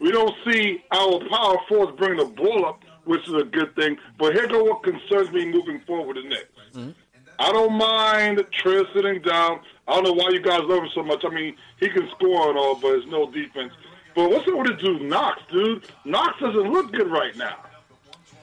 [0.00, 3.96] We don't see our power force bringing the ball up, which is a good thing.
[4.18, 6.74] But here go what concerns me moving forward the next.
[6.74, 6.90] Mm-hmm.
[7.38, 9.60] I don't mind Trey sitting down.
[9.88, 11.24] I don't know why you guys love him so much.
[11.24, 13.72] I mean, he can score and all, but there's no defense.
[14.14, 15.86] But what's up with this dude, Knox, dude?
[16.04, 17.64] Knox doesn't look good right now.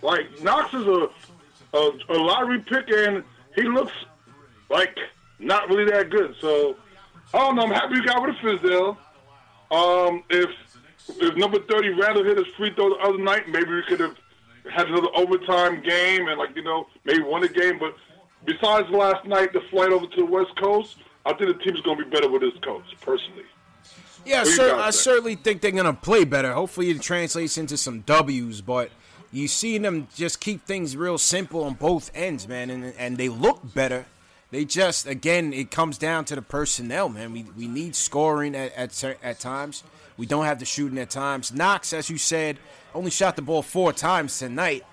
[0.02, 1.10] Like, Knox is a,
[1.74, 3.24] a, a lottery pick, and
[3.56, 3.94] he looks
[4.70, 4.98] like
[5.40, 6.36] not really that good.
[6.42, 6.76] So
[7.34, 7.64] I don't know.
[7.64, 8.98] I'm happy you got rid of Fizdale.
[9.72, 10.50] Um, if
[11.08, 14.16] if number thirty Randle hit his free throw the other night, maybe we could have
[14.72, 17.80] had another overtime game and like you know maybe won the game.
[17.80, 17.96] But
[18.46, 21.98] besides last night, the flight over to the West Coast, I think the team's going
[21.98, 23.44] to be better with this coach personally.
[24.26, 24.94] Yeah, What do you cer- guys I think?
[24.94, 26.54] certainly think they're gonna play better.
[26.54, 28.62] Hopefully, it translates into some W's.
[28.62, 28.92] But
[29.32, 33.30] you see them just keep things real simple on both ends, man, and and they
[33.30, 34.06] look better.
[34.52, 37.32] They just again, it comes down to the personnel, man.
[37.32, 39.84] We we need scoring at at, at times.
[40.18, 41.54] We don't have the shooting at times.
[41.54, 42.58] Knox, as you said,
[42.94, 44.84] only shot the ball four times tonight.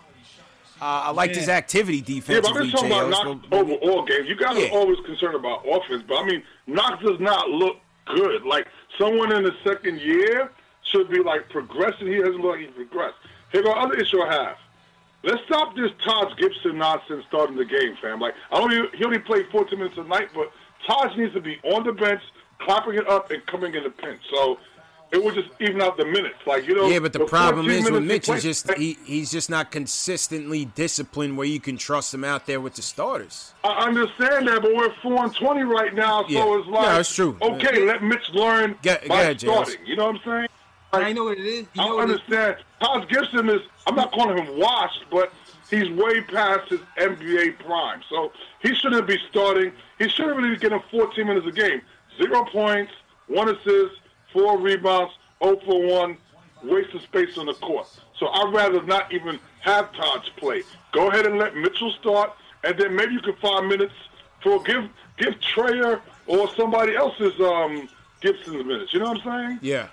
[0.81, 2.37] Uh, I like his activity defensively.
[2.37, 4.29] Yeah, but I'm talking about Knox but- overall games.
[4.29, 4.67] You guys Yeah.
[4.69, 8.45] are always concerned about offense, but I mean, Knox does not look good.
[8.45, 10.53] Like someone in the second year
[10.85, 12.07] should be like progressing.
[12.07, 13.17] He doesn't look like he's progressed.
[13.51, 14.57] Here go other issue I have.
[15.25, 18.21] Let's stop this Taj Gibson nonsense starting the game, fam.
[18.21, 18.73] Like I don't.
[18.73, 20.53] Even, he only played 14 minutes a night, but
[20.87, 22.23] Taj needs to be on the bench,
[22.59, 24.21] clapping it up, and coming in the pinch.
[24.33, 24.59] So
[25.11, 26.37] it would just even out the minutes.
[26.47, 26.87] Like you know.
[26.87, 29.73] Yeah, but the the problem is with Mitch he is just he, he's just not
[29.73, 33.55] consistently disciplined where you can trust him out there with the starters.
[33.65, 36.59] I understand that, but we're four and twenty right now, so Yeah.
[36.61, 37.37] it's like No, it's true.
[37.43, 39.85] Okay, let Mitch learn Get- by go ahead, starting.
[39.85, 40.49] You know what I'm saying?
[40.93, 41.67] I know what it is.
[41.75, 42.65] You I know what it is?
[42.81, 43.61] Taj Gibson is.
[43.87, 45.33] I'm not calling him washed, but
[45.71, 49.73] he's way past his NBA prime, so he shouldn't be starting.
[49.99, 51.81] He shouldn't really be getting 14 minutes a game.
[52.19, 52.93] Zero points,
[53.29, 54.01] one assist,
[54.33, 56.17] four rebounds, 0 for one,
[56.63, 57.89] waste of space on the court.
[58.19, 60.63] So I'd rather not even have Taj play.
[60.93, 62.33] Go ahead and let Mitchell start,
[62.65, 63.95] and then maybe you can find minutes
[64.43, 67.89] for give give Trayer or somebody else's um
[68.21, 68.93] Gibson's minutes.
[68.93, 69.59] You know what I'm saying?
[69.63, 69.89] Yeah.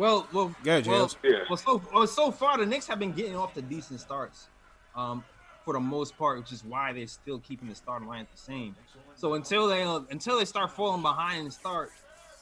[0.00, 1.16] Well, well, Yeah, well, James.
[1.22, 1.30] Yeah.
[1.50, 4.48] well, so well, so far the Knicks have been getting off to decent starts,
[4.96, 5.22] um,
[5.62, 8.74] for the most part, which is why they're still keeping the starting line the same.
[9.14, 11.90] So until they uh, until they start falling behind and start,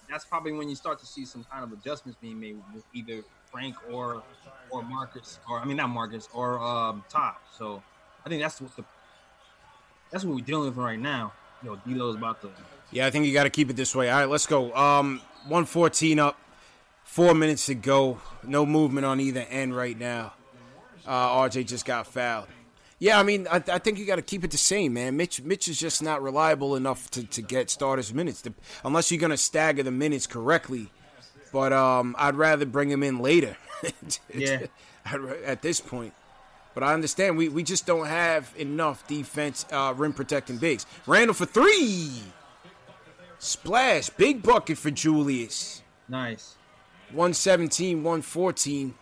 [0.08, 3.24] that's probably when you start to see some kind of adjustments being made with either
[3.50, 4.22] Frank or
[4.70, 7.34] or Marcus, or I mean not Marcus or um, Todd.
[7.56, 7.82] So
[8.24, 8.84] I think that's what the
[10.12, 11.32] that's what we're dealing with right now.
[11.64, 12.50] Yo, D'Lo's about to.
[12.92, 14.10] Yeah, I think you got to keep it this way.
[14.10, 14.72] All right, let's go.
[14.76, 16.38] Um, 114 up,
[17.08, 18.20] four minutes to go.
[18.44, 20.34] No movement on either end right now.
[21.06, 22.46] Uh, RJ just got fouled.
[23.00, 25.16] Yeah, I mean, I, I think you got to keep it the same, man.
[25.16, 28.52] Mitch, Mitch is just not reliable enough to, to get starters minutes, to,
[28.84, 30.90] unless you're gonna stagger the minutes correctly.
[31.52, 33.56] But um, I'd rather bring him in later.
[34.34, 34.66] Yeah.
[35.46, 36.12] At this point.
[36.74, 40.84] But I understand we, we just don't have enough defense, uh, rim protecting bigs.
[41.06, 42.20] Randle for three.
[43.38, 44.10] Splash.
[44.10, 45.82] Big bucket for Julius.
[46.08, 46.57] Nice.
[47.10, 48.94] 117, 114.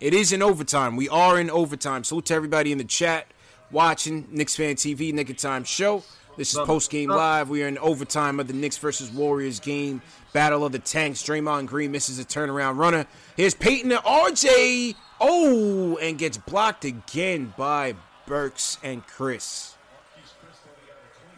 [0.00, 0.96] It is in overtime.
[0.96, 2.04] We are in overtime.
[2.04, 3.26] Salute to everybody in the chat
[3.70, 6.02] watching Knicks Fan TV, Knick of Time Show.
[6.36, 7.48] This is post game live.
[7.48, 10.00] We are in overtime of the Knicks versus Warriors game.
[10.32, 11.22] Battle of the Tanks.
[11.22, 13.06] Draymond Green misses a turnaround runner.
[13.36, 14.94] Here's Payton and RJ.
[15.20, 17.94] Oh, and gets blocked again by
[18.26, 19.74] Burks and Chriss.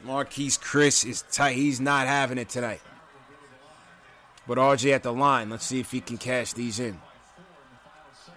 [0.04, 1.56] Marquese Chriss is tight.
[1.56, 2.80] He's not having it tonight.
[4.50, 5.48] But RJ at the line.
[5.48, 6.98] Let's see if he can cash these in.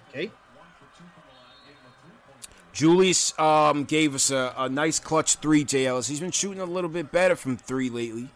[0.10, 0.30] Okay.
[2.72, 6.08] Julius um, gave us a, a nice clutch three, JLs.
[6.08, 8.30] He's been shooting a little bit better from three lately.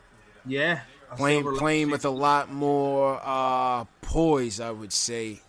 [0.43, 0.79] Yeah.
[1.17, 5.41] Playing playing with a lot more uh, poise, I would say.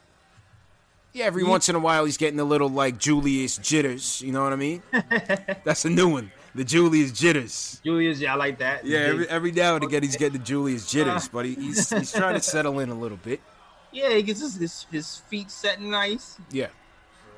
[1.15, 4.21] Yeah, every once in a while he's getting a little like Julius jitters.
[4.21, 4.83] You know what I mean?
[5.65, 6.31] That's a new one.
[6.55, 7.81] The Julius jitters.
[7.85, 8.85] Julius, yeah, I like that.
[8.85, 11.91] Yeah, every, every now and again he's getting the Julius jitters, uh, but he, he's
[11.91, 13.41] he's trying to settle in a little bit.
[13.91, 16.37] Yeah, he gets his, his, his feet set nice.
[16.51, 16.67] Yeah.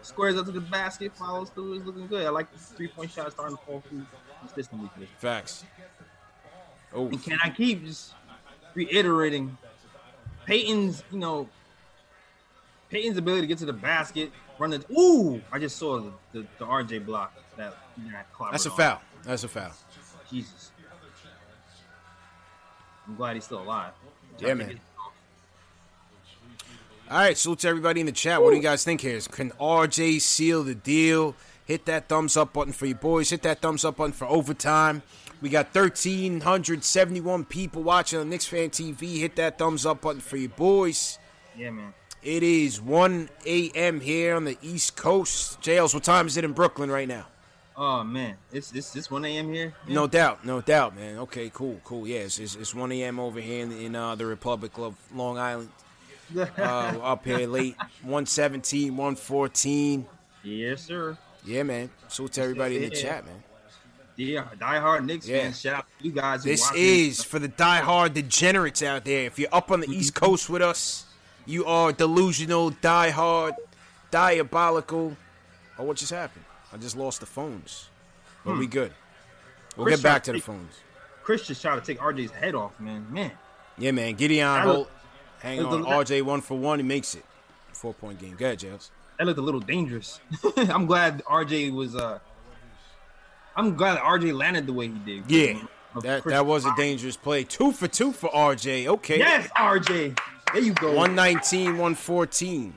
[0.03, 1.75] Squares up to the basket, follows through.
[1.75, 2.27] Is looking good.
[2.27, 4.05] I like the three point shot starting to fall through
[4.41, 4.91] consistently.
[5.19, 5.65] Facts.
[6.93, 8.15] Oh, And can I keep just
[8.75, 9.57] reiterating
[10.45, 11.49] Payton's, you know,
[12.89, 14.85] Payton's ability to get to the basket, run the.
[14.93, 17.77] Ooh, I just saw the, the, the RJ block that.
[18.51, 18.77] that's a on.
[18.77, 19.01] foul.
[19.25, 19.73] That's a foul.
[20.31, 20.71] Jesus.
[23.07, 23.93] I'm glad he's still alive.
[24.39, 24.81] Yeah, man.
[27.11, 28.41] All right, salute to everybody in the chat.
[28.41, 29.19] What do you guys think here?
[29.21, 31.35] Can RJ seal the deal?
[31.65, 33.31] Hit that thumbs up button for your boys.
[33.31, 35.03] Hit that thumbs up button for overtime.
[35.43, 39.19] We got 1,371 people watching on Knicks Fan TV.
[39.19, 41.19] Hit that thumbs up button for your boys.
[41.57, 41.95] Yeah, man.
[42.23, 44.01] It is 1 a.m.
[44.01, 45.61] here on the East Coast.
[45.63, 47.27] JLs, what time is it in Brooklyn right now?
[47.83, 49.51] Oh man, it's it's it's 1 a.m.
[49.51, 49.73] here.
[49.89, 51.17] No doubt, no doubt, man.
[51.21, 52.07] Okay, cool, cool.
[52.07, 53.19] Yeah, it's, it's, it's 1 a.m.
[53.19, 55.71] over here in, in uh, the Republic of Long Island.
[56.37, 57.77] uh, up here late.
[58.03, 60.07] 117, 114.
[60.45, 61.17] yes, sir.
[61.43, 61.89] Yeah, man.
[62.09, 63.43] Salute to everybody in the chat, man.
[64.17, 65.45] Yeah, diehard Knicks Yeah.
[65.45, 65.61] fans.
[65.63, 66.45] Shout out to you guys.
[66.45, 69.25] This is for the diehard degenerates out there.
[69.25, 71.07] If you're up on the East Coast with us,
[71.47, 73.55] you are delusional, diehard,
[74.11, 75.17] diabolical.
[75.79, 76.45] Oh, what just happened?
[76.73, 77.89] I just lost the phones.
[78.45, 78.93] But we good.
[79.77, 80.75] We'll Chriss get back to tried the phones.
[81.25, 83.07] Chriss just tried to take RJ's head off, man.
[83.11, 83.33] Man,
[83.79, 84.15] Yeah, man.
[84.15, 84.91] Gideon Holt.
[85.41, 85.85] Hang on.
[85.85, 86.79] RJ one for one.
[86.79, 87.25] He makes it.
[87.73, 88.37] Four point game.
[88.37, 88.91] Go ahead, Jails.
[89.19, 90.21] That looked a little dangerous.
[90.57, 91.97] I'm glad RJ was.
[91.97, 92.19] uh
[93.57, 95.31] I'm glad RJ landed the way he did.
[95.31, 95.61] Yeah.
[96.03, 97.45] That Chriss that was a dangerous play.
[97.45, 98.87] Two for two for RJ.
[98.87, 99.19] Okay.
[99.19, 100.19] Yes, RJ.
[100.53, 100.89] There you go.
[100.89, 102.77] 119, 114.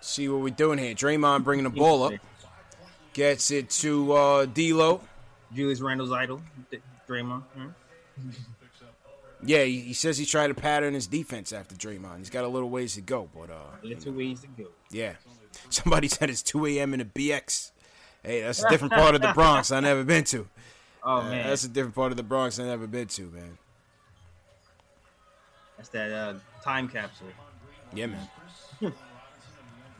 [0.00, 0.94] See what we're doing here.
[0.94, 2.12] Draymond bringing the ball up.
[3.12, 5.00] Gets it to uh, D'Lo.
[5.54, 6.40] Julius Randle's idol,
[6.70, 6.78] D-
[7.08, 7.42] Draymond.
[7.54, 7.68] Hmm?
[9.44, 12.18] Yeah, he, he says he tried to pattern his defense after Draymond.
[12.18, 14.68] He's got a little ways to go, but uh, There's two ways to go.
[14.90, 15.14] yeah.
[15.70, 16.92] Somebody said it's 2 a.m.
[16.94, 17.70] in the BX.
[18.22, 20.46] Hey, that's a different part of the Bronx I never been to.
[21.02, 23.56] Oh Uh, man, that's a different part of the Bronx I never been to, man.
[25.76, 27.28] that's that uh, time capsule.
[27.94, 28.28] Yeah, man.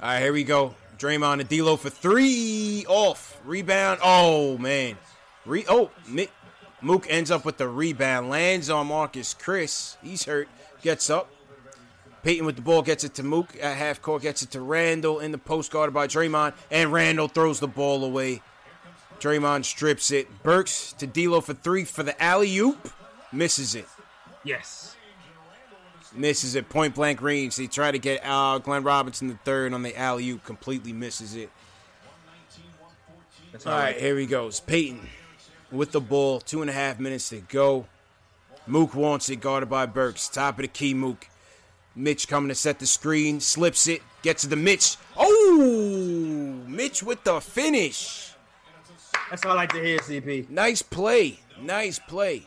[0.02, 0.74] All right, here we go.
[0.98, 4.00] Draymond and D'Lo for three off rebound.
[4.02, 4.96] Oh man,
[5.44, 6.28] Re- oh Mi-
[6.80, 9.96] Mook ends up with the rebound, lands on Marquese Chriss.
[10.02, 10.48] He's hurt.
[10.82, 11.30] Gets up.
[12.22, 15.20] Payton with the ball gets it to Mook at half court, gets it to Randle
[15.20, 18.42] in the post guarded by Draymond, and Randle throws the ball away.
[19.20, 20.42] Draymond strips it.
[20.42, 22.90] Burks to D'Lo for three for the alley oop,
[23.32, 23.86] misses it
[24.44, 24.95] Yes.
[26.16, 27.56] Misses it point blank range.
[27.56, 31.34] They try to get uh, Glenn Robinson the third on the alley oop, completely misses
[31.34, 31.50] it.
[33.64, 34.60] All right, here he goes.
[34.60, 35.08] Payton
[35.70, 37.86] with the ball, two and a half minutes to go.
[38.66, 40.28] Mook wants it, guarded by Burks.
[40.28, 41.28] Top of the key, Mook.
[41.94, 44.96] Mitch coming to set the screen, slips it, gets it to Mitch.
[45.16, 48.32] Oh, Mitch with the finish.
[49.30, 50.50] That's all I like to hear, CP.
[50.50, 51.40] Nice play.
[51.60, 52.46] Nice play.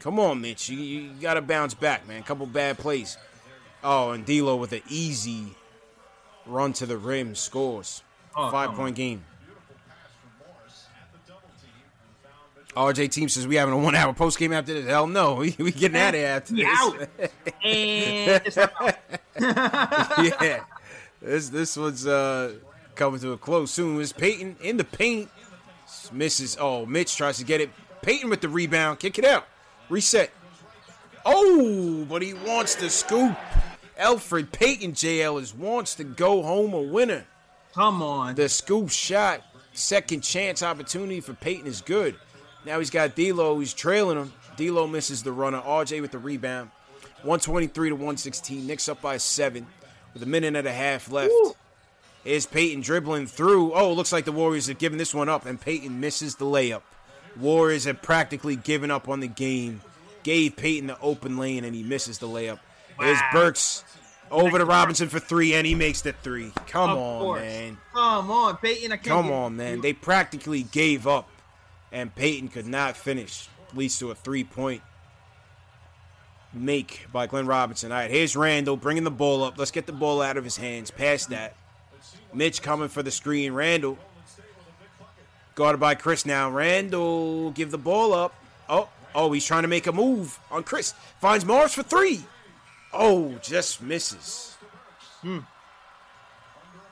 [0.00, 0.68] Come on, Mitch.
[0.68, 2.22] You, you got to bounce back, man.
[2.22, 3.16] Couple bad plays.
[3.82, 5.54] Oh, and D'Lo with an easy
[6.46, 8.02] run to the rim scores.
[8.36, 9.24] Oh, Five point game.
[12.76, 14.86] RJ team says we having a one hour post game after this.
[14.86, 16.66] Hell no, we, we getting out of here after this.
[18.58, 18.68] out.
[18.80, 18.96] Out.
[20.42, 20.64] yeah,
[21.20, 22.54] this this one's uh,
[22.94, 24.00] coming to a close soon.
[24.00, 25.30] It's Payton in the paint,
[26.12, 26.56] misses.
[26.60, 27.70] Oh, Mitch tries to get it.
[28.02, 29.46] Payton with the rebound, kick it out,
[29.88, 30.30] reset.
[31.24, 33.36] Oh, but he wants to scoop.
[33.98, 37.26] Elfrid Payton JL is wants to go home a winner.
[37.74, 38.34] Come on.
[38.34, 39.42] The scoop shot,
[39.72, 42.16] second chance opportunity for Payton is good.
[42.64, 43.58] Now he's got D'Lo.
[43.58, 44.32] He's trailing him.
[44.56, 45.60] D'Lo misses the runner.
[45.60, 46.70] RJ with the rebound.
[47.22, 48.66] 123 to 116.
[48.66, 49.66] Knicks up by seven
[50.14, 51.32] with a minute and a half left.
[52.24, 53.72] Is Payton dribbling through.
[53.72, 56.82] Oh, looks like the Warriors have given this one up, and Payton misses the layup.
[57.38, 59.80] Warriors have practically given up on the game.
[60.22, 62.58] Gave Payton the open lane, and he misses the layup.
[62.98, 63.30] Here's Wow.
[63.32, 63.84] Burks
[64.30, 66.52] over to Robinson for three, and he makes the three.
[66.66, 67.42] Come Of on, course.
[67.42, 67.78] man.
[67.94, 68.98] Come on, Payton.
[68.98, 69.80] Come on, man.
[69.82, 71.28] They practically gave up,
[71.92, 73.48] and Payton could not finish.
[73.74, 74.82] Leads to a three point
[76.52, 77.92] make by Glenn Robinson.
[77.92, 79.58] All right, here's Randle bringing the ball up.
[79.58, 80.90] Let's get the ball out of his hands.
[80.90, 81.54] Past that.
[82.32, 83.52] Mitch coming for the screen.
[83.52, 83.98] Randle.
[85.56, 86.48] Guarded by Chriss now.
[86.50, 88.34] Randle give the ball up.
[88.68, 90.92] Oh, oh, he's trying to make a move on Chriss.
[91.20, 92.20] Finds Morris for three.
[92.92, 94.56] Oh, just misses.
[95.22, 95.38] Hmm.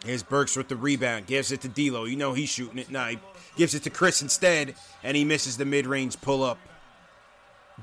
[0.05, 1.27] Here's Burks with the rebound.
[1.27, 2.05] Gives it to D'Lo.
[2.05, 2.91] You know he's shooting it.
[2.91, 3.19] Nah, he
[3.57, 6.59] gives it to Chriss instead, and he misses the mid-range pull-up.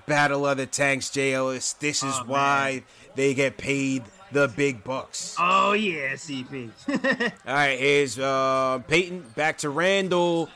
[0.06, 1.34] Battle of the Tanks, J.
[1.34, 1.74] Ellis.
[1.74, 2.84] This is Oh, why
[3.16, 5.36] they get paid the big bucks.
[5.38, 6.72] Oh yeah, CP.
[7.46, 10.48] All right, here's uh, Payton back to Randle.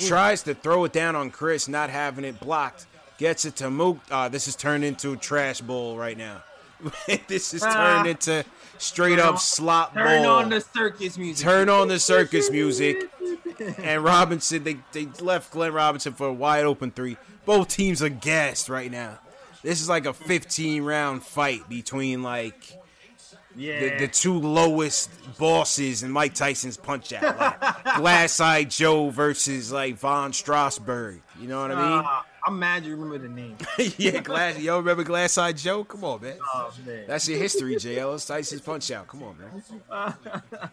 [0.00, 2.86] Tries to throw it down on Chriss, not having it blocked.
[3.18, 3.98] Gets it to Mook.
[4.10, 6.42] Uh, this is turned into a trash bowl right now.
[7.28, 8.04] this is turned Ah.
[8.06, 8.44] into
[8.78, 10.38] straight up slop Turn ball.
[10.38, 11.44] on the circus music.
[11.44, 13.10] Turn on the circus music.
[13.82, 17.18] And Robinson, they, they left Glenn Robinson for a wide open three.
[17.44, 19.18] Both teams are gassed right now.
[19.62, 22.54] This is like a 15 round fight between like
[23.56, 23.80] Yeah.
[23.80, 27.38] the, the two lowest bosses in Mike Tyson's Punch Out.
[27.38, 31.20] Like Glass Eye Joe versus like Von Strasberg.
[31.40, 32.04] You know what I mean?
[32.06, 33.56] Uh, I'm mad you remember the name.
[33.98, 34.58] yeah, Glass.
[34.58, 35.84] Yo, remember Glass Eye Joe?
[35.84, 36.38] Come on, man.
[36.54, 37.04] Oh man.
[37.06, 38.14] That's your history, JL.
[38.14, 39.08] It's Tyson's Punch Out.
[39.08, 39.62] Come on, man.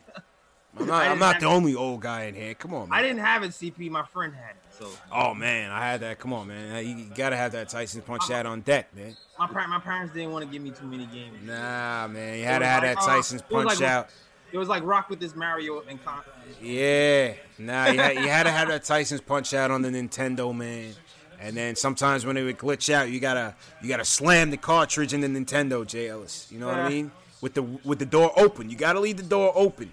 [0.79, 2.53] I'm not, I'm not the only old guy in here.
[2.53, 2.99] Come on, man.
[2.99, 3.89] I didn't have it, CP.
[3.89, 4.66] My friend had it.
[4.77, 6.19] So Oh man, I had that.
[6.19, 6.85] Come on, man.
[6.85, 9.15] You gotta have that Tyson punch out on deck, man.
[9.39, 11.35] my par- my parents didn't want to give me too many games.
[11.43, 12.37] Nah, man.
[12.39, 14.09] You had to have like, that uh, Tyson's it punch like- out.
[14.51, 16.21] It was like rock with this Mario and Con-
[16.61, 17.33] Yeah.
[17.57, 20.93] Nah, you had, you had to have that Tyson's punch out on the Nintendo, man.
[21.39, 25.13] And then sometimes when it would glitch out, you gotta you gotta slam the cartridge
[25.13, 26.07] in the Nintendo, J.
[26.09, 26.47] Ellis.
[26.49, 27.11] You know what I mean?
[27.41, 29.91] With the with the door open, you gotta leave the door open.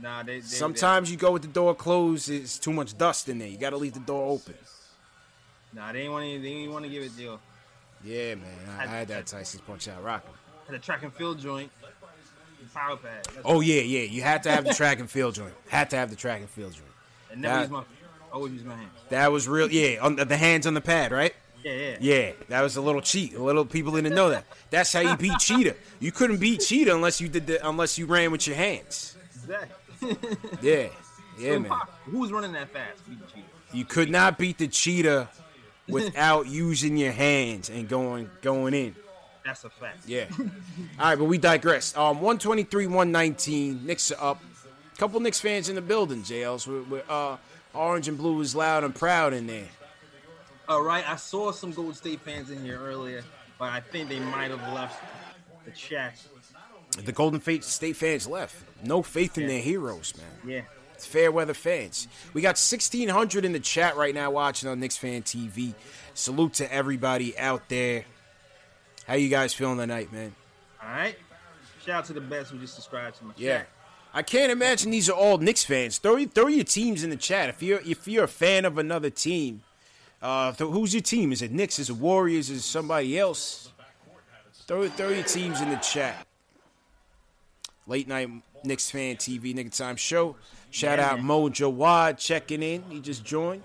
[0.00, 3.38] Nah, they, they Sometimes you go with the door closed, it's too much dust in
[3.38, 3.48] there.
[3.48, 4.54] You gotta leave the door open.
[5.72, 6.38] Nah, they didn't want to.
[6.40, 7.40] They didn't want to give it deal.
[8.04, 8.46] Yeah, man.
[8.78, 10.30] I, I had that Tyson's punch out rocking.
[10.66, 11.70] Had a track and field joint.
[12.72, 13.24] Power pad.
[13.26, 14.02] That's- Oh yeah, yeah.
[14.02, 15.54] You had to have the track and field joint.
[15.68, 16.84] Had to have the track and field joint.
[17.30, 17.84] And never that- use my.
[18.32, 18.90] Always use my hands.
[19.10, 19.70] That was real.
[19.70, 21.32] Yeah, on the, the hands on the pad, right?
[21.62, 21.96] Yeah, yeah.
[22.00, 23.34] Yeah, that was a little cheat.
[23.34, 24.44] A little people didn't know that.
[24.70, 25.76] That's how you beat Cheetah.
[26.00, 29.16] You couldn't beat Cheetah unless you did the, unless you ran with your hands.
[29.36, 29.68] Exactly.
[30.62, 30.88] Yeah,
[31.38, 31.64] yeah, man.
[31.64, 31.92] Impossible.
[32.06, 33.08] Who was running that fast?
[33.08, 33.46] Beat the Cheetah.
[33.72, 35.28] You could not beat the Cheetah
[35.88, 38.94] without using your hands and going going in.
[39.44, 40.06] That's a fact.
[40.06, 40.26] Yeah.
[40.38, 40.46] All
[40.98, 41.94] right, but we digress.
[41.96, 43.84] Um, 123, 119.
[43.84, 44.42] Knicks are up.
[44.96, 46.66] Couple Knicks fans in the building, JLs.
[46.66, 47.36] With, with, uh,
[47.74, 49.68] orange and blue is loud and proud in there.
[50.66, 53.22] All right, I saw some Gold State fans in here earlier,
[53.58, 55.02] but I think they might have left
[55.66, 56.16] the chat.
[57.02, 58.56] The Golden Fate State fans left.
[58.84, 60.26] No faith in their heroes, man.
[60.56, 60.60] Yeah.
[60.94, 62.06] It's fair weather fans.
[62.32, 65.74] We got 1,600 in the chat right now watching on Knicks Fan TV.
[66.14, 68.04] Salute to everybody out there.
[69.06, 70.34] How you guys feeling tonight, man?
[70.82, 71.16] All right.
[71.84, 73.58] Shout out to the best who just subscribed to my Yeah.
[73.58, 73.68] chat.
[74.14, 75.98] I can't imagine these are all Knicks fans.
[75.98, 77.48] Throw throw your teams in the chat.
[77.48, 79.62] If you're if you're a fan of another team,
[80.22, 81.32] uh, th- who's your team?
[81.32, 81.80] Is it Knicks?
[81.80, 82.48] Is it Warriors?
[82.48, 83.72] Is it somebody else?
[84.66, 86.24] Throw throw your teams in the chat.
[87.86, 88.30] Late night
[88.64, 90.36] Knicks fan TV Knick of Time Show.
[90.70, 91.26] Shout Yeah, out man.
[91.26, 92.82] Mojo Wad checking in.
[92.90, 93.62] He just joined.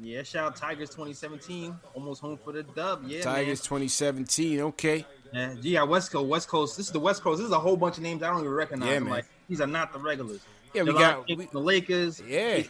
[0.00, 1.76] Yeah, shout out Tigers 2017.
[1.94, 3.02] Almost home for the dub.
[3.06, 4.60] Yeah, Tigers 2017.
[4.60, 5.04] Okay.
[5.32, 6.76] Yeah, yeah, West Coast, West Coast.
[6.76, 7.38] This is the West Coast.
[7.38, 8.88] This is a whole bunch of names I don't even recognize.
[8.88, 9.10] Yeah, man.
[9.10, 10.40] Like, these are not the regulars.
[10.74, 12.20] Yeah, we got- we- the Lakers.
[12.26, 12.62] Yeah.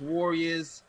[0.00, 0.82] Warriors.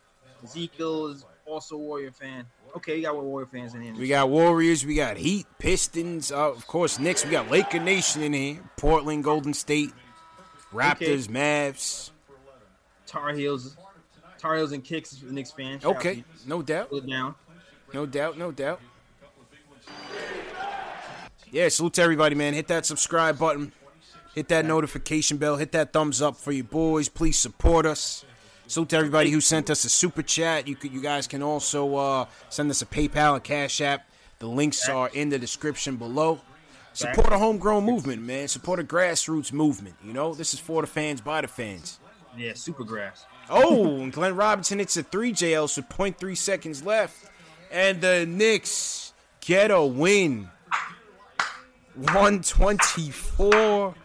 [0.44, 2.46] Ezekiel is also a Warrior fan.
[2.76, 3.94] Okay, you got Warrior fans in here.
[3.94, 7.24] We got Warriors, we got Heat, Pistons, uh, of course, Knicks.
[7.24, 8.60] We got Laker Nation in here.
[8.78, 9.92] Portland, Golden State,
[10.74, 12.10] Raptors, Mavs.
[13.06, 13.78] Tar Heels,
[14.40, 15.80] Tar Heels and Kicks the Knicks fan.
[15.80, 16.90] Shout Okay, no doubt.
[17.08, 17.36] Down.
[17.94, 18.82] No doubt, no doubt.
[21.52, 22.56] Yeah, salute to everybody, man.
[22.56, 23.72] Hit that subscribe button.
[24.34, 25.58] Hit that notification bell.
[25.58, 27.08] Hit that thumbs up for you boys.
[27.08, 28.26] Please support us.
[28.68, 30.68] Salute to everybody who sent us a super chat.
[30.68, 34.10] You could, you guys can also uh, send us a PayPal and Cash App.
[34.40, 36.40] The links are in the description below.
[36.94, 38.48] Support a homegrown movement, man.
[38.48, 39.96] Support a grassroots movement.
[40.04, 42.00] You know, this is for the fans, by the fans.
[42.38, 43.26] Yeah, super grass.
[43.50, 47.30] Oh, and Glenn Robinson hits a three JLs with 0.3 seconds left.
[47.72, 50.50] And the Knicks get a win.
[51.96, 53.96] 124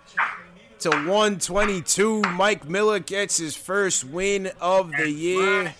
[0.81, 2.23] to 122.
[2.23, 5.75] Mike Miller gets his first win of the year.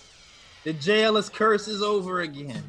[0.63, 2.63] The JLS curse is over again.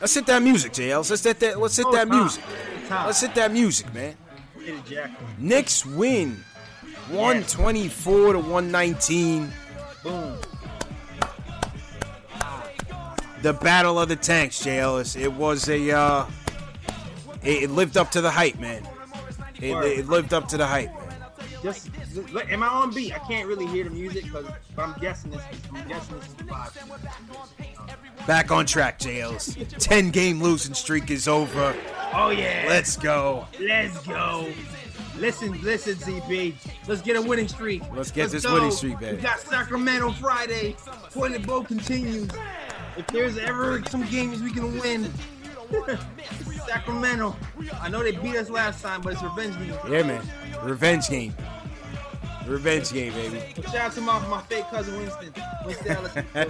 [0.00, 1.10] Let's hit that music, JLs.
[1.10, 1.60] Let's hit that.
[1.60, 2.42] Let's hit Oh, that music.
[2.90, 4.16] Let's hit that music, man.
[4.58, 5.10] Hit it, Jack.
[5.38, 6.42] Knicks win
[7.10, 9.52] 124 to 119.
[10.02, 10.38] Boom.
[13.42, 15.20] the battle of the tanks, JLS.
[15.20, 16.26] It was a, uh,
[17.42, 18.86] it lived up to the hype, man.
[19.62, 20.90] It, it lived up to the hype.
[21.62, 21.90] Just,
[22.50, 23.14] am I on beat?
[23.14, 24.44] I can't really hear the music, but,
[24.76, 25.42] I'm guessing this.
[25.72, 28.26] I'm guessing this is the vibe.
[28.26, 29.56] Back on track, Ellis.
[29.78, 31.76] Ten game losing streak is over.
[32.12, 32.64] Oh yeah.
[32.68, 33.46] Let's go.
[33.60, 34.48] Let's go.
[35.16, 36.54] Listen, listen, CP.
[36.88, 37.82] Let's get a winning streak.
[37.94, 38.54] Let's get this go.
[38.54, 39.16] winning streak, baby.
[39.16, 40.74] We got Sacramento Friday.
[41.12, 42.28] Point and bow continues.
[42.96, 45.10] If there's ever some games we can win,
[46.66, 47.36] Sacramento.
[47.80, 49.76] I know they beat us last time, but it's revenge game.
[49.90, 50.22] Yeah, man.
[50.62, 51.34] Revenge game.
[52.46, 53.40] Revenge game, baby.
[53.64, 55.32] Shout out to my, my fake cousin Winston.
[55.64, 56.24] Winston.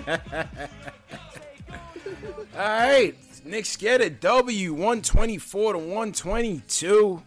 [2.54, 7.22] All right, Knicks get a W, 124 to 122.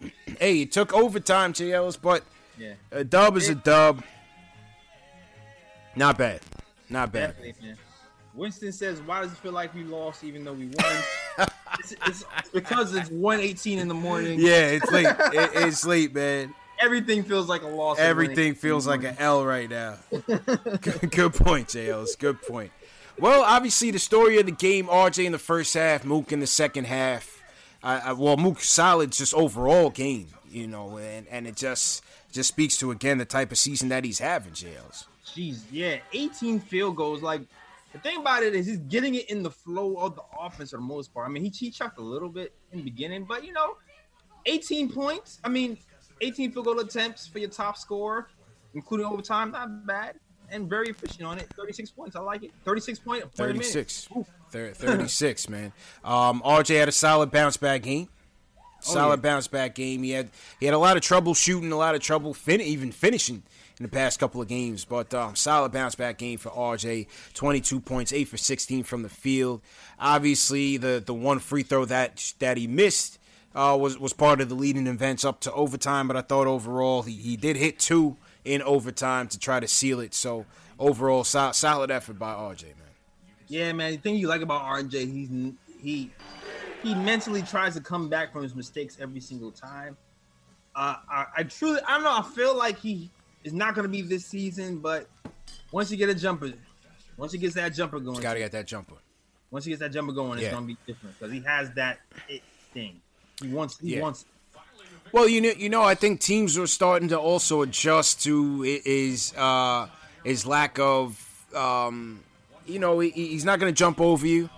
[0.38, 2.22] hey, it took overtime, Ellis, but
[2.58, 2.74] Yeah.
[2.92, 4.02] a dub is a dub.
[5.96, 6.40] Not bad.
[6.90, 7.36] Not bad.
[7.36, 7.74] Definitely.
[8.34, 10.96] Winston says, "Why does it feel like we lost even though we won?"
[11.78, 14.40] it's, it's because it's 1:18 in the morning.
[14.40, 15.06] Yeah, it's late.
[15.06, 16.54] It- it's late, man.
[16.80, 17.98] Everything feels like a loss.
[17.98, 19.16] Everything feels like an.
[19.18, 19.96] L right now.
[20.26, 22.18] good, good point, JLs.
[22.18, 22.72] Good point.
[23.18, 26.46] Well, obviously, the story of the game: RJ in the first half, Mook in the
[26.46, 27.42] second half.
[27.82, 32.02] I, I, well, Mook solid just overall game, you know, and, and it just
[32.32, 35.04] just speaks to again the type of season that he's having, JLs.
[35.26, 37.22] Jeez, yeah, 18 field goals.
[37.22, 37.42] Like
[37.94, 40.76] the thing about it is he's getting it in the flow of the offense for
[40.76, 41.26] the most part.
[41.26, 43.76] I mean, he he chucked a little bit in the beginning, but you know,
[44.46, 45.40] 18 points.
[45.42, 45.78] I mean,
[46.20, 48.28] 18 field goal attempts for your top scorer,
[48.74, 50.16] including overtime, not bad.
[50.50, 51.48] And very efficient on it.
[51.56, 52.16] 36 points.
[52.16, 52.50] I like it.
[52.64, 54.08] 36 point, point 36.
[54.50, 55.72] 36, man.
[56.04, 58.08] Um, RJ had a solid bounce back game.
[58.80, 59.16] Solid Oh, yeah.
[59.16, 60.02] bounce back game.
[60.02, 60.28] He had
[60.60, 63.42] he had a lot of trouble shooting, a lot of trouble fin- even finishing
[63.78, 64.84] in the past couple of games.
[64.84, 67.06] But um, solid bounce back game for RJ.
[67.34, 69.62] 22 points, 8 for 16 from the field.
[69.98, 73.18] Obviously, the, the one free throw that that he missed
[73.54, 76.08] uh, was, was part of the leading events up to overtime.
[76.08, 80.00] But I thought overall he, he did hit two in overtime to try to seal
[80.00, 80.14] it.
[80.14, 80.46] So
[80.78, 82.74] overall, sol- solid effort by RJ, man.
[83.48, 83.92] Yeah, man.
[83.92, 86.10] The thing you like about RJ, he's he
[86.82, 89.96] he mentally tries to come back from his mistakes every single time.
[90.76, 92.16] Uh, I, I truly, I don't know.
[92.16, 93.10] I feel like he
[93.44, 95.06] is not going to be this season, but
[95.70, 96.52] once you get a jumper,
[97.16, 98.96] once he gets that jumper going, Got to get that jumper.
[99.50, 100.52] once he gets that jumper going, it's Yeah.
[100.52, 101.98] going to be different because he has that
[102.28, 102.42] it
[102.72, 103.00] thing.
[103.40, 104.00] He wants, he Yeah.
[104.00, 104.24] wants.
[105.12, 109.32] Well, you know, you know, I think teams are starting to also adjust to his
[109.36, 109.88] uh,
[110.24, 111.20] his lack of,
[111.54, 112.20] um,
[112.66, 114.50] you know, he, he's not going to jump over you.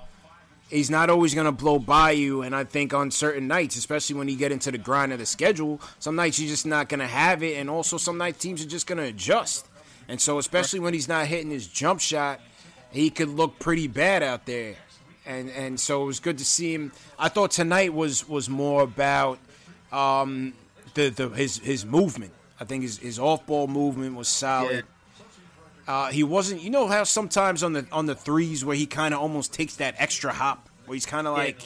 [0.68, 4.16] He's not always going to blow by you, and I think on certain nights, especially
[4.16, 6.98] when you get into the grind of the schedule, some nights you're just not going
[7.00, 9.66] to have it, and also some nights teams are just going to adjust.
[10.08, 12.40] And so, especially when he's not hitting his jump shot,
[12.90, 14.74] he could look pretty bad out there.
[15.24, 16.92] And and so it was good to see him.
[17.18, 19.38] I thought tonight was was more about
[19.92, 20.52] um,
[20.94, 22.32] the the his his movement.
[22.60, 24.84] I think his his off ball movement was solid.
[25.86, 26.62] Uh, he wasn't.
[26.62, 29.76] You know how sometimes on the on the threes where he kind of almost takes
[29.76, 31.60] that extra hop, where he's kind of like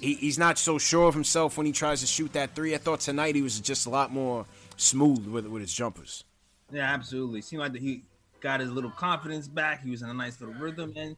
[0.00, 2.74] he, he's not so sure of himself when he tries to shoot that three.
[2.74, 6.24] I thought tonight he was just a lot more smooth with with his jumpers.
[6.72, 7.42] Yeah, absolutely.
[7.42, 8.02] Seemed like he
[8.40, 9.82] got his little confidence back.
[9.82, 11.16] He was in a nice little rhythm, and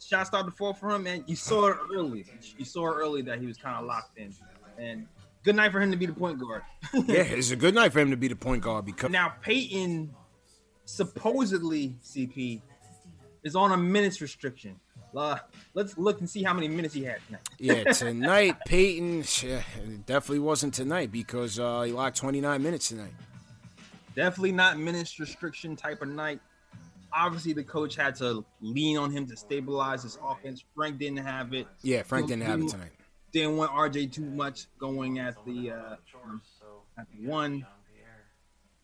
[0.00, 1.06] shots started to fall for him.
[1.06, 2.24] And you saw it early.
[2.58, 4.34] You saw it early that he was kind of locked in.
[4.78, 5.06] And
[5.42, 6.62] good night for him to be the point guard.
[6.92, 10.14] yeah, it's a good night for him to be the point guard because Now Payton
[10.86, 12.62] supposedly CP
[13.44, 14.80] is on a minutes restriction.
[15.14, 15.38] Uh,
[15.74, 17.48] let's look and see how many minutes he had tonight.
[17.58, 19.22] yeah tonight Payton
[20.04, 23.12] definitely wasn't tonight because uh, he locked 29 minutes tonight.
[24.14, 26.40] Definitely not minutes restriction type of night.
[27.12, 30.62] Obviously, the coach had to lean on him to stabilize his offense.
[30.74, 31.66] Frank didn't have it.
[31.82, 32.90] Yeah, Frank didn't have it tonight.
[33.32, 35.96] Didn't want RJ too much going at the uh,
[36.98, 37.66] at the one.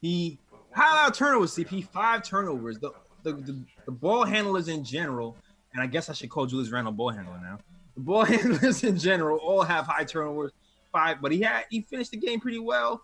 [0.00, 0.38] He
[0.74, 1.54] had a lot turnovers.
[1.54, 2.78] CP five turnovers.
[2.78, 2.90] The,
[3.22, 5.36] the the the ball handlers in general,
[5.72, 7.58] and I guess I should call Julius Randle ball handler now.
[7.94, 10.52] The ball handlers in general all have high turnovers.
[10.92, 13.02] Five, but he had he finished the game pretty well.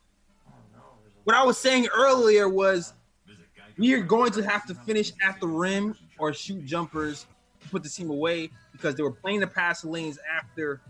[1.25, 2.93] What I was saying earlier was
[3.79, 7.27] we are going to have to finish at the rim or shoot jumpers
[7.63, 10.81] to put the team away because they were playing the pass lanes after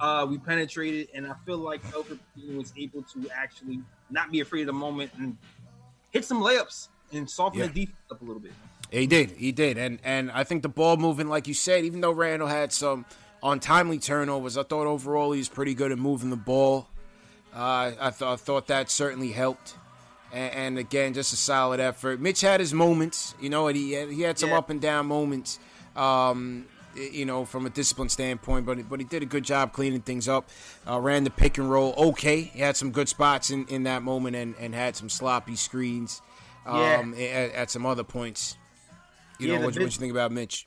[0.00, 2.18] uh, we penetrated, and I feel like Elfrid
[2.56, 3.80] was able to actually
[4.10, 5.38] not be afraid of the moment and
[6.12, 7.66] hit some layups and soften Yeah.
[7.66, 8.52] the defense up a little bit.
[8.90, 12.00] He did, he did, and and I think the ball movement, like you said, even
[12.02, 13.04] though Randle had some
[13.42, 16.88] untimely turnovers, I thought overall he was pretty good at moving the ball.
[17.54, 19.74] Uh, I, th- I thought that certainly helped,
[20.32, 22.20] and, and again, just a solid effort.
[22.20, 24.58] Mitch had his moments, you know, and he had, he had some Yeah.
[24.58, 25.58] up and down moments,
[25.96, 30.00] um, you know, from a discipline standpoint, but but he did a good job cleaning
[30.02, 30.48] things up.
[30.88, 32.42] Uh, ran the pick and roll okay.
[32.42, 36.20] He had some good spots in, in that moment, and, and had some sloppy screens
[36.66, 36.98] Yeah.
[37.00, 38.56] um, at, at some other points.
[39.38, 40.66] You Yeah, know, what, you- what you think about Mitch?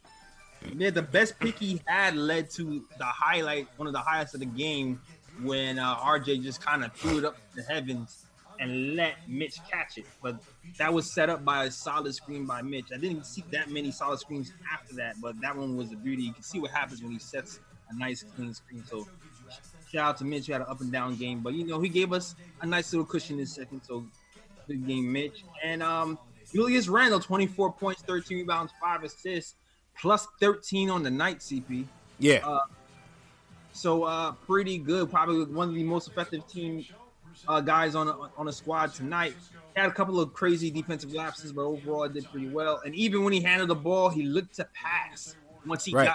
[0.75, 4.39] Yeah, the best pick he had led to the highlight, one of the highlights of
[4.39, 4.99] the game,
[5.43, 8.25] when uh, RJ just kind of threw it up to the heavens
[8.59, 10.05] and let Mitch catch it.
[10.23, 10.37] But
[10.77, 12.87] that was set up by a solid screen by Mitch.
[12.93, 16.23] I didn't see that many solid screens after that, but that one was a beauty.
[16.23, 17.59] You can see what happens when he sets
[17.89, 18.83] a nice clean screen.
[18.85, 19.07] So
[19.89, 20.47] shout out to Mitch.
[20.47, 22.91] He had an up and down game, but you know he gave us a nice
[22.91, 23.81] little cushion in second.
[23.83, 24.05] So
[24.67, 25.43] good game, Mitch.
[25.63, 26.17] And um,
[26.53, 29.55] Julius Randle, 24 points, 13 rebounds, five assists,
[29.97, 31.39] plus 13 on the night.
[31.39, 31.85] CP.
[32.19, 32.59] Yeah, Uh,
[33.73, 35.11] so uh, pretty good.
[35.11, 36.85] Probably one of the most effective team
[37.47, 39.35] uh, guys on a, on a squad tonight.
[39.75, 42.81] Had a couple of crazy defensive lapses, but overall did pretty well.
[42.85, 45.35] And even when he handled the ball, he looked to pass
[45.65, 46.07] once he Right.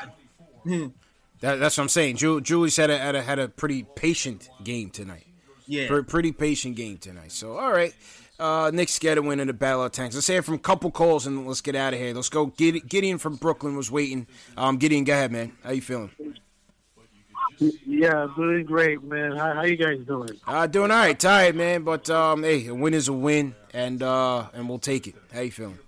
[0.67, 0.91] got.
[1.41, 2.17] That, that's what I'm saying.
[2.19, 5.27] Ju- Julius had a, had a had a pretty patient game tonight.
[5.67, 5.87] Yeah.
[5.89, 7.33] Pre- pretty patient game tonight.
[7.33, 7.95] So all right,
[8.39, 10.15] uh, Knicks get a win in the Battle of Tanks.
[10.15, 12.13] Let's hear from a couple calls and let's get out of here.
[12.13, 12.45] Let's go.
[12.47, 14.27] Gideon from Brooklyn was waiting.
[14.59, 15.53] Um, Gideon, go ahead, man.
[15.65, 16.11] How you feeling?
[17.87, 19.37] Yeah, doing great, man.
[19.37, 20.31] How, how you guys doing?
[20.47, 21.19] Uh, doing all right.
[21.19, 25.07] Tired, man, but um, hey, a win is a win, and uh, and we'll take
[25.07, 25.15] it.
[25.33, 25.79] How you feeling?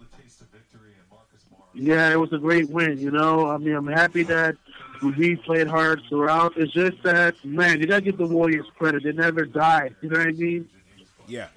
[1.74, 2.99] Yeah, it was a great win.
[2.99, 4.57] You know, I mean, I'm happy that
[5.03, 6.57] we played hard throughout.
[6.57, 9.03] It's just that, man, you gotta give the Warriors credit.
[9.05, 9.90] They never die.
[10.03, 10.69] You know what I mean?
[11.27, 11.49] Yeah.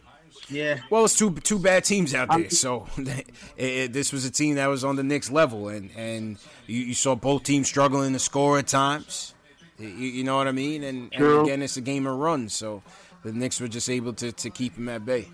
[0.48, 0.80] Yeah.
[0.90, 3.28] Well, it's two two bad teams out there, I'm- so it,
[3.58, 6.38] it- this was a team that was on the Knicks level, and and
[6.68, 9.34] you, you saw both teams struggling to score at times.
[9.78, 10.84] You, you know what I mean?
[10.84, 12.82] And, and again, it's a game of runs, so
[13.24, 15.28] the Knicks were just able to, to keep him at bay.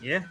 [0.00, 0.22] Yeah.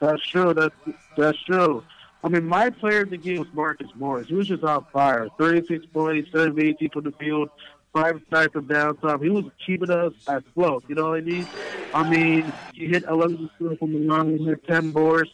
[0.00, 0.52] That's true.
[0.52, 0.74] That's
[1.16, 1.84] that's true.
[2.24, 4.28] I mean, my player of the game was Marcus Morris.
[4.28, 5.28] He was just on fire.
[5.38, 7.50] 36 points, 7 18 from the field,
[7.92, 9.22] 5 9 from downtown.
[9.22, 10.84] He was keeping us at afloat.
[10.88, 11.46] You know what I mean?
[11.94, 14.38] I mean, he hit 11 still from the line.
[14.38, 15.30] He hit 10 boards.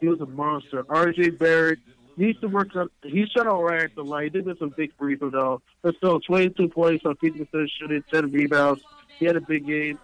[0.00, 0.84] He was a monster.
[0.84, 1.78] RJ Barrett
[2.16, 2.90] needs to work up.
[3.02, 4.24] He shot all right at the line.
[4.24, 5.62] He did miss some big free throws, though.
[5.82, 8.82] But still, 22 points on 50% shooting, 10 rebounds.
[9.18, 9.98] He had a big game.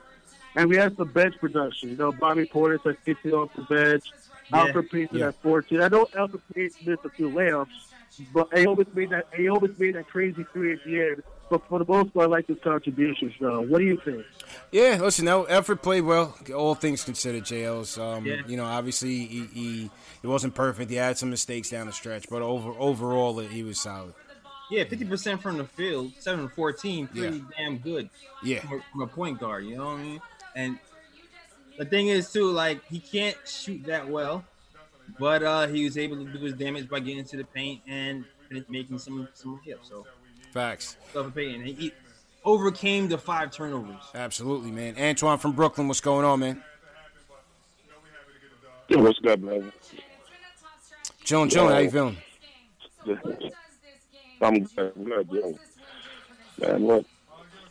[0.55, 1.91] And we had some bench production.
[1.91, 4.11] You know, Bobby Portis at 15 off the bench.
[4.51, 4.69] Yeah.
[4.69, 5.81] Elfrid Payton at 14.
[5.81, 7.69] I know Elfrid Payton missed a few layups,
[8.33, 11.23] but he always made that he always made that crazy three at the end.
[11.49, 13.33] But for the most part, I like his contributions.
[13.39, 14.24] So, what do you think?
[14.73, 17.45] Yeah, listen, no, Elfrid played well, all things considered.
[17.45, 18.43] JL's, um, Yeah.
[18.49, 19.91] you know, obviously he, he
[20.23, 20.91] he wasn't perfect.
[20.91, 24.15] He had some mistakes down the stretch, but over overall he was solid.
[24.70, 27.43] Yeah, fifty percent from the field, seven fourteen, pretty Yeah.
[27.57, 28.11] damn good.
[28.43, 28.61] Yeah.
[28.61, 29.65] from a, from a point guard.
[29.66, 30.20] You know what I mean?
[30.57, 30.78] And
[31.78, 34.43] the thing is too, like he can't shoot that well,
[35.19, 38.24] but uh he was able to do his damage by getting to the paint and
[38.69, 39.89] making some some hits.
[39.89, 40.07] So
[40.53, 40.97] Facts.
[41.11, 41.57] stuff paint.
[41.57, 41.93] And he
[42.45, 44.03] overcame the five turnovers.
[44.15, 44.97] Absolutely, man.
[44.99, 46.62] Antoine from Brooklyn, what's going on, man?
[48.89, 49.73] Yo, what's good, man?
[51.24, 52.16] Chillin', chillin', how you feeling?
[54.41, 55.59] I'm good, I'm good, yo.
[56.61, 57.07] Man, look,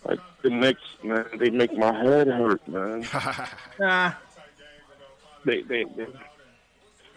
[0.05, 3.07] like the Knicks, man, they make my head hurt, man.
[3.81, 4.19] Ah,
[5.45, 6.07] they, they, they,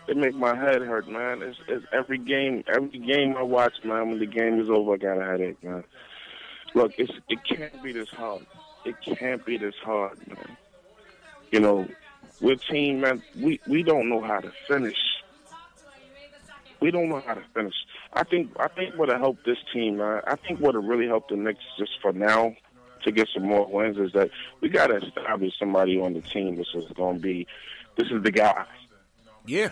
[0.09, 1.43] they make my head hurt, man.
[1.43, 4.09] It's, it's every game, every game I watch, man.
[4.09, 5.85] When the game is over, I got a headache, man.
[6.75, 8.47] Look, it's it can't be this hard.
[8.87, 10.57] It can't be this hard, man.
[11.51, 11.89] You know,
[12.41, 13.23] we're team, man.
[13.37, 14.97] We we don't know how to finish.
[16.81, 17.75] We don't know how to finish.
[18.15, 20.23] I think I think what helped this team, man.
[20.27, 22.57] I think what really help the Knicks just for now
[23.05, 24.31] to get some more wins is that
[24.63, 27.47] we got to establish somebody on the team that's just going to be.
[27.97, 28.65] This is the guy.
[29.45, 29.71] Yeah.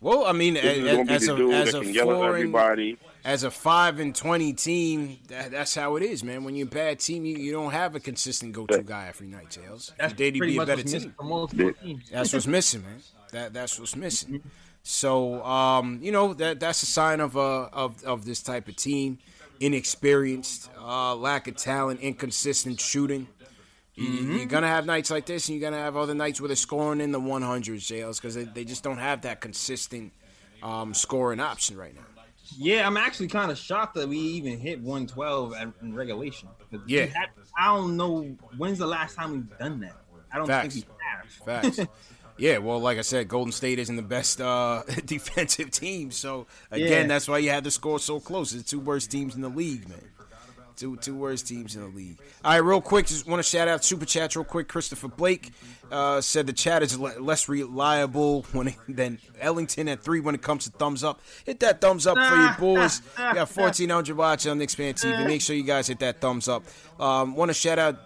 [0.00, 2.98] Well, I mean, This as, is gonna be as a as a can four and,
[3.22, 6.42] as a five and twenty team, that, that's how it is, man.
[6.42, 9.50] When you're a bad team, you, you don't have a consistent go-to guy every night,
[9.50, 9.92] Tails.
[9.98, 11.14] that's If you did, he'd be a better what's missing team.
[11.18, 12.10] for most teams.
[12.10, 12.96] That's what's missing, man.
[13.32, 14.42] That that's what's missing.
[14.82, 18.76] So, um, you know, that that's a sign of uh of of this type of
[18.76, 19.18] team,
[19.60, 23.28] inexperienced, uh, lack of talent, inconsistent shooting.
[24.00, 24.06] You,
[24.38, 27.00] You're gonna have nights like this, and you're gonna have other nights where they're scoring
[27.00, 30.12] in the 100s, jails, because they, they just don't have that consistent
[30.62, 32.00] um, scoring option right now.
[32.58, 36.48] Yeah, I'm actually kind of shocked that we even hit 112 at, in regulation.
[36.86, 37.06] Yeah.
[37.06, 37.28] had-
[37.58, 38.22] I don't know
[38.56, 39.96] when's the last time we've done that.
[40.32, 40.74] I don't Facts.
[40.74, 40.94] think we
[41.52, 41.74] have.
[41.76, 41.90] Facts.
[42.38, 46.10] yeah, well, like I said, Golden State isn't the best uh, defensive team.
[46.10, 47.06] So again, Yeah.
[47.06, 48.52] that's why you had to score so close.
[48.54, 50.00] It's the two worst teams in the league, man.
[50.80, 52.18] Two two worst teams in the league.
[52.42, 54.66] All right, real quick, just want to shout out super chats real quick.
[54.66, 55.50] Christopher Blake
[55.92, 60.34] uh, said the chat is le- less reliable when it, than Ellington at three when
[60.34, 61.20] it comes to thumbs up.
[61.44, 63.02] Hit that thumbs up for you boys.
[63.18, 65.26] We got fourteen hundred watching on Knicks Fan TV.
[65.26, 66.64] Make sure you guys hit that thumbs up.
[66.98, 67.98] Um, want to shout out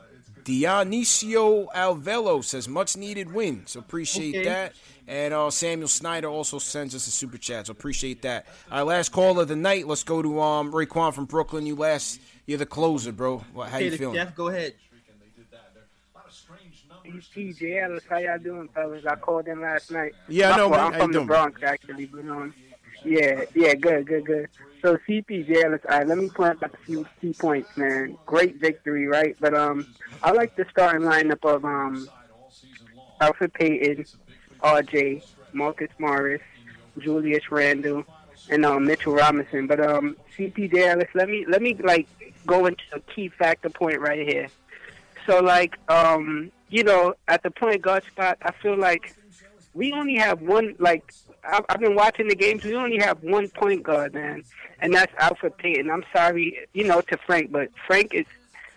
[0.44, 3.62] Dionisio Alvelo says much needed win.
[3.66, 4.44] So appreciate Okay.
[4.48, 4.72] that.
[5.06, 7.66] And uh, Samuel Snyder also sends us a super chat.
[7.66, 8.46] So appreciate that.
[8.70, 9.86] All right, last call of the night.
[9.86, 11.66] Let's go to um Raekwon from Brooklyn.
[11.66, 12.20] You last.
[12.46, 13.38] You're the closer, bro.
[13.52, 14.14] What, how Okay, you the feeling?
[14.16, 14.74] Jeff, go ahead.
[17.34, 19.04] PJ Ellis, how y'all doing, fellas?
[19.06, 20.14] I called in last night.
[20.28, 20.80] Yeah, I know man.
[20.80, 21.20] I'm from the?
[21.20, 22.54] Bronx, actually, but um,
[23.04, 24.48] yeah, yeah, good, good, good.
[24.82, 28.16] So CPJ Ellis, all right, let me point out a few key points, man.
[28.26, 29.36] Great victory, right?
[29.40, 29.86] But um,
[30.22, 32.08] I like the starting lineup of um,
[33.20, 34.06] Elfrid Payton,
[34.60, 35.22] R.J.,
[35.52, 36.42] Marcus Morris,
[36.98, 38.04] Julius Randle,
[38.50, 39.66] and um, Mitchell Robinson.
[39.66, 42.08] But um, CPJ Ellis, let me let me like
[42.46, 44.48] go into a key factor point right here.
[45.26, 49.14] So like um, you know, at the point guard spot, I feel like
[49.74, 50.74] we only have one.
[50.78, 51.12] Like
[51.44, 54.44] I've, I've been watching the games, we only have one point guard, man,
[54.80, 55.90] and that's Elfrid Payton.
[55.90, 58.26] I'm sorry, you know, to Frank, but Frank is.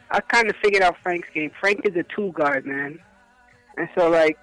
[0.09, 1.51] I kind of figured out Frank's game.
[1.59, 2.99] Frank is a two guard, man,
[3.77, 4.37] and so like,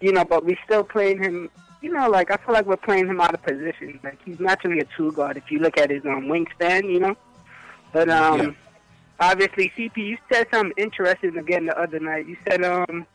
[0.00, 1.50] you know, but we still playing him.
[1.84, 4.00] You know, like I feel like we're playing him out of position.
[4.02, 7.14] Like he's naturally a two guard if you look at his um wingspan, you know.
[7.92, 8.50] But um, Yeah.
[9.20, 12.26] obviously, CP, you said something interesting again the other night.
[12.26, 13.06] You said um,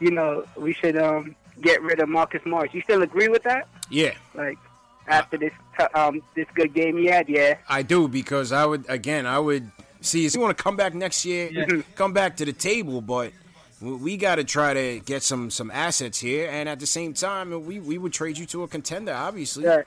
[0.00, 2.74] you know, we should um get rid of Marcus Morris.
[2.74, 3.66] You still agree with that?
[3.88, 4.58] Yeah, Like
[5.06, 7.56] after this t- um this good game he had, yeah.
[7.70, 9.24] I do because I would again.
[9.24, 9.70] I would
[10.02, 11.48] see if you want to come back next year,
[11.94, 13.32] come back to the table, but.
[13.80, 17.50] We- got to try to get some some assets here, and at the same time,
[17.66, 19.64] we we would trade you to a contender, obviously.
[19.66, 19.84] Right.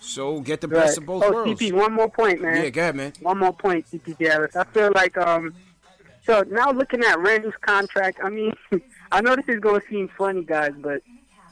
[0.00, 0.84] So get the Right.
[0.84, 1.60] best of both oh, worlds.
[1.60, 2.62] CP, one more point, man.
[2.62, 3.12] Yeah, go ahead, man.
[3.20, 4.56] One more point, CP Dallas.
[4.56, 5.54] I feel like um,
[6.24, 8.52] so now looking at Randle's contract, I mean,
[9.12, 11.02] I know this is gonna seem funny, guys, but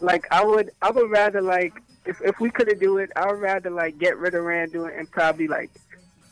[0.01, 1.75] like I would I would rather like
[2.05, 5.11] if if we could do it, I would rather like get rid of Randall and
[5.11, 5.71] probably like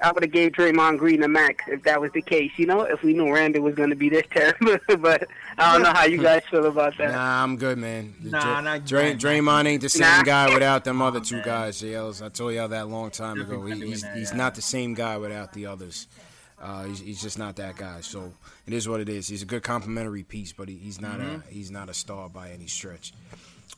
[0.04, 2.52] I would have gave Draymond Green a max if that was the case.
[2.56, 4.76] You know, if we knew Randle was going to be this terrible.
[4.98, 5.26] but
[5.58, 7.12] I don't know how you guys feel about that.
[7.12, 8.14] Nah, I'm good, man.
[8.22, 9.20] Nah, Dray- not Dray- good.
[9.20, 10.22] Draymond ain't the same Nah.
[10.22, 11.80] guy without them other two guys.
[11.80, 12.24] JLs.
[12.24, 13.64] I told y'all that a long time ago.
[13.66, 14.36] He, he's that, he's yeah.
[14.36, 16.06] not the same guy without the others.
[16.60, 18.00] Uh, he's, he's just not that guy.
[18.00, 18.32] So
[18.66, 19.26] it is what it is.
[19.28, 21.48] He's a good complimentary piece, but he, he's not Mm-hmm.
[21.48, 23.12] a he's not a star by any stretch.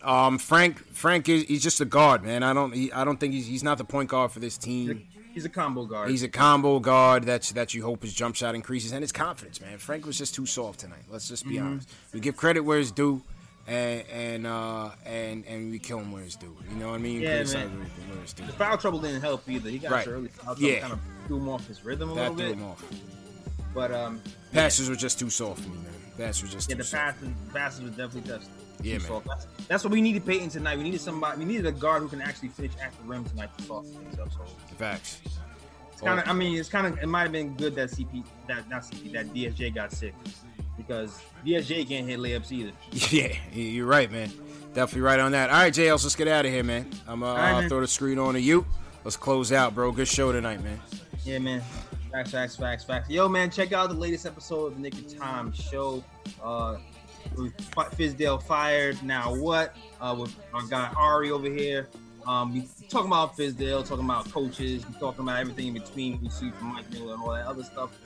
[0.02, 2.42] Um, Frank Frank is he's just a guard, man.
[2.42, 5.08] I don't he, I don't think he's he's not the point guard for this team.
[5.36, 6.08] He's a combo guard.
[6.08, 9.60] He's a combo guard that's that you hope his jump shot increases and his confidence,
[9.60, 9.76] man.
[9.76, 11.02] Frank was just too soft tonight.
[11.10, 11.62] Let's just be Mhm.
[11.66, 11.90] honest.
[12.14, 13.20] We give credit where it's due,
[13.66, 16.56] and and uh, and and we kill him where it's due.
[16.70, 17.20] You know what I mean?
[17.20, 17.80] Yeah, man.
[17.80, 18.46] where it's due.
[18.46, 19.68] The foul trouble didn't help either.
[19.68, 20.08] He got Right.
[20.08, 20.80] early foul trouble, Yeah.
[20.80, 22.48] kind of threw him off his rhythm a That little bit.
[22.48, 22.84] That threw him off.
[23.74, 24.22] But um,
[24.54, 25.92] Passes were just too soft for me, man.
[26.16, 27.18] Passes were just yeah, too the soft.
[27.20, 28.48] passes, passes was definitely just
[28.82, 29.22] Yeah, man.
[29.26, 30.78] That's, that's what we needed Payton tonight.
[30.78, 31.38] We needed somebody.
[31.38, 34.18] We needed a guard who can actually finish at the rim tonight to soften things
[34.18, 34.32] up.
[34.32, 34.40] So
[34.76, 35.20] Facts.
[35.92, 36.28] it's kind of.
[36.28, 36.98] I mean, it's kind of.
[36.98, 40.14] It might have been good that CP, that not CP, that DSJ got sick
[40.76, 42.72] because DSJ can't hit layups either.
[43.10, 44.30] Yeah, you're right, man.
[44.74, 45.50] Definitely right on that.
[45.50, 46.90] All right, JLs, let's get out of here, man.
[47.06, 47.68] I'm uh, right, man.
[47.68, 48.66] throw the screen on to you.
[49.04, 49.92] Let's close out, bro.
[49.92, 50.80] Good show tonight, man.
[51.24, 51.62] Yeah, man.
[52.12, 53.10] Facts, facts, facts, facts.
[53.10, 56.04] Yo, man, check out the latest episode of the Knick of Time show.
[56.42, 56.76] Uh,
[57.36, 59.02] with Fizdale fired.
[59.02, 59.76] Now what?
[60.00, 61.88] Uh, with our guy Ari over here.
[62.26, 66.20] Um, we talking about Fizdale, talking about coaches, we talking about everything in between.
[66.20, 67.96] We see from Mike Miller and all that other stuff.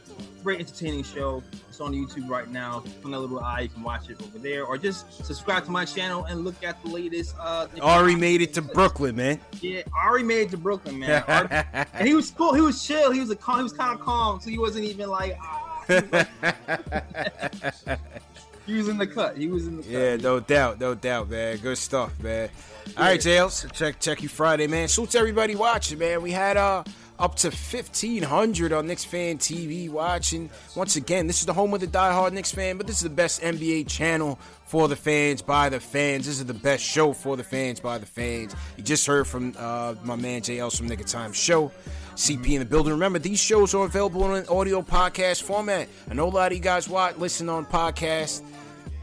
[0.42, 1.42] Great entertaining show.
[1.70, 2.84] It's on YouTube right now.
[3.02, 5.86] On that little eye, you can watch it over there, or just subscribe to my
[5.86, 7.34] channel and look at the latest.
[7.40, 9.40] Uh, Ari made it to Brooklyn, man.
[9.62, 11.24] yeah, Ari made it to Brooklyn, man.
[11.28, 11.64] Ari-
[11.94, 12.52] and he was cool.
[12.52, 13.10] He was chill.
[13.12, 13.56] He was a calm.
[13.58, 15.38] He was kind of calm, so he wasn't even like.
[15.40, 15.66] ah.
[18.66, 19.36] he was in the cut.
[19.36, 19.92] He was in the cut.
[19.92, 21.56] Yeah, no doubt, no doubt, man.
[21.58, 22.48] Good stuff, man.
[22.96, 24.88] All right, Jails, check check you Friday, man.
[24.88, 26.22] Salute to everybody watching, man.
[26.22, 26.84] We had uh
[27.20, 30.50] up to fifteen hundred on Knicks Fan TV watching.
[30.74, 33.10] Once again, this is the home of the diehard Knicks fan, but this is the
[33.10, 36.26] best NBA channel for the fans by the fans.
[36.26, 38.56] This is the best show for the fans by the fans.
[38.76, 41.70] You just heard from uh, my man JL from of Time Show.
[42.16, 42.92] CP in the building.
[42.92, 45.88] Remember, these shows are available in an audio podcast format.
[46.10, 48.42] I know a lot of you guys watch, listen on podcast.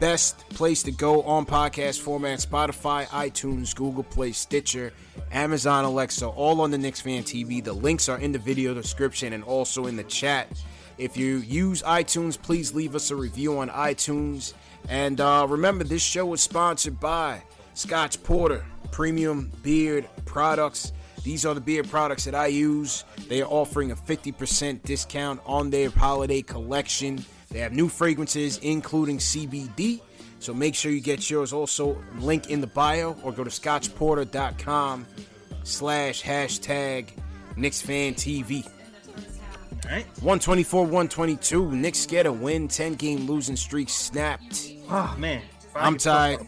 [0.00, 4.92] Best place to go on podcast format Spotify, iTunes, Google Play, Stitcher,
[5.32, 7.62] Amazon Alexa, all on the Knicks Fan TV.
[7.62, 10.46] The links are in the video description and also in the chat.
[10.98, 14.54] If you use iTunes, please leave us a review on iTunes.
[14.88, 17.42] And uh, remember, this show is sponsored by
[17.74, 20.92] Scotch Porter Premium Beard Products.
[21.24, 23.04] These are the beard products that I use.
[23.28, 27.24] They are offering a 50% discount on their holiday collection.
[27.50, 30.00] They have new fragrances, including CBD.
[30.40, 31.52] So make sure you get yours.
[31.52, 35.06] Also, link in the bio or go to scotchporter.com
[35.64, 37.08] slash hashtag
[37.56, 38.64] Knicks Fan TV.
[39.84, 40.06] All right.
[40.20, 41.72] 124 122.
[41.72, 42.68] Knicks get a win.
[42.68, 44.70] 10 game losing streak snapped.
[44.90, 45.42] Oh man,
[45.74, 46.46] I'm tired.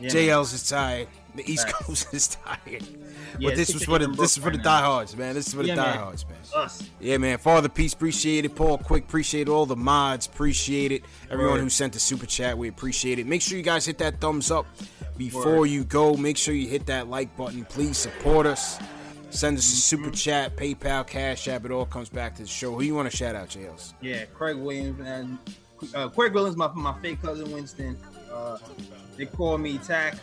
[0.00, 1.08] Yeah, JL's is tired.
[1.34, 1.68] The East.
[1.68, 2.84] Coast is tired.
[3.38, 4.80] Yeah, but this was for the this is for the Brooklyn right now.
[4.80, 5.34] diehards, man.
[5.34, 5.96] This is for the Yeah, man.
[5.96, 6.38] diehards, man.
[6.54, 6.82] Us.
[7.00, 7.38] Yeah, man.
[7.38, 8.54] Father Peace, appreciate it.
[8.54, 11.02] Paul Quick, appreciate all the mods, appreciate it.
[11.30, 11.60] Everyone Word.
[11.62, 13.26] who sent the super chat, we appreciate it.
[13.26, 14.66] Make sure you guys hit that thumbs up
[15.16, 15.66] before Word.
[15.66, 16.14] you go.
[16.14, 17.64] Make sure you hit that like button.
[17.64, 18.78] Please support us.
[19.30, 20.12] Send us a super Mm-hmm.
[20.12, 21.64] chat, PayPal, Cash App.
[21.64, 22.72] It all comes back to the show.
[22.72, 23.94] Who you want to shout out, JLs?
[24.00, 25.38] Yeah, Craig Williams and
[25.92, 27.98] uh, Craig Williams, my my fake cousin Winston.
[28.32, 28.58] Uh,
[29.16, 30.18] they call me Tack.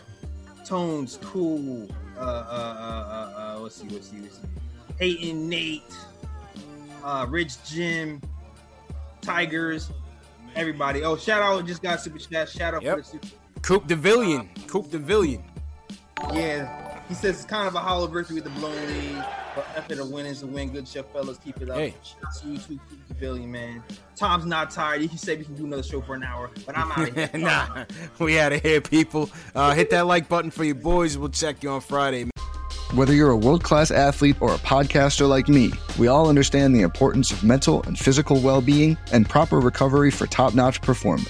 [0.65, 1.89] Tones, cool.
[2.21, 4.47] Uh, uh, uh, let's see, let's see, let's see.
[4.99, 5.81] Hayden, Nate,
[7.03, 8.21] uh, Rich, Jim,
[9.21, 9.89] Tigers,
[10.55, 11.03] everybody.
[11.03, 11.65] Oh, shout out!
[11.65, 12.47] Just got super chat.
[12.49, 12.95] Shout out Yep.
[12.97, 13.27] for the super.
[13.63, 14.49] Coop Devillion.
[14.67, 15.43] Coop Devillion.
[16.33, 19.95] Yeah, he says it's kind of a hollow victory with the blown lead, but after
[19.95, 20.69] the win is a win.
[20.69, 21.37] Good shit, fellas.
[21.39, 21.75] Keep it up.
[21.75, 21.93] Hey.
[22.03, 23.83] Shout out to you too, Coop Devillion, man.
[24.15, 25.01] Tom's not tired.
[25.01, 27.13] He can say we can do another show for an hour, but I'm out of
[27.13, 27.29] here.
[27.33, 27.83] nah,
[28.17, 29.29] we out of here, people.
[29.53, 31.17] Uh, hit that like button for your boys.
[31.17, 32.29] We'll check you on Friday.
[32.93, 36.81] Whether you're a world class athlete or a podcaster like me, we all understand the
[36.81, 41.29] importance of mental and physical well being and proper recovery for top notch performance.